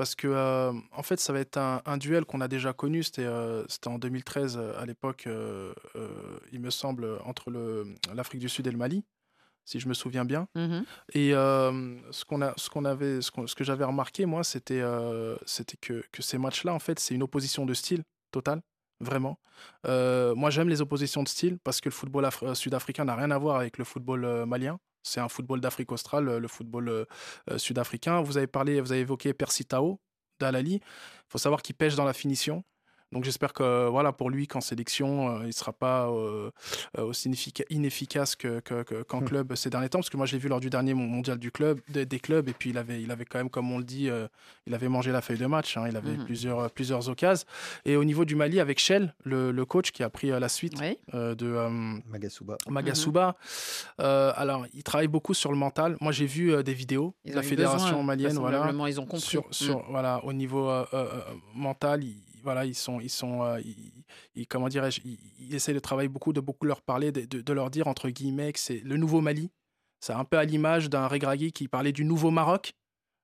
Parce 0.00 0.14
que, 0.14 0.28
euh, 0.28 0.72
en 0.92 1.02
fait, 1.02 1.20
ça 1.20 1.30
va 1.34 1.40
être 1.40 1.58
un, 1.58 1.82
un 1.84 1.98
duel 1.98 2.24
qu'on 2.24 2.40
a 2.40 2.48
déjà 2.48 2.72
connu. 2.72 3.02
C'était 3.02 3.26
euh, 3.26 3.66
en 3.84 3.98
2013, 3.98 4.56
euh, 4.56 4.80
à 4.80 4.86
l'époque, 4.86 5.24
euh, 5.26 5.74
il 6.52 6.60
me 6.60 6.70
semble, 6.70 7.18
entre 7.26 7.52
l'Afrique 8.14 8.40
du 8.40 8.48
Sud 8.48 8.66
et 8.66 8.70
le 8.70 8.78
Mali, 8.78 9.04
si 9.66 9.78
je 9.78 9.86
me 9.88 9.92
souviens 9.92 10.24
bien. 10.24 10.48
Mhm. 10.54 10.86
Et 11.12 11.32
ce 11.32 12.24
qu'on 12.24 12.40
a, 12.40 12.54
ce 12.56 12.70
qu'on 12.70 12.86
avait, 12.86 13.20
ce, 13.20 13.30
que 13.30 13.62
j'avais 13.62 13.84
remarqué 13.84 14.24
moi, 14.24 14.42
c'était, 14.42 14.82
c'était 15.44 15.76
que, 15.76 16.02
que 16.12 16.22
ces 16.22 16.38
matchs-là, 16.38 16.72
en 16.72 16.78
fait, 16.78 16.98
c'est 16.98 17.14
une 17.14 17.22
opposition 17.22 17.66
de 17.66 17.74
style 17.74 18.02
totale, 18.30 18.62
vraiment. 19.00 19.38
Moi, 19.84 20.48
j'aime 20.48 20.70
les 20.70 20.80
oppositions 20.80 21.22
de 21.22 21.28
style 21.28 21.58
parce 21.62 21.82
que 21.82 21.90
le 21.90 21.94
football 21.94 22.24
af- 22.24 22.54
sud-africain 22.54 23.04
n'a 23.04 23.16
rien 23.16 23.30
à 23.32 23.36
voir 23.36 23.56
avec 23.56 23.76
le 23.76 23.84
football 23.84 24.46
malien. 24.46 24.78
C'est 25.02 25.20
un 25.20 25.28
football 25.28 25.60
d'Afrique 25.60 25.92
australe, 25.92 26.36
le 26.36 26.48
football 26.48 26.88
euh, 26.88 27.04
euh, 27.50 27.58
sud-africain. 27.58 28.20
Vous 28.20 28.36
avez 28.36 28.46
parlé, 28.46 28.80
vous 28.80 28.92
avez 28.92 29.00
évoqué 29.02 29.32
Percy 29.32 29.64
Tao 29.64 30.00
d'Alali. 30.38 30.74
Il 30.74 30.80
faut 31.28 31.38
savoir 31.38 31.62
qu'il 31.62 31.74
pêche 31.74 31.94
dans 31.94 32.04
la 32.04 32.12
finition. 32.12 32.64
Donc 33.12 33.24
j'espère 33.24 33.52
que 33.52 33.88
voilà 33.88 34.12
pour 34.12 34.30
lui 34.30 34.46
qu'en 34.46 34.60
sélection 34.60 35.40
euh, 35.40 35.46
il 35.46 35.52
sera 35.52 35.72
pas 35.72 36.08
euh, 36.10 36.50
aussi 36.98 37.28
ineffica- 37.28 37.64
inefficace 37.70 38.36
que, 38.36 38.60
que- 38.60 38.82
que- 38.84 39.02
qu'en 39.02 39.20
Hmm. 39.20 39.24
club 39.24 39.54
ces 39.56 39.68
derniers 39.70 39.88
temps 39.88 39.98
parce 39.98 40.10
que 40.10 40.16
moi 40.16 40.26
je 40.26 40.32
l'ai 40.32 40.38
vu 40.38 40.48
lors 40.48 40.60
du 40.60 40.70
dernier 40.70 40.94
mon- 40.94 41.06
mondial 41.08 41.38
du 41.38 41.50
club 41.50 41.80
des, 41.88 42.06
des 42.06 42.20
clubs 42.20 42.48
et 42.48 42.52
puis 42.52 42.70
il 42.70 42.78
avait 42.78 43.02
il 43.02 43.10
avait 43.10 43.24
quand 43.24 43.38
même 43.38 43.50
comme 43.50 43.70
on 43.72 43.78
le 43.78 43.84
dit 43.84 44.08
euh, 44.08 44.28
il 44.66 44.74
avait 44.74 44.88
mangé 44.88 45.10
la 45.10 45.20
feuille 45.22 45.38
de 45.38 45.46
match 45.46 45.76
hein, 45.76 45.86
il 45.88 45.96
avait 45.96 46.16
Mhm. 46.16 46.24
plusieurs 46.24 46.70
plusieurs 46.70 47.08
occasions 47.08 47.46
et 47.84 47.96
au 47.96 48.04
niveau 48.04 48.24
du 48.24 48.36
Mali 48.36 48.60
avec 48.60 48.78
Shell 48.78 49.14
le, 49.24 49.50
le 49.50 49.64
coach 49.64 49.90
qui 49.90 50.02
a 50.04 50.08
pris 50.10 50.28
la 50.28 50.48
suite 50.48 50.74
Oui. 50.80 50.96
euh, 51.14 51.34
de 51.34 51.46
euh, 51.46 51.68
Magasuba. 52.08 52.56
Magasuba. 52.68 53.36
Euh, 54.00 54.32
alors, 54.36 54.66
il 54.74 54.82
travaille 54.82 55.08
beaucoup 55.08 55.34
sur 55.34 55.50
le 55.50 55.56
mental. 55.58 55.96
Moi, 56.00 56.12
j'ai 56.12 56.26
vu 56.26 56.52
euh, 56.52 56.62
des 56.62 56.74
vidéos 56.74 57.14
Ils 57.24 57.32
de 57.32 57.36
la 57.36 57.42
fédération 57.42 57.86
besoin, 57.88 58.02
malienne. 58.02 58.38
Voilà, 58.38 58.70
ils 58.88 59.00
ont 59.00 59.04
compris. 59.06 59.20
sur, 59.20 59.44
sur- 59.50 59.84
voilà, 59.90 60.24
au 60.24 60.32
niveau 60.32 60.68
euh, 60.68 60.84
euh, 60.94 61.06
euh, 61.12 61.20
mental, 61.54 62.04
il- 62.04 62.16
voilà, 62.43 62.64
ils 62.64 62.74
sont, 62.74 63.01
ils 63.01 63.11
sont, 63.11 63.43
euh, 63.43 63.61
ils, 64.34 64.47
comment 64.47 64.68
dirais-je, 64.68 65.01
ils, 65.05 65.55
essayent 65.55 65.74
de 65.74 65.80
travailler 65.80 66.09
beaucoup, 66.09 66.32
de 66.32 66.41
beaucoup 66.41 66.66
leur 66.66 66.82
parler, 66.82 67.12
de, 67.12 67.41
de, 67.41 67.53
leur 67.53 67.70
dire 67.70 67.86
entre 67.88 68.09
guillemets 68.09 68.53
que 68.53 68.59
c'est 68.59 68.80
le 68.80 68.97
nouveau 68.97 69.20
Mali. 69.20 69.51
C'est 70.01 70.12
un 70.12 70.24
peu 70.24 70.38
à 70.38 70.45
l'image 70.45 70.88
d'un 70.88 71.07
Regragui 71.07 71.53
qui 71.53 71.68
parlait 71.68 71.93
du 71.93 72.05
nouveau 72.05 72.30
Maroc 72.30 72.72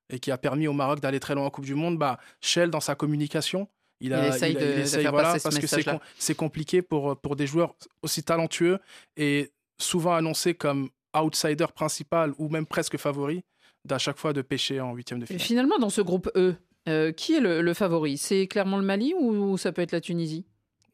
et 0.09 0.19
qui 0.19 0.31
a 0.31 0.37
permis 0.37 0.67
au 0.67 0.73
Maroc 0.73 0.99
d'aller 0.99 1.19
très 1.19 1.35
loin 1.35 1.45
en 1.45 1.49
Coupe 1.49 1.65
du 1.65 1.75
Monde. 1.75 1.97
Bah, 1.97 2.19
Shell, 2.41 2.69
dans 2.69 2.79
sa 2.79 2.95
communication, 2.95 3.67
il, 3.99 4.13
a, 4.13 4.27
essaye 4.27 4.53
de, 4.53 4.83
faire 4.83 5.11
voilà, 5.11 5.33
passer 5.33 5.43
parce 5.43 5.55
ce 5.55 5.75
que 5.75 5.99
c'est 6.19 6.35
compliqué 6.35 6.81
pour, 6.81 7.19
pour 7.19 7.35
des 7.35 7.47
joueurs 7.47 7.75
aussi 8.03 8.23
talentueux 8.23 8.79
et 9.15 9.51
souvent 9.79 10.13
annoncés 10.13 10.53
comme 10.53 10.89
outsider 11.15 11.65
principal 11.73 12.33
ou 12.37 12.49
même 12.49 12.65
presque 12.65 12.97
favori 12.97 13.43
d'à 13.85 13.97
chaque 13.97 14.17
fois 14.17 14.33
de 14.33 14.41
pêcher 14.41 14.79
en 14.81 14.93
huitième 14.93 15.19
de 15.19 15.25
finale. 15.25 15.41
Et 15.41 15.43
finalement, 15.43 15.79
dans 15.79 15.89
ce 15.89 16.01
groupe 16.01 16.29
E, 16.35 16.55
euh, 16.87 17.11
qui 17.11 17.33
est 17.33 17.39
le, 17.39 17.73
favori? 17.73 18.17
C'est 18.17 18.47
clairement 18.47 18.77
le 18.77 18.83
Mali 18.83 19.13
ou 19.19 19.57
ça 19.57 19.71
peut 19.71 19.81
être 19.81 19.91
la 19.91 20.01
Tunisie? 20.01 20.45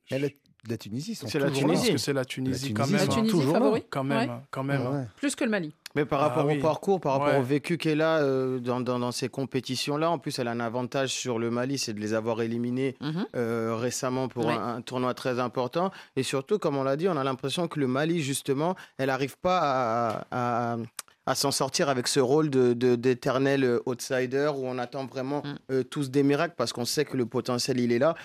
La, 0.10 0.78
Tunisie, 0.78 1.16
c'est 1.16 1.40
la 1.40 1.52
Tunisie. 1.52 1.94
c'est 1.98 2.14
la 2.14 2.26
Tunisie, 2.26 2.74
quand 2.74 2.88
même. 2.88 2.98
La 2.98 3.08
Tunisie 3.08 3.42
favori? 3.42 3.84
Quand 3.90 4.04
même, 4.04 4.42
quand 4.50 4.64
même. 4.64 4.82
Hein. 4.82 5.08
Plus 5.18 5.36
que 5.36 5.44
le 5.44 5.50
Mali. 5.50 5.74
Mais 5.96 6.06
par 6.06 6.22
rapport 6.22 6.48
ah 6.50 6.54
au 6.54 6.60
parcours, 6.60 7.00
par 7.00 7.20
rapport 7.20 7.40
au 7.40 7.44
vécu 7.44 7.78
qu'elle 7.78 8.02
a 8.02 8.18
euh, 8.18 8.60
dans, 8.60 8.82
dans, 8.82 9.12
ces 9.12 9.30
compétitions-là, 9.30 10.10
en 10.10 10.18
plus, 10.18 10.40
elle 10.40 10.48
a 10.48 10.52
un 10.52 10.60
avantage 10.60 11.10
sur 11.10 11.38
le 11.38 11.52
Mali, 11.52 11.78
c'est 11.78 11.94
de 11.94 12.00
les 12.00 12.14
avoir 12.14 12.42
éliminés 12.42 12.96
mhm. 13.00 13.26
euh, 13.36 13.76
récemment 13.76 14.28
pour 14.28 14.50
un, 14.50 14.82
tournoi 14.82 15.14
très 15.14 15.40
important. 15.40 15.92
Et 16.16 16.24
surtout, 16.24 16.58
comme 16.58 16.78
on 16.78 16.84
l'a 16.84 16.98
dit, 16.98 17.08
on 17.08 17.18
a 17.18 17.24
l'impression 17.24 17.68
que 17.68 17.80
le 17.80 17.88
Mali, 17.88 18.22
justement, 18.22 18.76
elle 18.98 19.08
n'arrive 19.08 19.38
pas 19.38 19.60
à, 20.32 20.74
à 20.74 20.78
s'en 21.36 21.52
sortir 21.52 21.90
avec 21.90 22.08
ce 22.08 22.20
rôle 22.20 22.50
de, 22.50 22.74
d'éternel 22.74 23.64
euh, 23.64 23.80
outsider 23.86 24.52
où 24.56 24.66
on 24.66 24.78
attend 24.78 25.06
vraiment 25.06 25.42
mm. 25.44 25.56
euh, 25.72 25.84
tous 25.84 26.12
des 26.12 26.24
miracles 26.24 26.56
parce 26.58 26.74
qu'on 26.74 26.86
sait 26.86 27.06
que 27.06 27.18
le 27.18 27.26
potentiel 27.26 27.80
il 27.80 27.92
est 27.92 28.00
là. 28.00 28.16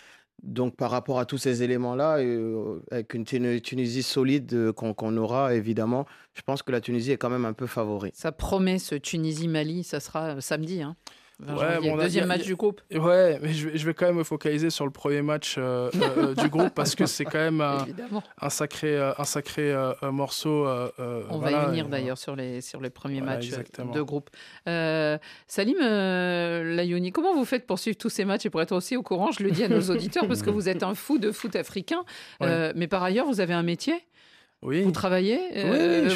Donc 0.42 0.76
par 0.76 0.90
rapport 0.90 1.18
à 1.18 1.24
tous 1.24 1.38
ces 1.38 1.64
éléments-là, 1.64 2.18
euh, 2.18 2.80
avec 2.92 3.14
une 3.14 3.24
Tunisie 3.24 4.05
solide 4.05 4.72
qu'on, 4.72 5.16
aura 5.16 5.55
évidemment, 5.55 6.07
je 6.34 6.42
pense 6.42 6.62
que 6.62 6.70
la 6.70 6.80
Tunisie 6.80 7.11
est 7.11 7.16
quand 7.16 7.30
même 7.30 7.44
un 7.44 7.53
peu 7.53 7.66
favori. 7.66 8.11
Ça 8.14 8.30
promet 8.30 8.78
ce 8.78 8.94
Tunisie-Mali, 8.94 9.82
ça 9.82 9.99
sera 9.99 10.40
samedi. 10.40 10.80
Hein 10.82 10.94
ouais, 11.41 11.97
deuxième 11.97 12.26
match 12.26 12.45
du 12.45 12.57
groupe. 12.57 12.80
Ouais, 12.93 13.39
mais 13.41 13.53
je 13.53 13.68
vais, 13.68 13.78
je 13.78 13.86
vais, 13.86 13.95
quand 13.95 14.07
même 14.07 14.16
me 14.16 14.24
focaliser 14.24 14.70
sur 14.70 14.84
le 14.84 14.91
premier 14.91 15.22
match 15.22 15.57
euh, 15.57 15.91
euh, 15.95 16.01
euh, 16.16 16.34
du 16.34 16.49
groupe 16.49 16.70
parce 16.70 16.95
que 16.95 17.07
c'est 17.07 17.24
quand 17.24 17.39
même 17.39 17.61
un, 17.61 17.86
un 18.41 18.51
sacré, 18.51 18.97
un 18.97 19.24
sacré 19.24 19.74
morceau. 20.03 20.66
On 21.30 21.39
va 21.39 21.51
y 21.51 21.66
venir 21.66 21.89
d'ailleurs 21.89 22.18
sur 22.18 22.36
les, 22.36 22.61
sur 22.61 22.80
les 22.80 22.91
premiers 22.91 23.20
matchs 23.20 23.51
de 23.51 24.03
groupe. 24.03 24.30
Salim 24.66 25.78
Layouni, 25.78 27.12
comment 27.12 27.34
vous 27.34 27.45
faites 27.45 27.66
pour 27.66 27.78
suivre 27.78 27.99
tous 27.99 28.11
ces 28.11 28.24
matchs 28.24 28.47
et 28.47 28.51
pour 28.51 28.62
être 28.62 28.72
aussi 28.72 28.97
au 28.97 29.03
courant 29.03 29.30
Je 29.30 29.43
le 29.43 29.51
dis 29.51 29.64
à 29.64 29.68
nos 29.68 29.80
auditeurs 29.91 30.26
parce 30.26 30.43
que 30.43 30.51
vous 30.51 30.68
êtes 30.68 30.82
un 30.82 30.95
fou 30.95 31.18
de 31.18 31.32
foot 31.32 31.55
africain, 31.57 32.05
mais 32.41 32.89
par 32.89 33.03
ailleurs, 33.03 33.26
vous 33.26 33.41
avez 33.41 33.55
un 33.55 33.62
métier 33.62 33.95
oui. 34.61 34.82
Vous 34.82 34.91
travaillez, 34.91 35.39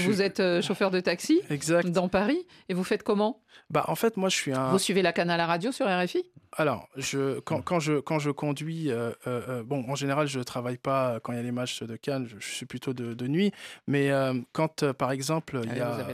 vous 0.05 0.21
êtes 0.21 0.43
chauffeur 0.63 0.91
de 0.91 0.99
taxi 0.99 1.41
exact. 1.49 1.89
dans 1.91 2.09
Paris 2.09 2.45
et 2.69 2.75
vous 2.75 2.83
faites 2.83 3.05
comment? 3.05 3.41
Bah, 3.71 3.85
en 3.89 3.95
fait, 3.95 4.17
moi, 4.17 4.29
je 4.29 4.37
suis 4.37 4.53
un. 4.53 4.71
Vous 4.71 4.79
suivez 4.79 5.03
la 5.03 5.13
canne 5.13 5.31
à 5.31 5.37
la 5.37 5.47
radio 5.47 5.73
sur 5.73 5.87
RFI 5.87 6.25
alors, 6.59 6.89
je, 6.97 7.41
quand, 7.41 7.63
quand, 7.63 7.81
je, 7.81 7.95
quand 7.95 8.19
je 8.19 8.31
conduis, 8.31 8.91
euh, 8.91 9.13
euh, 9.27 9.41
euh, 9.49 9.63
bon, 9.63 9.85
en 9.89 9.95
général, 9.95 10.27
je 10.27 10.39
ne 10.39 10.45
travaille 10.45 10.77
pas 10.77 11.19
quand 11.21 11.33
il 11.33 11.37
y 11.37 11.39
a 11.39 11.43
les 11.43 11.53
matchs 11.53 11.83
de 11.83 11.97
Cannes, 11.97 12.29
je, 12.29 12.47
suis 12.47 12.67
plutôt 12.67 12.93
de, 12.93 13.15
de 13.15 13.27
nuit. 13.27 13.53
Mais 13.87 14.11
quand, 14.53 14.93
par 14.93 15.13
exemple, 15.13 15.61
il 15.65 15.75
y, 15.75 15.81
a, 15.81 16.07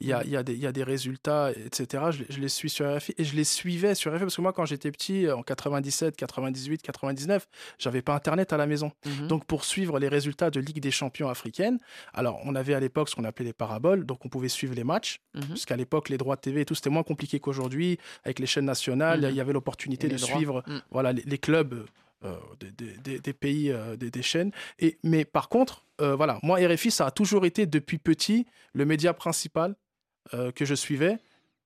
y, 0.00 0.12
a, 0.12 0.24
y, 0.24 0.36
a 0.36 0.42
des, 0.42 0.54
y 0.54 0.66
a 0.66 0.72
des 0.72 0.82
résultats, 0.82 1.50
etc., 1.52 2.04
je, 2.10 2.24
je, 2.28 2.40
les 2.40 2.48
suis 2.48 2.68
sur 2.68 2.94
RFI 2.94 3.14
et 3.16 3.24
je 3.24 3.34
les 3.34 3.44
suivais 3.44 3.94
sur 3.94 4.12
RFI 4.12 4.20
parce 4.20 4.36
que 4.36 4.42
moi, 4.42 4.52
quand 4.52 4.66
j'étais 4.66 4.90
petit, 4.90 5.30
en 5.30 5.42
97, 5.42 6.14
98, 6.16 6.82
99, 6.82 7.48
j'avais 7.78 8.02
pas 8.02 8.14
Internet 8.14 8.52
à 8.52 8.58
la 8.58 8.66
maison. 8.66 8.92
Mhm. 9.06 9.28
Donc, 9.28 9.46
pour 9.46 9.64
suivre 9.64 9.98
les 9.98 10.08
résultats 10.08 10.50
de 10.50 10.60
Ligue 10.60 10.80
des 10.80 10.90
champions 10.90 11.30
africaine, 11.30 11.78
alors, 12.12 12.38
on 12.44 12.54
avait 12.54 12.74
à 12.74 12.80
l'époque 12.80 13.08
ce 13.08 13.14
qu'on 13.14 13.24
appelait 13.24 13.46
les 13.46 13.52
paraboles, 13.54 14.04
donc 14.04 14.26
on 14.26 14.28
pouvait 14.28 14.48
suivre 14.48 14.74
les 14.74 14.84
matchs, 14.84 15.20
mhm. 15.34 15.48
parce 15.48 15.64
qu'à 15.64 15.76
l'époque, 15.76 16.10
les 16.10 16.18
droits 16.18 16.36
de 16.36 16.42
TV 16.42 16.60
et 16.60 16.64
tout, 16.66 16.74
c'était 16.86 16.94
moins 16.94 17.02
compliqué 17.02 17.40
qu'aujourd'hui. 17.40 17.98
Avec 18.24 18.38
les 18.38 18.46
chaînes 18.46 18.64
nationales, 18.64 19.24
il 19.24 19.30
y 19.30 19.34
mhm. 19.34 19.40
avait 19.40 19.52
l'opportunité 19.52 20.06
de 20.08 20.16
suivre 20.16 20.62
mm. 20.68 20.78
voilà, 20.92 21.12
les, 21.12 21.38
clubs 21.38 21.84
euh, 22.24 22.36
des, 22.60 23.32
pays, 23.32 23.72
euh, 23.72 23.96
des, 23.96 24.22
chaînes. 24.22 24.52
Et, 24.78 24.96
mais 25.02 25.24
par 25.24 25.48
contre, 25.48 25.84
euh, 26.00 26.14
voilà, 26.14 26.38
moi, 26.44 26.58
RFI, 26.58 26.92
ça 26.92 27.06
a 27.06 27.10
toujours 27.10 27.44
été 27.44 27.66
depuis 27.66 27.98
petit 27.98 28.46
le 28.72 28.84
média 28.84 29.12
principal 29.12 29.74
que 30.54 30.64
je 30.64 30.74
suivais. 30.74 31.18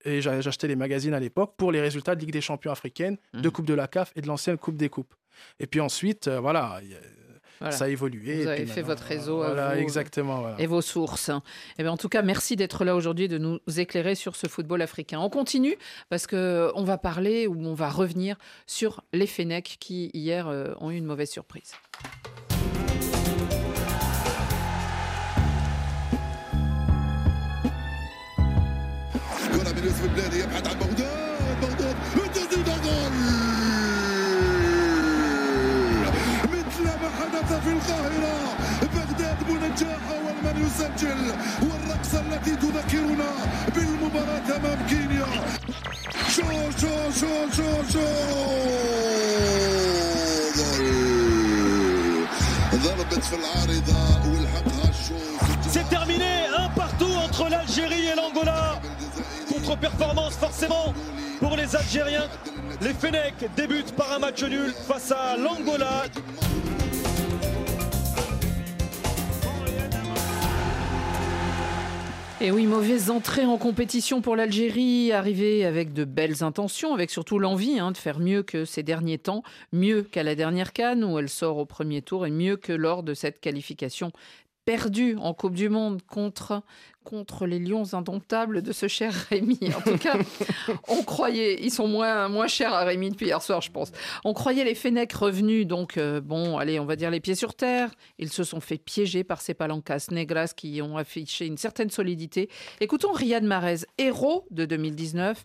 Et 0.04 0.22
j'achetais 0.22 0.68
les 0.68 0.76
magazines 0.76 1.14
à 1.14 1.20
l'époque 1.20 1.54
pour 1.56 1.72
les 1.72 1.80
résultats 1.80 2.14
de 2.14 2.20
Ligue 2.20 2.32
des 2.32 2.40
champions 2.40 2.72
africaine, 2.72 3.18
de 3.34 3.48
mm. 3.48 3.52
Coupe 3.52 3.66
de 3.66 3.74
la 3.74 3.88
CAF 3.88 4.12
et 4.16 4.22
de 4.22 4.26
l'ancienne 4.26 4.56
Coupe 4.56 4.76
des 4.76 4.88
Coupes. 4.88 5.14
Et 5.58 5.66
puis 5.66 5.80
ensuite, 5.80 6.28
voilà, 6.28 6.80
ça 7.70 7.84
a 7.84 7.88
évolué. 7.88 8.42
Vous 8.42 8.48
avez 8.48 8.66
fait 8.66 8.82
votre 8.82 9.02
réseau. 9.02 9.38
Voilà, 9.38 9.78
exactement. 9.78 10.56
Et 10.58 10.66
vos 10.66 10.80
sources. 10.80 11.28
Et 11.28 11.32
eh 11.78 11.82
bien, 11.82 11.92
en 11.92 11.96
tout 11.96 12.08
cas, 12.08 12.22
merci 12.22 12.56
d'être 12.56 12.84
là 12.84 12.96
aujourd'hui, 12.96 13.28
de 13.28 13.38
nous 13.38 13.60
éclairer 13.76 14.14
sur 14.14 14.36
ce 14.36 14.46
football 14.46 14.82
africain. 14.82 15.20
On 15.20 15.30
continue 15.30 15.76
parce 16.08 16.26
qu'on 16.26 16.84
va 16.84 16.98
parler 16.98 17.46
ou 17.46 17.56
on 17.66 17.74
va 17.74 17.90
revenir 17.90 18.36
sur 18.66 19.02
les 19.12 19.26
Fenech 19.26 19.76
qui, 19.78 20.10
hier, 20.14 20.48
euh, 20.48 20.72
ont 20.80 20.90
eu 20.90 20.96
une 20.96 21.04
mauvaise 21.04 21.30
surprise. 21.30 21.72
القاهرة 37.79 38.57
بغداد 38.81 39.37
منجاح 39.49 39.99
أول 40.11 40.35
من 40.43 40.65
يسجل 40.67 41.33
والرقصة 41.61 42.21
التي 42.21 42.55
تذكرنا 42.55 43.29
بالمباراة 43.75 44.57
أمام 44.57 44.87
كينيا 44.89 45.25
شو 46.35 46.41
شو 46.81 47.11
شو 47.19 47.51
شو 47.51 47.83
شو 47.93 48.05
ضربت 52.73 53.23
في 53.23 53.35
العارضة 53.35 54.29
والحقها 54.31 54.91
شو 55.07 55.15
C'est 55.69 55.89
terminé, 55.89 56.45
un 56.57 56.69
partout 56.69 57.13
entre 57.25 57.49
l'Algérie 57.49 58.05
et 58.07 58.15
l'Angola. 58.15 58.79
Contre-performance 59.51 60.35
forcément 60.35 60.93
pour 61.39 61.55
les 61.57 61.75
Algériens. 61.75 62.27
Les 62.81 62.93
Fenech 62.93 63.35
débutent 63.57 63.95
par 63.95 64.11
un 64.13 64.19
match 64.19 64.43
nul 64.43 64.73
face 64.87 65.11
à 65.11 65.35
l'Angola. 65.37 66.03
Et 72.42 72.50
oui, 72.50 72.64
mauvaise 72.64 73.10
entrée 73.10 73.44
en 73.44 73.58
compétition 73.58 74.22
pour 74.22 74.34
l'Algérie, 74.34 75.12
arrivée 75.12 75.66
avec 75.66 75.92
de 75.92 76.04
belles 76.04 76.42
intentions, 76.42 76.94
avec 76.94 77.10
surtout 77.10 77.38
l'envie 77.38 77.78
hein, 77.78 77.92
de 77.92 77.98
faire 77.98 78.18
mieux 78.18 78.42
que 78.42 78.64
ces 78.64 78.82
derniers 78.82 79.18
temps, 79.18 79.42
mieux 79.72 80.02
qu'à 80.02 80.22
la 80.22 80.34
dernière 80.34 80.72
canne 80.72 81.04
où 81.04 81.18
elle 81.18 81.28
sort 81.28 81.58
au 81.58 81.66
premier 81.66 82.00
tour 82.00 82.26
et 82.26 82.30
mieux 82.30 82.56
que 82.56 82.72
lors 82.72 83.02
de 83.02 83.12
cette 83.12 83.40
qualification 83.40 84.10
perdu 84.70 85.16
en 85.20 85.34
Coupe 85.34 85.54
du 85.54 85.68
Monde 85.68 86.00
contre, 86.06 86.62
contre 87.02 87.44
les 87.44 87.58
Lions 87.58 87.92
indomptables 87.92 88.62
de 88.62 88.70
ce 88.70 88.86
cher 88.86 89.12
Rémi. 89.12 89.58
En 89.76 89.80
tout 89.80 89.98
cas, 89.98 90.16
on 90.88 91.02
croyait, 91.02 91.60
ils 91.60 91.72
sont 91.72 91.88
moins, 91.88 92.28
moins 92.28 92.46
chers 92.46 92.72
à 92.72 92.84
Rémi 92.84 93.10
depuis 93.10 93.26
hier 93.26 93.42
soir, 93.42 93.60
je 93.62 93.72
pense. 93.72 93.90
On 94.24 94.32
croyait 94.32 94.62
les 94.62 94.76
Fenech 94.76 95.12
revenus, 95.12 95.66
donc 95.66 95.96
euh, 95.96 96.20
bon, 96.20 96.56
allez, 96.56 96.78
on 96.78 96.84
va 96.84 96.94
dire 96.94 97.10
les 97.10 97.18
pieds 97.18 97.34
sur 97.34 97.54
terre. 97.54 97.90
Ils 98.20 98.30
se 98.30 98.44
sont 98.44 98.60
fait 98.60 98.78
piéger 98.78 99.24
par 99.24 99.40
ces 99.40 99.54
palancas 99.54 100.06
negras 100.12 100.52
qui 100.56 100.80
ont 100.82 100.96
affiché 100.96 101.46
une 101.46 101.58
certaine 101.58 101.90
solidité. 101.90 102.48
Écoutons 102.80 103.10
Riyad 103.10 103.42
Mahrez, 103.42 103.86
héros 103.98 104.46
de 104.52 104.66
2019 104.66 105.44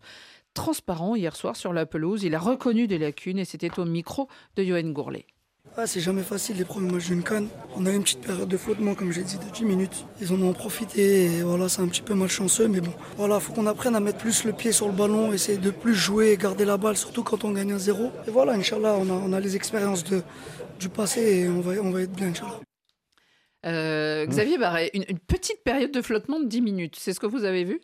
transparent 0.53 1.15
hier 1.15 1.35
soir 1.35 1.55
sur 1.55 1.73
la 1.73 1.87
pelouse. 1.87 2.23
Il 2.23 2.35
a 2.35 2.39
reconnu 2.39 2.85
des 2.85 2.99
lacunes 2.99 3.39
et 3.39 3.45
c'était 3.45 3.79
au 3.79 3.85
micro 3.85 4.29
de 4.55 4.63
Johan 4.63 4.91
Gourlet. 4.91 5.25
Ah, 5.77 5.85
c'est 5.85 5.99
jamais 5.99 6.23
facile 6.23 6.55
les 6.57 6.63
premiers 6.63 6.89
matchs 6.89 7.07
d'une 7.07 7.21
canne. 7.21 7.49
On 7.75 7.85
a 7.85 7.91
eu 7.91 7.95
une 7.95 8.03
petite 8.03 8.21
période 8.21 8.47
de 8.47 8.55
flottement, 8.55 8.95
comme 8.95 9.11
j'ai 9.11 9.23
dit, 9.23 9.37
de 9.37 9.51
10 9.53 9.65
minutes. 9.65 10.05
Ils 10.21 10.31
en 10.31 10.41
ont 10.41 10.53
profité 10.53 11.25
et 11.25 11.43
voilà, 11.43 11.67
c'est 11.67 11.81
un 11.81 11.87
petit 11.89 12.01
peu 12.01 12.13
malchanceux, 12.13 12.69
mais 12.69 12.79
bon. 12.79 12.93
Voilà, 13.17 13.41
faut 13.41 13.51
qu'on 13.51 13.67
apprenne 13.67 13.93
à 13.95 13.99
mettre 13.99 14.19
plus 14.19 14.45
le 14.45 14.53
pied 14.53 14.71
sur 14.71 14.87
le 14.87 14.93
ballon, 14.93 15.33
essayer 15.33 15.57
de 15.57 15.71
plus 15.71 15.93
jouer 15.93 16.31
et 16.31 16.37
garder 16.37 16.63
la 16.63 16.77
balle, 16.77 16.95
surtout 16.95 17.23
quand 17.23 17.43
on 17.43 17.51
gagne 17.51 17.73
un 17.73 17.77
zéro. 17.77 18.11
Et 18.25 18.31
voilà, 18.31 18.53
Inch'Allah, 18.53 18.95
on 18.97 19.33
a, 19.33 19.39
les 19.41 19.57
expériences 19.57 20.05
du 20.05 20.89
passé 20.89 21.39
et 21.39 21.49
on 21.49 21.59
va, 21.59 21.73
on 21.81 21.91
va 21.91 22.03
être 22.03 22.13
bien, 22.13 22.27
Inch'Allah. 22.27 22.61
Euh, 23.65 24.25
Xavier 24.27 24.57
Barret, 24.57 24.91
une, 24.93 25.03
une 25.09 25.19
petite 25.19 25.61
période 25.63 25.91
de 25.91 26.01
flottement 26.01 26.39
de 26.39 26.45
10 26.45 26.61
minutes, 26.61 26.95
c'est 26.97 27.13
ce 27.13 27.19
que 27.19 27.25
vous 27.25 27.43
avez 27.43 27.65
vu? 27.65 27.81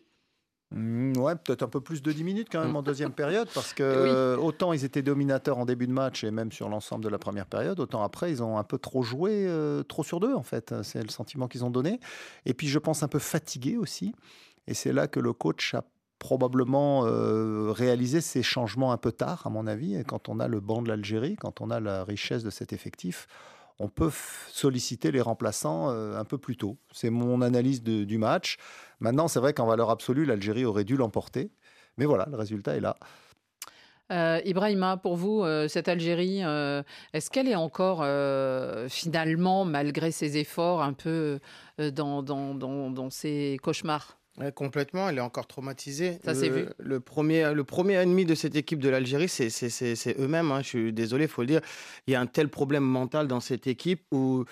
Ouais, 0.74 1.34
peut-être 1.36 1.62
un 1.62 1.68
peu 1.68 1.80
plus 1.80 2.02
de 2.02 2.12
10 2.12 2.24
minutes 2.24 2.48
quand 2.50 2.60
même 2.64 2.76
en 2.76 2.82
deuxième 2.82 3.12
période, 3.12 3.48
parce 3.54 3.72
que 3.74 4.36
autant 4.40 4.72
ils 4.72 4.84
étaient 4.84 5.02
dominateurs 5.02 5.58
en 5.58 5.64
début 5.64 5.86
de 5.86 5.92
match 5.92 6.24
et 6.24 6.30
même 6.30 6.52
sur 6.52 6.68
l'ensemble 6.68 7.04
de 7.04 7.08
la 7.08 7.18
première 7.18 7.46
période, 7.46 7.78
autant 7.80 8.02
après 8.02 8.30
ils 8.30 8.42
ont 8.42 8.58
un 8.58 8.64
peu 8.64 8.78
trop 8.78 9.02
joué, 9.02 9.46
euh, 9.46 9.82
trop 9.82 10.02
sur 10.04 10.20
deux 10.20 10.34
en 10.34 10.42
fait. 10.42 10.74
C'est 10.82 11.02
le 11.02 11.10
sentiment 11.10 11.48
qu'ils 11.48 11.64
ont 11.64 11.70
donné. 11.70 12.00
Et 12.46 12.54
puis 12.54 12.68
je 12.68 12.78
pense 12.78 13.02
un 13.02 13.08
peu 13.08 13.18
fatigué 13.18 13.76
aussi. 13.76 14.14
Et 14.66 14.74
c'est 14.74 14.92
là 14.92 15.08
que 15.08 15.20
le 15.20 15.32
coach 15.32 15.74
a 15.74 15.84
probablement 16.18 17.04
euh, 17.04 17.72
réalisé 17.72 18.20
ces 18.20 18.44
changements 18.44 18.92
un 18.92 18.96
peu 18.96 19.10
tard, 19.10 19.42
à 19.44 19.50
mon 19.50 19.66
avis. 19.66 19.96
Et 19.96 20.04
quand 20.04 20.28
on 20.28 20.38
a 20.38 20.46
le 20.46 20.60
banc 20.60 20.80
de 20.80 20.88
l'Algérie, 20.88 21.34
quand 21.34 21.60
on 21.60 21.68
a 21.70 21.80
la 21.80 22.04
richesse 22.04 22.44
de 22.44 22.50
cet 22.50 22.72
effectif, 22.72 23.26
on 23.80 23.88
peut 23.88 24.10
solliciter 24.48 25.10
les 25.10 25.20
remplaçants 25.20 25.90
euh, 25.90 26.16
un 26.16 26.24
peu 26.24 26.38
plus 26.38 26.56
tôt. 26.56 26.76
C'est 26.92 27.10
mon 27.10 27.42
analyse 27.42 27.82
de- 27.82 28.04
du 28.04 28.18
match. 28.18 28.56
Maintenant, 29.02 29.28
c'est 29.28 29.40
vrai 29.40 29.52
qu'en 29.52 29.66
valeur 29.66 29.90
absolue, 29.90 30.24
l'Algérie 30.24 30.64
aurait 30.64 30.84
dû 30.84 30.96
l'emporter. 30.96 31.50
Mais 31.98 32.06
voilà, 32.06 32.26
le 32.30 32.36
résultat 32.36 32.76
est 32.76 32.80
là. 32.80 32.96
Euh, 34.10 34.40
Ibrahima, 34.44 34.96
pour 34.96 35.16
vous, 35.16 35.42
euh, 35.42 35.68
cette 35.68 35.88
Algérie, 35.88 36.44
euh, 36.44 36.82
est-ce 37.12 37.30
qu'elle 37.30 37.48
est 37.48 37.54
encore 37.54 38.00
euh, 38.02 38.88
finalement, 38.88 39.64
malgré 39.64 40.10
ses 40.12 40.36
efforts, 40.36 40.82
un 40.82 40.92
peu 40.92 41.40
euh, 41.80 41.90
dans, 41.90 42.22
dans, 42.22 42.54
dans, 42.54 42.90
dans 42.90 43.10
ses 43.10 43.58
cauchemars? 43.62 44.18
Ouais, 44.38 44.52
complètement, 44.52 45.08
elle 45.08 45.18
est 45.18 45.22
encore 45.22 45.46
traumatisée. 45.46 46.18
Ça 46.24 46.32
le, 46.32 46.38
s'est 46.38 46.48
vu. 46.48 46.66
Le 46.78 47.00
premier, 47.00 47.52
le 47.52 47.64
premier 47.64 47.94
ennemi 47.96 48.24
de 48.24 48.34
cette 48.34 48.56
équipe 48.56 48.78
de 48.80 48.88
l'Algérie, 48.88 49.28
c'est 49.28 50.16
eux-mêmes. 50.18 50.50
hein. 50.52 50.62
Je 50.62 50.68
suis 50.68 50.92
désolé, 50.92 51.24
il 51.24 51.28
faut 51.28 51.42
le 51.42 51.48
dire. 51.48 51.60
Il 52.06 52.12
y 52.12 52.16
a 52.16 52.20
un 52.20 52.26
tel 52.26 52.48
problème 52.48 52.84
mental 52.84 53.28
dans 53.28 53.40
cette 53.40 53.66
équipe 53.66 54.04
où 54.10 54.44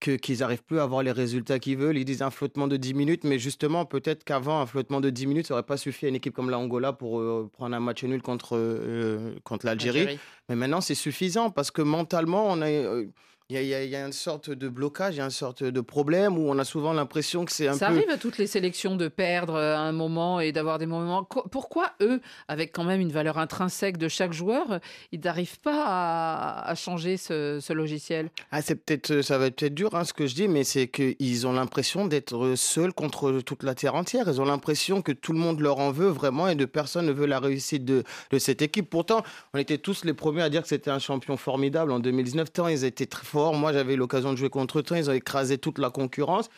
que- 0.00 0.16
qu'ils 0.16 0.38
n'arrivent 0.38 0.62
plus 0.62 0.78
à 0.78 0.84
avoir 0.84 1.02
les 1.02 1.12
résultats 1.12 1.58
qu'ils 1.58 1.76
veulent. 1.76 1.96
Ils 1.98 2.04
disent 2.04 2.22
un 2.22 2.30
flottement 2.30 2.68
de 2.68 2.76
10 2.76 2.94
minutes, 2.94 3.24
mais 3.24 3.38
justement, 3.38 3.84
peut-être 3.84 4.24
qu'avant, 4.24 4.60
un 4.60 4.66
flottement 4.66 5.00
de 5.00 5.10
10 5.10 5.26
minutes, 5.26 5.46
ça 5.48 5.54
n'aurait 5.54 5.66
pas 5.66 5.76
suffi 5.76 6.06
à 6.06 6.08
une 6.08 6.14
équipe 6.14 6.34
comme 6.34 6.50
la 6.50 6.58
Angola 6.58 6.92
pour 6.92 7.18
euh, 7.20 7.50
prendre 7.52 7.74
un 7.74 7.80
match 7.80 8.04
nul 8.04 8.22
contre, 8.22 8.56
euh, 8.56 9.34
contre 9.44 9.66
l'Algérie. 9.66 10.00
Algérie. 10.00 10.18
Mais 10.48 10.56
maintenant, 10.56 10.80
c'est 10.80 10.94
suffisant 10.94 11.50
parce 11.50 11.70
que 11.70 11.82
mentalement, 11.82 12.46
on 12.48 12.60
a, 12.62 12.68
euh, 12.68 13.06
il 13.50 13.56
y, 13.62 13.72
a, 13.74 13.82
y 13.82 13.88
y 13.88 13.96
une 13.96 14.12
sorte 14.12 14.50
de 14.50 14.68
blocage, 14.68 15.14
il 15.14 15.18
y 15.18 15.20
a 15.22 15.24
une 15.24 15.30
sorte 15.30 15.64
de 15.64 15.80
problème 15.80 16.36
où 16.36 16.50
on 16.50 16.58
a 16.58 16.64
souvent 16.64 16.92
l'impression 16.92 17.46
que 17.46 17.52
c'est 17.52 17.66
un 17.66 17.72
Ça 17.72 17.86
peu. 17.88 17.94
arrive 17.94 18.10
à 18.10 18.18
toutes 18.18 18.36
les 18.36 18.46
sélections 18.46 18.94
de 18.94 19.08
perdre 19.08 19.54
euh, 19.54 19.74
à 19.74 19.78
un 19.78 19.92
moment 19.92 20.38
et 20.38 20.52
d'avoir 20.52 20.78
des 20.78 20.84
moments. 20.84 21.24
Pourquoi 21.24 21.92
eux, 22.02 22.20
avec 22.48 22.72
quand 22.72 22.84
même 22.84 23.00
une 23.00 23.10
valeur 23.10 23.38
intrinsèque 23.38 23.96
de 23.96 24.08
chaque 24.08 24.34
joueur, 24.34 24.80
ils 25.12 25.20
n'arrivent 25.20 25.60
pas 25.60 25.82
à, 25.86 26.68
à 26.70 26.74
changer 26.74 27.16
ce, 27.16 27.58
ce 27.62 27.72
logiciel? 27.72 28.28
Ah, 28.52 28.60
c'est 28.60 28.74
peut-être, 28.74 29.22
ça 29.22 29.38
va 29.38 29.46
être 29.46 29.56
peut-être 29.56 29.74
dur 29.74 29.94
hein, 29.94 30.04
ce 30.04 30.12
que 30.12 30.26
je 30.26 30.34
dis, 30.34 30.46
mais 30.46 30.62
c'est 30.62 30.88
qu'ils 30.88 31.46
ont 31.46 31.52
l'impression 31.54 32.06
d'être 32.06 32.52
seuls 32.54 32.92
contre 32.92 33.40
toute 33.40 33.62
la 33.62 33.74
terre 33.74 33.94
entière. 33.94 34.24
Ils 34.28 34.42
ont 34.42 34.44
l'impression 34.44 35.00
que 35.00 35.12
tout 35.12 35.32
le 35.32 35.38
monde 35.38 35.60
leur 35.60 35.78
en 35.78 35.90
veut 35.90 36.08
vraiment 36.10 36.48
et 36.48 36.54
de 36.54 36.66
personne 36.66 37.06
ne 37.06 37.12
veut 37.12 37.24
la 37.26 37.40
réussite 37.40 37.86
de, 37.86 38.04
de 38.30 38.38
cette 38.38 38.60
équipe. 38.60 38.90
Pourtant, 38.90 39.22
on 39.54 39.58
était 39.58 39.78
tous 39.78 40.04
les 40.04 40.12
premiers 40.12 40.42
à 40.42 40.50
dire 40.50 40.60
que 40.60 40.68
c'était 40.68 40.90
un 40.90 40.98
champion 40.98 41.38
formidable 41.38 41.92
en 41.92 41.98
2019. 41.98 42.52
Tant 42.52 42.68
ils 42.68 42.84
étaient 42.84 43.06
très 43.06 43.24
forts. 43.24 43.37
Moi, 43.54 43.72
j'avais 43.72 43.94
eu 43.94 43.96
l'occasion 43.96 44.32
de 44.32 44.36
jouer 44.36 44.50
contre 44.50 44.78
eux. 44.78 44.82
Ils 44.96 45.10
ont 45.10 45.14
écrasé 45.14 45.58
toute 45.58 45.78
la 45.78 45.90
concurrence. 45.90 46.50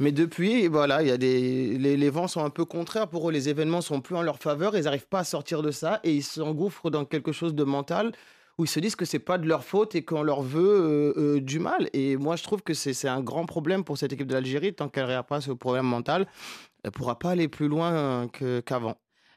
Mais 0.00 0.12
depuis, 0.12 0.66
voilà, 0.68 1.02
il 1.02 1.08
y 1.08 1.10
a 1.10 1.18
des, 1.18 1.78
les, 1.78 2.10
vents 2.10 2.26
sont 2.26 2.44
un 2.44 2.50
peu 2.50 2.64
contraires 2.64 3.08
pour 3.08 3.28
eux. 3.28 3.32
Les 3.32 3.48
événements 3.48 3.80
sont 3.80 4.00
plus 4.00 4.16
en 4.16 4.22
leur 4.22 4.38
faveur. 4.38 4.76
Ils 4.76 4.84
n'arrivent 4.84 5.06
pas 5.06 5.20
à 5.20 5.24
sortir 5.24 5.62
de 5.62 5.70
ça 5.70 6.00
et 6.02 6.12
ils 6.12 6.24
s'engouffrent 6.24 6.90
dans 6.90 7.04
quelque 7.04 7.32
chose 7.32 7.54
de 7.54 7.64
mental 7.64 8.12
où 8.58 8.64
ils 8.64 8.68
se 8.68 8.80
disent 8.80 8.96
que 8.96 9.04
c'est 9.04 9.18
pas 9.18 9.38
de 9.38 9.46
leur 9.46 9.64
faute 9.64 9.94
et 9.94 10.04
qu'on 10.04 10.22
leur 10.22 10.42
veut 10.42 10.60
euh, 10.60 11.36
euh, 11.36 11.40
du 11.40 11.58
mal. 11.58 11.88
Et 11.92 12.16
moi, 12.16 12.36
je 12.36 12.42
trouve 12.42 12.62
que 12.62 12.74
c'est 12.74 13.08
un 13.08 13.20
grand 13.20 13.46
problème 13.46 13.84
pour 13.84 13.96
cette 13.96 14.12
équipe 14.12 14.26
de 14.26 14.34
l'Algérie. 14.34 14.74
Tant 14.74 14.88
qu'elle 14.88 15.06
n'aura 15.06 15.22
pas 15.22 15.40
ce 15.40 15.52
problème 15.52 15.86
mental, 15.86 16.26
elle 16.84 16.90
pourra 16.90 17.18
pas 17.18 17.30
aller 17.30 17.48
plus 17.48 17.68
loin 17.68 18.28
qu'avant. 18.64 18.96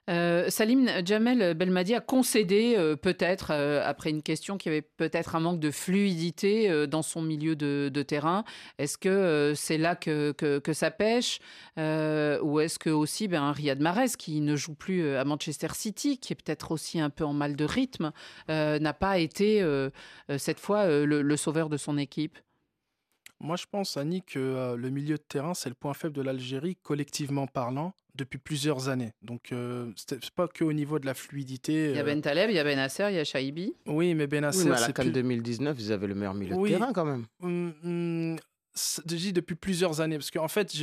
Euh, 0.09 0.49
Salim 0.49 0.87
Jamel 1.03 1.55
Belmadi 1.55 1.95
a 1.95 2.01
concédé, 2.01 2.75
euh, 2.77 2.95
peut-être, 2.95 3.51
euh, 3.51 3.81
après 3.83 4.11
une 4.11 4.21
question 4.21 4.57
qui 4.57 4.69
avait 4.69 4.83
peut-être 4.83 5.35
un 5.35 5.39
manque 5.39 5.59
de 5.59 5.71
fluidité 5.71 6.87
dans 6.87 7.01
son 7.01 7.21
milieu 7.21 7.55
de, 7.55 8.03
terrain. 8.03 8.43
Est-ce 8.77 8.97
que 8.97 9.53
c'est 9.55 9.77
là 9.77 9.95
que, 9.95 10.31
que, 10.31 10.73
ça 10.73 10.91
pêche 10.91 11.39
Ou 11.77 12.59
est-ce 12.59 12.77
que 12.77 12.89
aussi 12.89 13.27
ben, 13.27 13.51
Riyad 13.51 13.79
Mahrez, 13.79 14.09
qui 14.17 14.41
ne 14.41 14.55
joue 14.55 14.75
plus 14.75 15.15
à 15.15 15.25
Manchester 15.25 15.69
City, 15.73 16.19
qui 16.19 16.33
est 16.33 16.35
peut-être 16.35 16.71
aussi 16.71 16.99
un 16.99 17.09
peu 17.09 17.23
en 17.25 17.33
mal 17.33 17.55
de 17.55 17.65
rythme, 17.65 18.11
n'a 18.47 18.93
pas 18.93 19.17
été 19.17 19.65
cette 20.37 20.59
fois 20.59 20.87
le, 20.87 21.37
sauveur 21.37 21.69
de 21.69 21.77
son 21.77 21.97
équipe? 21.97 22.37
Moi, 23.39 23.55
je 23.55 23.65
pense, 23.69 23.97
Annie, 23.97 24.21
que 24.21 24.75
le 24.75 24.89
milieu 24.89 25.17
de 25.17 25.23
terrain, 25.27 25.53
c'est 25.53 25.69
le 25.69 25.75
point 25.75 25.93
faible 25.93 26.13
de 26.13 26.21
l'Algérie, 26.21 26.75
collectivement 26.75 27.47
parlant, 27.47 27.93
depuis 28.15 28.37
plusieurs 28.39 28.89
années. 28.89 29.11
Donc, 29.21 29.51
euh, 29.51 29.91
c'est 29.95 30.29
pas 30.31 30.47
que 30.47 30.63
au 30.63 30.73
niveau 30.73 30.99
de 30.99 31.05
la 31.05 31.13
fluidité. 31.13 31.89
Il 31.89 31.95
y 31.95 31.99
a 31.99 32.01
euh, 32.01 32.03
Ben 32.05 32.21
Taleb, 32.21 32.49
il 32.49 32.55
y 32.55 32.59
a 32.59 32.63
Ben 32.63 32.77
Nasser, 32.77 33.07
il 33.09 33.15
y 33.15 33.19
a 33.19 33.23
Shaibi. 33.23 33.73
Oui, 33.85 34.13
mais 34.15 34.27
Benasser, 34.27 34.59
Oui, 34.59 34.65
mais 34.69 34.75
à 34.77 34.79
la 34.79 34.85
c'est 34.87 34.93
CAN 34.93 35.03
plus... 35.03 35.11
2019, 35.11 35.77
ils 35.79 35.91
avaient 35.91 36.07
le 36.07 36.15
meilleur 36.15 36.33
milieu 36.33 36.55
Oui. 36.55 36.71
de 36.71 36.77
terrain 36.77 36.93
quand 36.93 37.05
même. 37.05 37.25
Dis 39.05 39.31
depuis 39.33 39.55
plusieurs 39.55 40.01
années, 40.01 40.17
parce 40.17 40.31
qu'en 40.31 40.47
fait, 40.49 40.73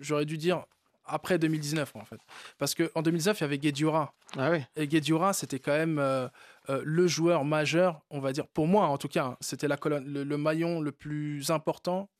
j'aurais 0.00 0.26
dû 0.26 0.36
dire 0.36 0.64
après 1.10 1.38
2019, 1.38 1.96
en 1.96 2.04
fait. 2.04 2.20
Parce 2.58 2.74
qu'en 2.74 3.00
2019, 3.00 3.40
il 3.40 3.42
y 3.42 3.44
avait 3.44 3.58
Guedjura. 3.58 4.12
Ah 4.36 4.50
oui. 4.50 4.58
Et 4.76 4.86
Guedjura, 4.86 5.32
c'était 5.32 5.58
quand 5.58 5.72
même 5.72 5.98
euh, 5.98 6.28
euh, 6.68 6.82
le 6.84 7.06
joueur 7.06 7.44
majeur, 7.46 8.02
on 8.10 8.20
va 8.20 8.32
dire, 8.32 8.46
pour 8.46 8.66
moi 8.66 8.86
en 8.88 8.98
tout 8.98 9.08
cas, 9.08 9.24
hein, 9.24 9.36
c'était 9.40 9.68
la 9.68 9.78
colonne, 9.78 10.04
le, 10.06 10.24
le 10.24 10.36
maillon 10.36 10.80
le 10.82 10.92
plus 10.92 11.50
important 11.50 12.10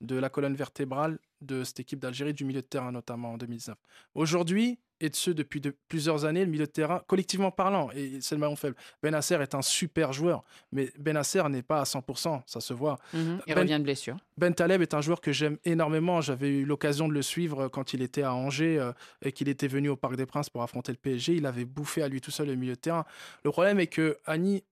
de 0.00 0.16
la 0.16 0.28
colonne 0.28 0.54
vertébrale 0.54 1.18
de 1.40 1.64
cette 1.64 1.80
équipe 1.80 1.98
d'Algérie, 2.00 2.32
du 2.34 2.44
milieu 2.44 2.60
de 2.62 2.66
terrain 2.66 2.92
notamment 2.92 3.32
en 3.32 3.38
2019. 3.38 3.76
Aujourd'hui, 4.14 4.78
et 5.00 5.10
de 5.10 5.14
ce 5.14 5.30
depuis 5.30 5.60
de 5.60 5.76
plusieurs 5.88 6.24
années, 6.24 6.44
le 6.44 6.50
milieu 6.50 6.66
de 6.66 6.70
terrain, 6.72 7.02
collectivement 7.06 7.52
parlant, 7.52 7.88
et 7.92 8.18
c'est 8.20 8.34
le 8.34 8.40
maillon 8.40 8.56
faible. 8.56 8.74
Benasser 9.00 9.34
est 9.36 9.54
un 9.54 9.62
super 9.62 10.12
joueur, 10.12 10.42
mais 10.72 10.90
Benasser 10.98 11.42
n'est 11.50 11.62
pas 11.62 11.80
à 11.80 11.84
100%, 11.84 12.42
ça 12.46 12.60
se 12.60 12.72
voit. 12.74 12.98
Mhm, 13.12 13.40
Il 13.46 13.54
Ben- 13.54 13.60
revient 13.60 13.78
de 13.78 13.84
blessure. 13.84 14.16
Ben 14.36 14.52
Taleb 14.52 14.82
est 14.82 14.94
un 14.94 15.00
joueur 15.00 15.20
que 15.20 15.30
j'aime 15.30 15.56
énormément. 15.64 16.20
J'avais 16.20 16.48
eu 16.48 16.64
l'occasion 16.64 17.06
de 17.06 17.12
le 17.12 17.22
suivre 17.22 17.68
quand 17.68 17.92
il 17.92 18.02
était 18.02 18.22
à 18.22 18.34
Angers 18.34 18.78
euh, 18.80 18.92
et 19.22 19.30
qu'il 19.30 19.48
était 19.48 19.68
venu 19.68 19.88
au 19.88 19.96
Parc 19.96 20.16
des 20.16 20.26
Princes 20.26 20.50
pour 20.50 20.62
affronter 20.64 20.90
le 20.90 20.98
PSG. 20.98 21.36
Il 21.36 21.46
avait 21.46 21.64
bouffé 21.64 22.02
à 22.02 22.08
lui 22.08 22.20
tout 22.20 22.32
seul 22.32 22.48
le 22.48 22.56
milieu 22.56 22.74
de 22.74 22.80
terrain. 22.80 23.04
Le 23.44 23.52
problème 23.52 23.78
est 23.78 23.86
que 23.86 24.18
Annie, 24.26 24.64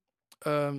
euh, 0.49 0.72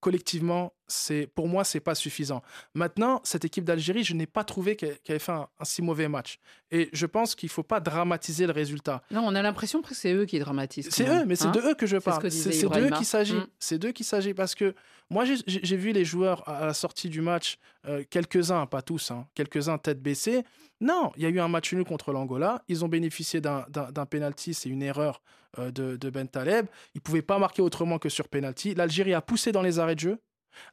collectivement, 0.00 0.72
c'est 0.92 1.26
pour 1.26 1.48
moi, 1.48 1.64
c'est 1.64 1.80
pas 1.80 1.94
suffisant. 1.94 2.42
Maintenant, 2.74 3.20
cette 3.24 3.44
équipe 3.44 3.64
d'Algérie, 3.64 4.04
je 4.04 4.14
n'ai 4.14 4.26
pas 4.26 4.44
trouvé 4.44 4.76
qu'elle 4.76 4.98
qu'elle 5.00 5.16
ait 5.16 5.18
fait 5.18 5.32
un, 5.32 5.48
un 5.58 5.64
si 5.64 5.82
mauvais 5.82 6.08
match. 6.08 6.38
Et 6.70 6.88
je 6.92 7.06
pense 7.06 7.34
qu'il 7.34 7.48
faut 7.48 7.62
pas 7.62 7.80
dramatiser 7.80 8.46
le 8.46 8.52
résultat. 8.52 9.02
Non, 9.10 9.22
on 9.26 9.34
a 9.34 9.42
l'impression 9.42 9.82
que 9.82 9.94
c'est 9.94 10.12
eux 10.12 10.24
qui 10.26 10.38
dramatisent. 10.38 10.88
C'est 10.90 11.08
eux, 11.08 11.24
mais 11.26 11.36
c'est 11.36 11.46
hein 11.46 11.50
de 11.50 11.60
eux 11.60 11.74
que 11.74 11.86
je 11.86 11.98
ce 11.98 12.04
parle. 12.04 12.22
C'est 12.22 12.28
disait 12.28 12.52
c'est 12.52 12.60
de 12.62 12.66
eux 12.66 12.76
Ibrahima. 12.76 12.96
qu'il 12.96 13.06
s'agit. 13.06 13.34
Mm. 13.34 13.46
C'est 13.58 13.78
d'eux 13.78 13.92
qu'il 13.92 14.06
s'agit 14.06 14.34
parce 14.34 14.54
que 14.54 14.74
moi, 15.10 15.24
j'ai- 15.24 15.76
vu 15.76 15.92
les 15.92 16.04
joueurs 16.04 16.48
à 16.48 16.66
la 16.66 16.74
sortie 16.74 17.08
du 17.08 17.20
match, 17.20 17.58
euh, 17.86 18.02
quelques-uns, 18.08 18.66
pas 18.66 18.80
tous, 18.82 19.10
hein, 19.10 19.26
quelques-uns 19.34 19.76
tête 19.78 20.00
baissée. 20.00 20.44
Non, 20.80 21.12
il 21.16 21.22
y 21.22 21.26
a 21.26 21.28
eu 21.28 21.38
un 21.40 21.48
match 21.48 21.72
nul 21.72 21.84
contre 21.84 22.12
l'Angola. 22.12 22.62
Ils 22.68 22.84
ont 22.84 22.88
bénéficié 22.88 23.40
d'un- 23.40 23.66
penalty, 24.10 24.54
c'est 24.54 24.68
une 24.68 24.82
erreur 24.82 25.22
euh, 25.58 25.70
de, 25.70 25.96
de 25.96 26.10
Ben 26.10 26.26
Taleb. 26.26 26.66
Ils 26.94 26.98
ne 26.98 27.02
pouvaient 27.02 27.20
pas 27.22 27.38
marquer 27.38 27.60
autrement 27.62 27.98
que 27.98 28.08
sur 28.08 28.26
penalty. 28.28 28.74
L'Algérie 28.74 29.12
a 29.12 29.20
poussé 29.20 29.52
dans 29.52 29.60
les 29.62 29.78
arrêts 29.78 29.94
de 29.94 30.00
jeu, 30.00 30.18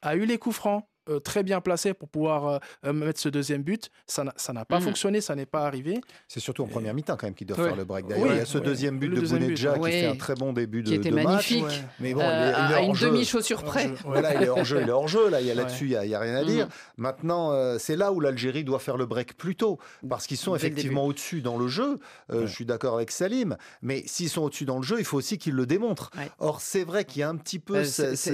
a 0.02 0.16
eu 0.16 0.26
les 0.26 0.38
coups 0.38 0.56
francs. 0.56 0.84
Euh, 1.10 1.20
très 1.20 1.44
bien 1.44 1.62
placés 1.62 1.94
pour 1.94 2.10
pouvoir 2.10 2.48
euh, 2.48 2.58
euh, 2.86 2.94
mettre 2.94 3.20
ce 3.20 3.30
deuxième 3.30 3.64
but. 3.64 3.90
Ça 4.08 4.24
n'a- 4.24 4.34
ça 4.38 4.54
n'a 4.54 4.66
pas 4.66 4.78
Mhm. 4.80 4.86
fonctionné, 4.86 5.22
ça 5.22 5.36
n'est 5.36 5.46
pas 5.46 5.66
arrivé. 5.66 6.00
C'est 6.28 6.40
surtout 6.40 6.64
en 6.64 6.68
première 6.68 6.94
mi-temps 6.94 7.16
quand 7.18 7.28
même 7.28 7.34
qu'ils 7.36 7.48
doivent 7.48 7.60
Ouais. 7.60 7.68
faire 7.68 7.76
le 7.78 7.86
break. 7.86 8.08
D'ailleurs, 8.08 8.24
Oui, 8.26 8.30
il 8.34 8.38
y 8.38 8.42
a 8.42 8.46
ce 8.46 8.58
ouais. 8.58 8.64
deuxième 8.64 9.00
but 9.00 9.08
Le 9.08 9.16
de 9.16 9.20
deuxième 9.22 9.40
but, 9.40 9.46
Bounedjah 9.48 9.74
qui 9.74 9.80
ouais. 9.80 9.92
fait 9.92 10.06
un 10.08 10.16
très 10.16 10.36
bon 10.36 10.54
début 10.54 10.84
de, 10.84 10.90
Qui 10.90 10.96
était 10.96 11.10
de 11.10 11.16
magnifique. 11.16 11.64
match. 11.64 11.78
Ouais. 11.78 11.84
Mais 12.00 12.14
bon, 12.14 12.22
Euh, 12.22 12.26
il 12.26 12.30
est, 12.30 12.50
il 12.68 12.72
est 12.72 12.76
à 12.76 12.82
une 12.82 12.90
hors 12.90 12.96
jeu. 12.96 13.08
demi-chaussure 13.12 13.64
près. 13.64 13.90
Voilà, 14.06 14.36
il 14.36 14.44
est 14.44 14.50
hors 14.50 14.64
jeu, 14.66 14.80
il 14.82 14.88
est 14.88 14.92
hors 14.92 15.08
jeu. 15.08 15.30
Là, 15.30 15.42
il 15.42 15.48
y 15.48 15.52
a 15.52 15.54
Ouais. 15.54 15.62
là-dessus, 15.62 15.86
il 15.86 15.92
y 15.92 15.96
a, 16.16 16.20
rien 16.20 16.36
à 16.36 16.42
Mhm. 16.42 16.48
dire. 16.48 16.68
Maintenant, 16.98 17.52
euh, 17.54 17.78
c'est 17.80 17.96
là 17.96 18.12
où 18.12 18.20
l'Algérie 18.20 18.64
doit 18.64 18.80
faire 18.80 18.98
le 18.98 19.06
break 19.06 19.36
plus 19.38 19.56
tôt, 19.56 19.80
parce 20.08 20.28
qu'ils 20.28 20.38
sont 20.38 20.52
Dès 20.52 20.58
effectivement 20.58 21.06
au-dessus 21.06 21.42
dans 21.42 21.58
le 21.58 21.68
jeu. 21.68 21.98
Euh, 22.32 22.42
Ouais. 22.42 22.48
Je 22.48 22.54
suis 22.54 22.66
d'accord 22.66 22.96
avec 22.96 23.12
Salim, 23.12 23.58
mais 23.82 24.04
s'ils 24.06 24.30
sont 24.30 24.42
au-dessus 24.44 24.66
dans 24.66 24.78
le 24.78 24.84
jeu, 24.84 24.98
il 25.00 25.06
faut 25.06 25.18
aussi 25.18 25.38
qu'ils 25.38 25.54
le 25.54 25.66
démontrent. 25.66 26.12
Or, 26.40 26.62
c'est 26.62 26.84
vrai 26.84 27.06
qu'il 27.06 27.20
y 27.22 27.24
a 27.24 27.30
un 27.30 27.36
petit 27.36 27.60
peu. 27.60 27.84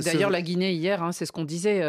D'ailleurs, 0.03 0.29
la 0.29 0.41
Guinée 0.41 0.73
hier, 0.73 1.01
hein, 1.03 1.11
c'est 1.11 1.25
ce 1.25 1.31
qu'on 1.31 1.43
disait, 1.45 1.81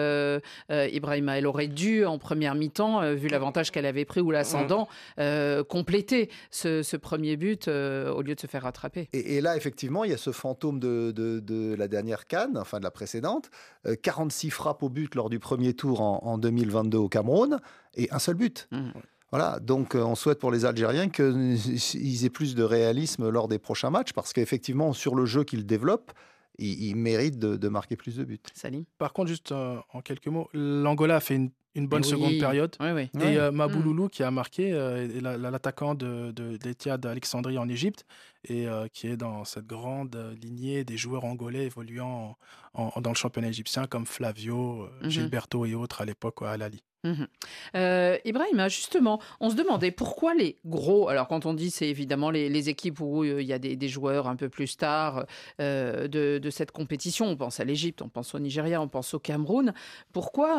Ibrahima, 0.70 1.38
elle 1.38 1.46
aurait 1.46 1.68
dû 1.68 2.04
en 2.04 2.18
première 2.18 2.54
mi-temps, 2.54 3.02
euh, 3.02 3.14
vu 3.14 3.28
l'avantage 3.28 3.70
qu'elle 3.70 3.86
avait 3.86 4.04
pris 4.04 4.20
ou 4.20 4.30
l'ascendant, 4.30 4.88
euh, 5.18 5.62
compléter 5.64 6.30
ce, 6.50 6.82
ce 6.82 6.96
premier 6.96 7.36
but 7.36 7.68
euh, 7.68 8.12
au 8.12 8.22
lieu 8.22 8.34
de 8.34 8.40
se 8.40 8.46
faire 8.46 8.62
rattraper. 8.62 9.08
Et, 9.12 9.36
et 9.36 9.40
là, 9.40 9.56
effectivement, 9.56 10.04
il 10.04 10.10
y 10.10 10.14
a 10.14 10.18
ce 10.18 10.32
fantôme 10.32 10.80
de, 10.80 11.12
de- 11.12 11.40
de 11.40 11.74
la 11.74 11.88
dernière 11.88 12.26
canne, 12.26 12.56
enfin 12.58 12.78
de 12.78 12.84
la 12.84 12.90
précédente. 12.90 13.50
Euh, 13.86 13.94
46 14.00 14.50
frappes 14.50 14.82
au 14.82 14.88
but 14.88 15.14
lors 15.14 15.30
du 15.30 15.38
premier 15.38 15.74
tour 15.74 16.00
en, 16.00 16.20
en 16.24 16.38
2022 16.38 16.98
au 16.98 17.08
Cameroun 17.08 17.58
et 17.94 18.08
un 18.10 18.18
seul 18.18 18.34
but. 18.34 18.68
Mhm. 18.72 18.92
Voilà, 19.32 19.58
donc 19.60 19.94
euh, 19.96 20.02
on 20.04 20.14
souhaite 20.14 20.38
pour 20.38 20.52
les 20.52 20.64
Algériens 20.64 21.08
qu'ils 21.08 22.24
aient 22.24 22.30
plus 22.30 22.54
de 22.54 22.62
réalisme 22.62 23.28
lors 23.28 23.48
des 23.48 23.58
prochains 23.58 23.90
matchs, 23.90 24.12
parce 24.12 24.32
qu'effectivement, 24.32 24.92
sur 24.92 25.14
le 25.14 25.26
jeu 25.26 25.42
qu'ils 25.44 25.66
développent, 25.66 26.12
ils 26.58 26.94
méritent 26.96 27.38
de, 27.38 27.56
de 27.56 27.68
marquer 27.68 27.96
plus 27.96 28.16
de 28.16 28.24
buts. 28.24 28.40
Salim 28.54 28.84
Par 28.98 29.12
contre, 29.12 29.28
juste 29.28 29.52
euh, 29.52 29.76
en 29.92 30.00
quelques 30.00 30.28
mots, 30.28 30.48
l'Angola 30.54 31.16
a 31.16 31.20
fait 31.20 31.36
une, 31.36 31.50
une 31.74 31.86
bonne 31.88 32.02
Oui. 32.02 32.08
seconde 32.08 32.38
période. 32.38 32.74
Oui, 32.80 32.90
oui. 32.92 33.10
Et 33.20 33.36
euh, 33.38 33.52
Mabouloulou 33.52 34.08
qui 34.08 34.22
a 34.22 34.30
marqué, 34.30 34.72
euh, 34.72 35.06
l'attaquant 35.50 35.94
de, 35.94 36.32
de, 36.32 36.56
d'Etihad 36.56 37.00
d'Alexandrie 37.00 37.58
en 37.58 37.68
Égypte, 37.68 38.06
et 38.48 38.66
euh, 38.66 38.86
qui 38.92 39.08
est 39.08 39.16
dans 39.16 39.44
cette 39.44 39.66
grande 39.66 40.16
euh, 40.16 40.34
lignée 40.40 40.84
des 40.84 40.96
joueurs 40.96 41.24
angolais 41.24 41.66
évoluant 41.66 42.36
en- 42.74 42.92
en- 42.94 43.00
dans 43.00 43.10
le 43.10 43.16
championnat 43.16 43.48
égyptien, 43.48 43.86
comme 43.86 44.06
Flavio, 44.06 44.88
Mhm. 45.02 45.10
Gilberto 45.10 45.66
et 45.66 45.74
autres 45.74 46.00
à 46.00 46.04
l'époque 46.04 46.42
à 46.42 46.50
Al 46.52 46.62
Mhm. 47.06 47.28
Euh, 47.76 48.18
Ibrahim, 48.24 48.68
justement, 48.68 49.20
on 49.40 49.50
se 49.50 49.54
demandait 49.54 49.92
pourquoi 49.92 50.34
les 50.34 50.58
gros, 50.64 51.08
alors 51.08 51.28
quand 51.28 51.46
on 51.46 51.54
dit 51.54 51.70
c'est 51.70 51.88
évidemment 51.88 52.30
les, 52.30 52.68
équipes 52.68 53.00
où 53.00 53.22
euh, 53.22 53.40
il 53.40 53.46
y 53.46 53.52
a 53.52 53.58
des, 53.58 53.88
joueurs 53.88 54.26
un 54.26 54.34
peu 54.34 54.48
plus 54.48 54.66
stars 54.66 55.26
euh, 55.60 56.08
de, 56.08 56.50
cette 56.50 56.72
compétition, 56.72 57.26
on 57.26 57.36
pense 57.36 57.60
à 57.60 57.64
l'Égypte, 57.64 58.02
on 58.02 58.08
pense 58.08 58.34
au 58.34 58.38
Nigeria, 58.40 58.80
on 58.80 58.88
pense 58.88 59.14
au 59.14 59.18
Cameroun, 59.18 59.72
pourquoi 60.12 60.56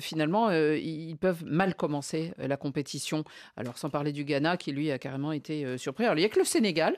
finalement 0.00 0.50
ils 0.50 1.16
peuvent 1.16 1.44
mal 1.44 1.74
commencer 1.74 2.32
la 2.38 2.56
compétition? 2.56 3.24
Alors 3.56 3.76
sans 3.76 3.90
parler 3.90 4.12
du 4.12 4.24
Ghana 4.24 4.56
qui 4.56 4.72
lui 4.72 4.90
a 4.90 4.98
carrément 4.98 5.32
été 5.32 5.76
surpris. 5.76 6.04
Alors 6.04 6.16
il 6.16 6.20
n'y 6.20 6.26
a 6.26 6.28
que 6.28 6.38
le 6.38 6.44
Sénégal 6.44 6.94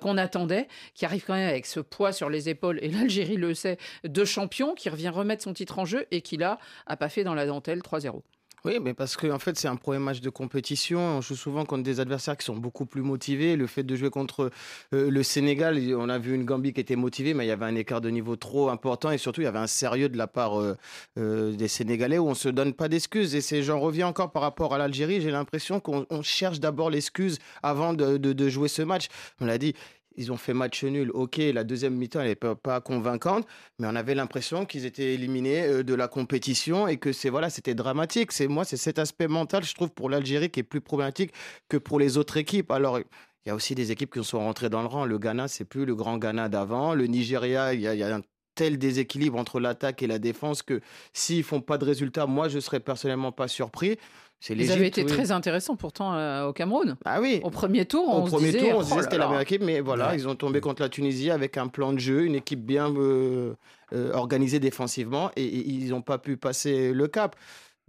qu'on 0.00 0.18
attendait, 0.18 0.68
qui 0.94 1.04
arrive 1.04 1.24
quand 1.26 1.34
même 1.34 1.48
avec 1.48 1.66
ce 1.66 1.80
poids 1.80 2.12
sur 2.12 2.28
les 2.28 2.48
épaules, 2.48 2.78
et 2.82 2.88
l'Algérie 2.88 3.36
le 3.36 3.54
sait, 3.54 3.78
de 4.04 4.24
champion, 4.24 4.74
qui 4.74 4.88
revient 4.88 5.08
remettre 5.08 5.42
son 5.42 5.54
titre 5.54 5.78
en 5.78 5.84
jeu 5.84 6.06
et 6.10 6.20
qui 6.20 6.36
là 6.36 6.58
a 6.86 6.96
pas 6.96 7.08
fait 7.08 7.24
dans 7.24 7.34
la 7.34 7.46
dentelle 7.46 7.82
3-0. 7.98 8.22
Oui, 8.64 8.80
mais 8.82 8.94
parce 8.94 9.16
que 9.16 9.28
en 9.30 9.38
fait, 9.38 9.56
c'est 9.56 9.68
un 9.68 9.76
premier 9.76 10.00
match 10.00 10.20
de 10.20 10.28
compétition. 10.28 10.98
On 10.98 11.20
joue 11.20 11.36
souvent 11.36 11.64
contre 11.64 11.84
des 11.84 12.00
adversaires 12.00 12.36
qui 12.36 12.44
sont 12.44 12.56
beaucoup 12.56 12.84
plus 12.84 13.02
motivés. 13.02 13.54
Le 13.54 13.68
fait 13.68 13.84
de 13.84 13.94
jouer 13.94 14.10
contre 14.10 14.50
euh, 14.92 15.08
le 15.08 15.22
Sénégal, 15.22 15.78
on 15.96 16.08
a 16.08 16.18
vu 16.18 16.34
une 16.34 16.44
Gambie 16.44 16.72
qui 16.72 16.80
était 16.80 16.96
motivée, 16.96 17.32
mais 17.32 17.44
il 17.44 17.48
y 17.48 17.52
avait 17.52 17.66
un 17.66 17.76
écart 17.76 18.00
de 18.00 18.10
niveau 18.10 18.34
trop 18.34 18.68
important 18.70 19.12
et 19.12 19.18
surtout, 19.18 19.42
il 19.42 19.44
y 19.44 19.46
avait 19.46 19.60
un 19.60 19.68
sérieux 19.68 20.08
de 20.08 20.18
la 20.18 20.26
part 20.26 20.60
euh, 20.60 20.76
euh, 21.16 21.52
des 21.52 21.68
Sénégalais 21.68 22.18
où 22.18 22.26
on 22.26 22.34
se 22.34 22.48
donne 22.48 22.72
pas 22.72 22.88
d'excuses. 22.88 23.36
Et 23.36 23.62
j'en 23.62 23.78
reviens 23.78 24.08
encore 24.08 24.32
par 24.32 24.42
rapport 24.42 24.74
à 24.74 24.78
l'Algérie. 24.78 25.20
J'ai 25.20 25.30
l'impression 25.30 25.78
qu'on 25.78 26.04
on 26.10 26.22
cherche 26.22 26.58
d'abord 26.58 26.90
l'excuse 26.90 27.38
avant 27.62 27.92
de- 27.94 28.16
de 28.16 28.48
jouer 28.48 28.66
ce 28.68 28.82
match. 28.82 29.06
On 29.40 29.44
l'a 29.44 29.58
dit. 29.58 29.74
Ils 30.16 30.32
ont 30.32 30.36
fait 30.36 30.54
match 30.54 30.82
nul, 30.84 31.10
ok, 31.12 31.36
la 31.36 31.64
deuxième 31.64 31.94
mi-temps 31.94 32.22
n'est 32.22 32.34
pas, 32.34 32.80
convaincante, 32.80 33.46
mais 33.78 33.86
on 33.86 33.94
avait 33.94 34.14
l'impression 34.14 34.64
qu'ils 34.64 34.86
étaient 34.86 35.14
éliminés 35.14 35.62
euh, 35.62 35.82
de 35.82 35.94
la 35.94 36.08
compétition 36.08 36.88
et 36.88 36.96
que 36.96 37.12
c'est 37.12 37.30
voilà, 37.30 37.50
c'était 37.50 37.74
dramatique. 37.74 38.32
C'est 38.32 38.48
moi, 38.48 38.64
c'est 38.64 38.76
cet 38.76 38.98
aspect 38.98 39.28
mental, 39.28 39.64
je 39.64 39.74
trouve, 39.74 39.90
pour 39.90 40.10
l'Algérie 40.10 40.50
qui 40.50 40.60
est 40.60 40.62
plus 40.62 40.80
problématique 40.80 41.32
que 41.68 41.76
pour 41.76 41.98
les 41.98 42.16
autres 42.16 42.36
équipes. 42.36 42.70
Alors, 42.70 42.98
il 42.98 43.50
y 43.50 43.52
a 43.52 43.54
aussi 43.54 43.76
des 43.76 43.92
équipes 43.92 44.12
qui 44.12 44.24
sont 44.24 44.40
rentrées 44.40 44.70
dans 44.70 44.82
le 44.82 44.88
rang. 44.88 45.04
Le 45.04 45.18
Ghana, 45.18 45.46
c'est 45.46 45.64
plus 45.64 45.84
le 45.84 45.94
grand 45.94 46.18
Ghana 46.18 46.48
d'avant. 46.48 46.94
Le 46.94 47.06
Nigeria, 47.06 47.74
il 47.74 47.80
y 47.80 48.02
a, 48.02 48.16
un 48.16 48.22
tel 48.56 48.76
déséquilibre 48.78 49.38
entre 49.38 49.60
l'attaque 49.60 50.02
et 50.02 50.08
la 50.08 50.18
défense 50.18 50.62
que 50.62 50.80
s'ils 51.12 51.44
font 51.44 51.60
pas 51.60 51.78
de 51.78 51.84
résultats, 51.84 52.26
moi, 52.26 52.48
je 52.48 52.58
serais 52.58 52.80
personnellement 52.80 53.30
pas 53.30 53.46
surpris. 53.46 53.98
C'est 54.38 54.54
Ils 54.54 54.70
avaient 54.70 54.86
été 54.86 55.02
oui. 55.02 55.08
très 55.08 55.32
intéressants 55.32 55.76
pourtant 55.76 56.14
euh, 56.14 56.46
au 56.48 56.52
Cameroun. 56.52 56.96
Ah 57.04 57.20
oui. 57.20 57.40
Au 57.42 57.50
premier 57.50 57.86
tour, 57.86 58.04
on 58.08 58.22
Au 58.22 58.26
se 58.26 58.32
premier 58.32 58.52
disait, 58.52 58.58
tour, 58.58 58.68
on 58.68 58.72
se 58.72 58.76
oh 58.78 58.82
disait 58.82 58.90
là 58.90 58.96
que 58.98 59.04
c'était 59.04 59.18
la 59.18 59.26
meilleure 59.26 59.40
équipe, 59.40 59.62
mais 59.62 59.80
voilà, 59.80 60.08
Ouais. 60.10 60.16
ils 60.16 60.28
ont 60.28 60.34
tombé 60.34 60.60
contre 60.60 60.82
la 60.82 60.88
Tunisie 60.90 61.30
avec 61.30 61.56
un 61.56 61.68
plan 61.68 61.92
de 61.92 61.98
jeu, 61.98 62.24
une 62.26 62.34
équipe 62.34 62.64
bien 62.64 62.94
euh, 62.94 63.54
euh, 63.94 64.12
organisée 64.12 64.60
défensivement, 64.60 65.30
et, 65.36 65.42
et 65.44 65.68
ils 65.68 65.88
n'ont 65.90 66.02
pas 66.02 66.18
pu 66.18 66.36
passer 66.36 66.92
le 66.92 67.08
cap. 67.08 67.34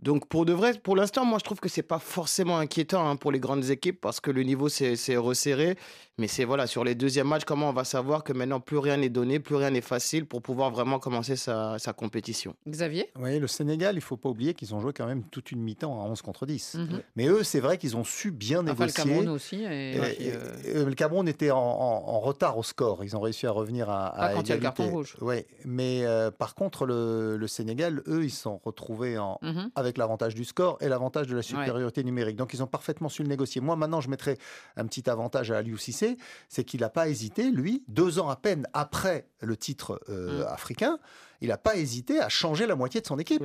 Donc 0.02 0.28
pour 0.28 0.46
de 0.46 0.54
vrai, 0.54 0.74
pour 0.82 0.96
l'instant, 0.96 1.26
moi 1.26 1.40
je 1.40 1.44
trouve 1.44 1.60
que 1.60 1.70
c'est 1.70 1.82
pas 1.82 1.98
forcément 2.00 2.58
inquiétant 2.60 3.10
hein, 3.10 3.16
pour 3.16 3.32
les 3.32 3.40
grandes 3.40 3.70
équipes 3.72 4.00
parce 4.00 4.20
que 4.20 4.30
le 4.30 4.44
niveau 4.44 4.70
s'est 4.70 5.18
resserré. 5.18 5.76
Mais 6.20 6.28
c'est 6.28 6.46
voilà, 6.46 6.66
sur 6.66 6.84
les 6.84 6.96
deuxièmes 6.96 7.28
matchs, 7.28 7.46
comment 7.46 7.70
on 7.70 7.74
va 7.74 7.84
savoir 7.84 8.24
que 8.24 8.34
maintenant 8.34 8.60
plus 8.60 8.80
rien 8.80 8.98
n'est 8.98 9.10
donné, 9.10 9.40
plus 9.40 9.54
rien 9.56 9.70
n'est 9.70 9.82
facile 9.82 10.26
pour 10.26 10.42
pouvoir 10.42 10.72
vraiment 10.72 10.98
commencer 10.98 11.36
sa, 11.36 11.78
sa 11.78 11.94
compétition? 11.94 12.56
Xavier? 12.68 13.12
Oui, 13.20 13.38
le 13.38 13.46
Sénégal, 13.46 13.96
il 13.96 14.02
faut 14.02 14.18
pas 14.18 14.30
oublier 14.30 14.56
qu'ils 14.56 14.74
ont 14.74 14.80
joué 14.80 14.94
quand 14.94 15.06
même 15.06 15.22
toute 15.30 15.52
une 15.52 15.62
mi-temps 15.62 16.02
à 16.02 16.06
11 16.08 16.24
contre 16.24 16.48
10. 16.48 16.74
Mhm. 16.80 17.02
Mais 17.18 17.28
eux, 17.28 17.44
c'est 17.44 17.60
vrai 17.60 17.78
qu'ils 17.78 17.96
ont 17.96 18.04
su 18.04 18.32
bien 18.32 18.62
Enfin, 18.68 18.74
le 18.74 18.80
négocier. 18.80 19.04
Cameroun 19.04 19.30
aussi. 19.30 19.58
Et, 19.64 19.96
Et- 19.96 20.00
puis, 20.00 20.26
et- 20.26 20.34
euh, 20.34 20.82
et 20.82 20.86
le 20.86 20.94
Cameroun 20.96 21.28
était 21.28 21.52
en, 21.52 21.60
en- 21.60 22.04
en 22.08 22.20
retard 22.20 22.58
au 22.58 22.64
score. 22.64 23.04
Ils 23.04 23.16
ont 23.16 23.22
réussi 23.22 23.46
à 23.46 23.52
revenir 23.52 23.88
à, 23.92 24.12
Pas 24.18 24.22
à 24.24 24.34
quand 24.34 24.42
il 24.42 24.50
y 24.50 24.54
a 24.54 24.56
le 24.56 24.62
carton 24.62 24.90
rouge. 24.90 25.18
Ouais, 25.22 25.46
mais 25.66 26.04
euh, 26.04 26.32
par 26.32 26.56
contre, 26.56 26.88
le, 26.88 27.38
le 27.38 27.48
Sénégal, 27.48 28.02
eux, 28.08 28.24
ils 28.24 28.32
se 28.32 28.42
sont 28.42 28.60
retrouvés 28.66 29.20
en, 29.20 29.38
Mhm. 29.44 29.70
avec 29.76 29.87
l'avantage 29.96 30.36
du 30.36 30.44
score 30.44 30.78
et 30.82 30.90
l'avantage 30.90 31.28
de 31.28 31.36
la 31.36 31.42
supériorité 31.42 32.04
numérique. 32.04 32.36
Donc, 32.36 32.54
ils 32.54 32.62
ont 32.62 32.68
parfaitement 32.68 33.10
su 33.10 33.24
le 33.24 33.30
négocier. 33.30 33.62
Moi, 33.62 33.76
maintenant, 33.76 34.02
je 34.02 34.10
mettrais 34.10 34.38
un 34.76 34.86
petit 34.86 35.10
avantage 35.10 35.52
à 35.52 35.58
Aliou 35.58 35.78
Cissé, 35.78 36.18
c'est 36.50 36.64
qu'il 36.64 36.82
n'a 36.82 36.90
pas 36.90 37.08
hésité, 37.08 37.50
lui, 37.52 37.84
deux 37.88 38.20
ans 38.20 38.30
à 38.30 38.36
peine 38.36 38.68
après 38.74 39.28
le 39.42 39.56
titre 39.56 40.02
euh, 40.10 40.44
Mm. 40.44 40.48
africain, 40.48 41.00
il 41.42 41.50
n'a 41.50 41.58
pas 41.58 41.76
hésité 41.76 42.20
à 42.20 42.30
changer 42.30 42.66
la 42.68 42.76
moitié 42.76 43.02
de 43.02 43.06
son 43.08 43.20
équipe. 43.20 43.44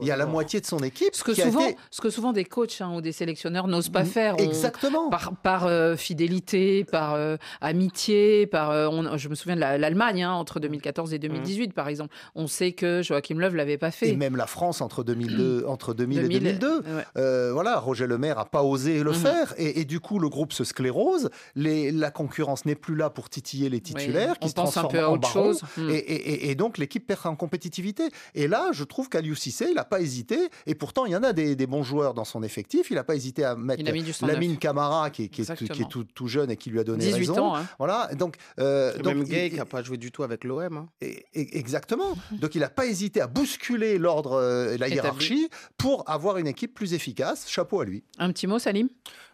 Il 0.00 0.06
y 0.06 0.10
a 0.10 0.16
la 0.16 0.26
moitié 0.26 0.60
de 0.60 0.66
son 0.66 0.78
équipe 0.78 1.14
Ce 1.14 1.22
que, 1.24 1.32
qui 1.32 1.42
a 1.42 1.46
souvent, 1.46 1.66
été- 1.66 1.76
ce 1.90 2.00
que 2.00 2.10
souvent 2.10 2.32
des 2.32 2.44
coachs 2.44 2.80
hein, 2.80 2.94
ou 2.94 3.00
des 3.00 3.12
sélectionneurs 3.12 3.66
n'osent 3.68 3.88
pas 3.90 4.04
faire. 4.04 4.34
On- 4.38 4.42
Exactement. 4.42 5.10
Par, 5.10 5.36
par, 5.36 5.66
euh, 5.66 5.96
fidélité, 5.96 6.84
par 6.84 7.14
euh, 7.14 7.36
amitié, 7.60 8.46
par. 8.46 8.70
euh, 8.70 8.88
on- 8.90 9.16
je 9.16 9.28
me 9.28 9.34
souviens 9.34 9.54
de 9.56 9.60
la- 9.60 9.78
l'Allemagne 9.78 10.22
hein, 10.24 10.32
entre 10.32 10.58
2014 10.60 11.12
et 11.14 11.18
2018, 11.18 11.72
par 11.74 11.88
exemple. 11.88 12.14
On 12.34 12.46
sait 12.46 12.72
que 12.72 13.02
Joachim 13.02 13.38
Löw 13.38 13.54
l'avait 13.54 13.78
pas 13.78 13.90
fait. 13.90 14.08
Et 14.08 14.16
même 14.16 14.36
la 14.36 14.46
France 14.46 14.80
entre 14.80 15.04
2002, 15.04 15.64
entre 15.68 15.94
2000, 15.94 16.22
2000, 16.22 16.36
et 16.46 16.52
2002. 16.54 16.76
ouais. 16.78 17.04
Euh, 17.16 17.50
voilà, 17.52 17.78
Roger 17.78 18.06
Lemaire 18.06 18.38
a 18.38 18.44
pas 18.46 18.62
osé 18.62 19.02
le 19.02 19.10
Mhm. 19.10 19.16
faire. 19.16 19.54
Et, 19.58 19.80
et 19.80 19.84
du 19.84 20.00
coup, 20.00 20.18
le 20.18 20.28
groupe 20.28 20.52
se 20.52 20.64
sclérose. 20.64 21.30
Les, 21.54 21.92
la 21.92 22.10
concurrence 22.10 22.64
n'est 22.64 22.74
plus 22.74 22.96
là 22.96 23.10
pour 23.10 23.28
titiller 23.30 23.68
les 23.68 23.80
titulaires, 23.80 24.34
on 24.40 24.44
qui 24.46 24.50
se 24.50 24.54
pense 24.54 24.76
un 24.76 24.82
transforment 24.82 24.92
peu 24.92 25.04
à 25.04 25.10
en 25.10 25.14
autre 25.14 25.28
chose. 25.28 25.60
Et, 25.78 25.82
et- 25.94 26.30
et- 26.46 26.50
et 26.50 26.54
donc, 26.54 26.78
l'équipe 26.78 27.06
perd 27.06 27.17
en 27.26 27.36
compétitivité. 27.36 28.08
Et 28.34 28.48
là, 28.48 28.68
je 28.72 28.84
trouve 28.84 29.08
qu'Aliou 29.08 29.34
Cissé, 29.34 29.66
il 29.68 29.74
n'a 29.74 29.84
pas 29.84 30.00
hésité. 30.00 30.48
Et 30.66 30.74
pourtant, 30.74 31.06
il 31.06 31.12
y 31.12 31.16
en 31.16 31.22
a 31.22 31.32
des, 31.32 31.56
des 31.56 31.66
bons 31.66 31.82
joueurs 31.82 32.14
dans 32.14 32.24
son 32.24 32.42
effectif. 32.42 32.90
Il 32.90 32.94
n'a 32.94 33.04
pas 33.04 33.14
hésité 33.16 33.44
à 33.44 33.56
mettre 33.56 33.80
Il 33.80 33.88
a 33.88 33.92
mis 33.92 34.02
du 34.02 34.12
109. 34.12 34.34
Lamine 34.34 34.58
Camara, 34.58 35.10
qui, 35.10 35.24
est- 35.24 35.28
qui 35.28 35.42
est, 35.42 35.44
tout- 35.44 35.54
qui 35.56 35.64
est 35.64 35.66
Exactement. 35.66 35.88
tout, 35.88 36.04
tout 36.04 36.28
jeune 36.28 36.50
et 36.50 36.56
qui 36.56 36.70
lui 36.70 36.78
a 36.80 36.84
donné 36.84 37.04
18 37.04 37.18
raison. 37.30 37.44
ans, 37.46 37.56
hein. 37.56 37.66
Voilà. 37.78 38.08
Donc, 38.14 38.36
euh, 38.60 38.96
donc, 38.98 39.06
même 39.16 39.24
Gay 39.24 39.46
il- 39.46 39.50
qui 39.52 39.56
n'a 39.56 39.64
pas 39.64 39.82
joué 39.82 39.96
du 39.96 40.10
tout 40.12 40.22
avec 40.22 40.44
l'OM. 40.44 40.76
hein. 40.76 40.88
et- 41.00 41.24
et- 41.34 41.58
Exactement. 41.58 42.16
Donc 42.32 42.54
il 42.54 42.60
n'a 42.60 42.68
pas 42.68 42.86
hésité 42.86 43.20
à 43.20 43.26
bousculer 43.26 43.98
l'ordre 43.98 44.32
euh, 44.32 44.74
et 44.74 44.78
la 44.78 44.88
hiérarchie 44.88 45.48
pour 45.76 46.08
avoir 46.08 46.38
une 46.38 46.46
équipe 46.46 46.74
plus 46.74 46.94
efficace. 46.94 47.48
Chapeau 47.48 47.80
à 47.80 47.84
lui. 47.84 48.04
Un 48.18 48.32
petit 48.32 48.46
mot, 48.46 48.58
Salim? 48.58 48.88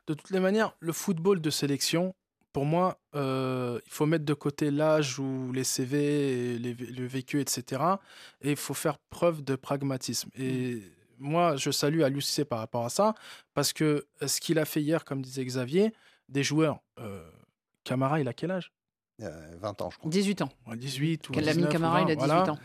De 0.07 0.15
toutes 0.15 0.31
les 0.31 0.41
manières, 0.41 0.75
le 0.81 0.93
football 0.93 1.41
de 1.41 1.51
sélection, 1.51 2.15
pour 2.55 2.65
moi, 2.65 2.99
euh, 3.15 3.79
il 3.85 3.93
faut 3.93 4.07
mettre 4.07 4.25
de 4.25 4.33
côté 4.33 4.71
l'âge 4.71 5.19
ou 5.19 5.53
les 5.53 5.65
CV, 5.65 6.55
et 6.55 6.59
les, 6.59 6.73
vé- 6.73 6.91
le 6.97 7.05
vécu, 7.07 7.41
etc. 7.41 7.83
Et 8.41 8.53
il 8.53 8.57
faut 8.57 8.73
faire 8.75 8.97
preuve 9.11 9.43
de 9.43 9.57
pragmatisme. 9.57 10.31
Et 10.39 10.81
moi, 11.19 11.57
je 11.57 11.71
salue 11.71 12.03
à 12.03 12.09
Cissé 12.21 12.45
par 12.47 12.61
rapport 12.61 12.85
à 12.87 12.89
ça, 12.91 13.15
parce 13.55 13.73
que 13.73 14.07
euh, 14.23 14.27
ce 14.29 14.41
qu'il 14.41 14.59
a 14.59 14.65
fait 14.65 14.81
hier, 14.81 15.05
comme 15.05 15.21
disait 15.21 15.45
Xavier, 15.45 15.93
des 16.31 16.43
joueurs. 16.45 16.79
euh, 17.01 17.29
Camara, 17.83 18.21
il 18.21 18.29
a 18.29 18.33
quel 18.33 18.51
âge? 18.53 18.73
Euh, 19.23 19.57
20 19.61 19.83
ans, 19.83 19.91
je 19.91 19.99
crois. 19.99 20.11
18 20.11 20.43
ans. 20.43 20.49
Ouais, 20.67 20.77
18 20.77 21.29
ou 21.29 21.33
Lamine 21.35 21.47
19 21.53 21.69
ou 21.69 21.73
Camara, 21.73 22.01
il 22.03 22.05
a 22.05 22.07
20, 22.07 22.15
18 22.15 22.27
voilà. 22.27 22.53
ans. 22.53 22.59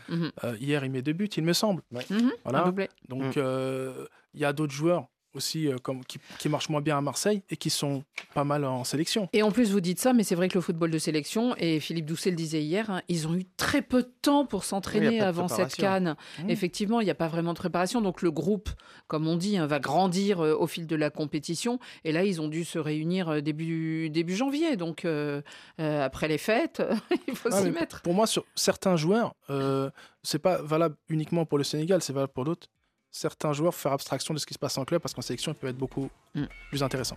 Euh, 0.44 0.56
hier, 0.60 0.84
il 0.84 0.90
met 0.90 1.02
deux 1.02 1.12
buts, 1.12 1.26
il 1.36 1.42
me 1.44 1.52
semble. 1.52 1.82
Mhm, 1.92 2.32
Voilà. 2.44 2.62
un 2.62 2.64
doublé. 2.66 2.88
Donc, 3.08 3.36
euh, 3.36 4.06
il 4.34 4.40
y 4.40 4.44
a 4.44 4.52
d'autres 4.52 4.72
joueurs 4.72 5.08
aussi 5.34 5.68
euh, 5.68 5.76
comme, 5.82 6.04
qui, 6.04 6.18
qui 6.38 6.48
marchent 6.48 6.68
moins 6.68 6.80
bien 6.80 6.98
à 6.98 7.00
Marseille 7.00 7.42
et 7.50 7.56
qui 7.56 7.70
sont 7.70 8.04
pas 8.34 8.44
mal 8.44 8.64
en 8.64 8.84
sélection. 8.84 9.28
Et 9.32 9.42
en 9.42 9.50
plus, 9.50 9.70
vous 9.70 9.80
dites 9.80 9.98
ça, 10.00 10.12
mais 10.12 10.22
c'est 10.22 10.34
vrai 10.34 10.48
que 10.48 10.54
le 10.54 10.60
football 10.60 10.90
de 10.90 10.98
sélection, 10.98 11.54
et 11.56 11.80
Philippe 11.80 12.06
Doucet 12.06 12.30
le 12.30 12.36
disait 12.36 12.62
hier, 12.62 12.90
hein, 12.90 13.02
ils 13.08 13.28
ont 13.28 13.34
eu 13.34 13.44
très 13.56 13.82
peu 13.82 14.02
de 14.02 14.12
temps 14.22 14.46
pour 14.46 14.64
s'entraîner 14.64 15.20
avant 15.20 15.48
cette 15.48 15.74
canne. 15.76 16.16
Mmh. 16.42 16.50
Effectivement, 16.50 17.00
il 17.00 17.04
n'y 17.04 17.10
a 17.10 17.14
pas 17.14 17.28
vraiment 17.28 17.52
de 17.52 17.58
préparation. 17.58 18.00
Donc 18.00 18.22
le 18.22 18.30
groupe, 18.30 18.70
comme 19.06 19.26
on 19.26 19.36
dit, 19.36 19.56
hein, 19.56 19.66
va 19.66 19.78
grandir 19.80 20.40
euh, 20.40 20.54
au 20.54 20.66
fil 20.66 20.86
de 20.86 20.96
la 20.96 21.10
compétition. 21.10 21.78
Et 22.04 22.12
là, 22.12 22.24
ils 22.24 22.40
ont 22.40 22.48
dû 22.48 22.64
se 22.64 22.78
réunir 22.78 23.28
euh, 23.28 23.40
début, 23.40 24.10
début 24.10 24.34
janvier. 24.36 24.76
Donc 24.76 25.04
euh, 25.04 25.42
euh, 25.80 26.04
après 26.04 26.28
les 26.28 26.38
fêtes, 26.38 26.82
il 27.28 27.36
faut 27.36 27.48
Ah, 27.52 27.62
s'y 27.62 27.70
mettre. 27.70 28.02
Pour 28.02 28.14
moi, 28.14 28.26
sur 28.26 28.44
certains 28.54 28.96
joueurs, 28.96 29.34
euh, 29.50 29.90
c'est 30.22 30.38
pas 30.38 30.60
valable 30.62 30.96
uniquement 31.08 31.44
pour 31.46 31.58
le 31.58 31.64
Sénégal, 31.64 32.02
c'est 32.02 32.12
valable 32.12 32.32
pour 32.32 32.44
d'autres. 32.44 32.68
Certains 33.12 33.52
joueurs, 33.52 33.74
faire 33.74 33.92
abstraction 33.92 34.34
de 34.34 34.38
ce 34.38 34.46
qui 34.46 34.54
se 34.54 34.58
passe 34.58 34.78
en 34.78 34.84
club 34.84 35.00
parce 35.02 35.14
qu'en 35.14 35.22
sélection, 35.22 35.52
il 35.52 35.56
peut 35.56 35.68
être 35.68 35.78
beaucoup 35.78 36.10
Mm. 36.34 36.44
plus 36.70 36.84
intéressant. 36.84 37.16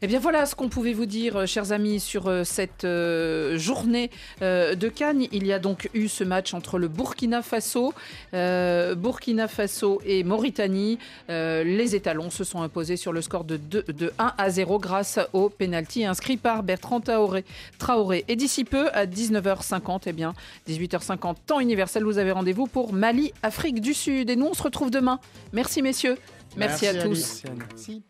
Eh 0.00 0.06
bien 0.06 0.18
voilà 0.18 0.46
ce 0.46 0.54
qu'on 0.54 0.70
pouvait 0.70 0.94
vous 0.94 1.04
dire, 1.04 1.36
euh, 1.36 1.46
chers 1.46 1.72
amis, 1.72 2.00
sur 2.00 2.26
euh, 2.28 2.42
cette 2.42 2.84
euh, 2.84 3.58
journée 3.58 4.10
euh, 4.40 4.74
de 4.74 4.88
Cannes. 4.88 5.26
Il 5.30 5.46
y 5.46 5.52
a 5.52 5.58
donc 5.58 5.90
eu 5.92 6.08
ce 6.08 6.24
match 6.24 6.54
entre 6.54 6.78
le 6.78 6.88
Burkina 6.88 7.42
Faso, 7.42 7.92
euh, 8.32 8.94
Burkina 8.94 9.46
Faso 9.46 10.00
et 10.06 10.24
Mauritanie. 10.24 10.98
Euh, 11.28 11.62
les 11.64 11.94
étalons 11.94 12.30
se 12.30 12.44
sont 12.44 12.62
imposés 12.62 12.96
sur 12.96 13.12
le 13.12 13.20
score 13.20 13.44
de, 13.44 13.58
2 13.58 13.82
de 13.88 14.10
1 14.18 14.32
à 14.38 14.48
0 14.48 14.78
grâce 14.78 15.18
au 15.34 15.50
penalty 15.50 16.06
inscrit 16.06 16.38
par 16.38 16.62
Bertrand 16.62 17.00
Traoré. 17.00 17.44
Traoré. 17.76 18.24
Et 18.28 18.36
d'ici 18.36 18.64
peu, 18.64 18.88
à 18.94 19.04
19h50, 19.04 20.04
eh 20.06 20.12
bien 20.14 20.32
18h50, 20.66 21.36
temps 21.46 21.60
universel, 21.60 22.04
vous 22.04 22.16
avez 22.16 22.32
rendez-vous 22.32 22.66
pour 22.66 22.94
Mali, 22.94 23.34
Afrique 23.42 23.82
du 23.82 23.92
Sud. 23.92 24.30
Et 24.30 24.36
nous, 24.36 24.46
on 24.46 24.54
se 24.54 24.62
retrouve 24.62 24.77
demain. 24.86 25.20
Merci 25.52 25.82
messieurs. 25.82 26.16
Merci, 26.56 26.86
à 26.86 26.94
tous. 26.94 27.42
Merci. 27.44 27.44
Merci. 27.56 28.02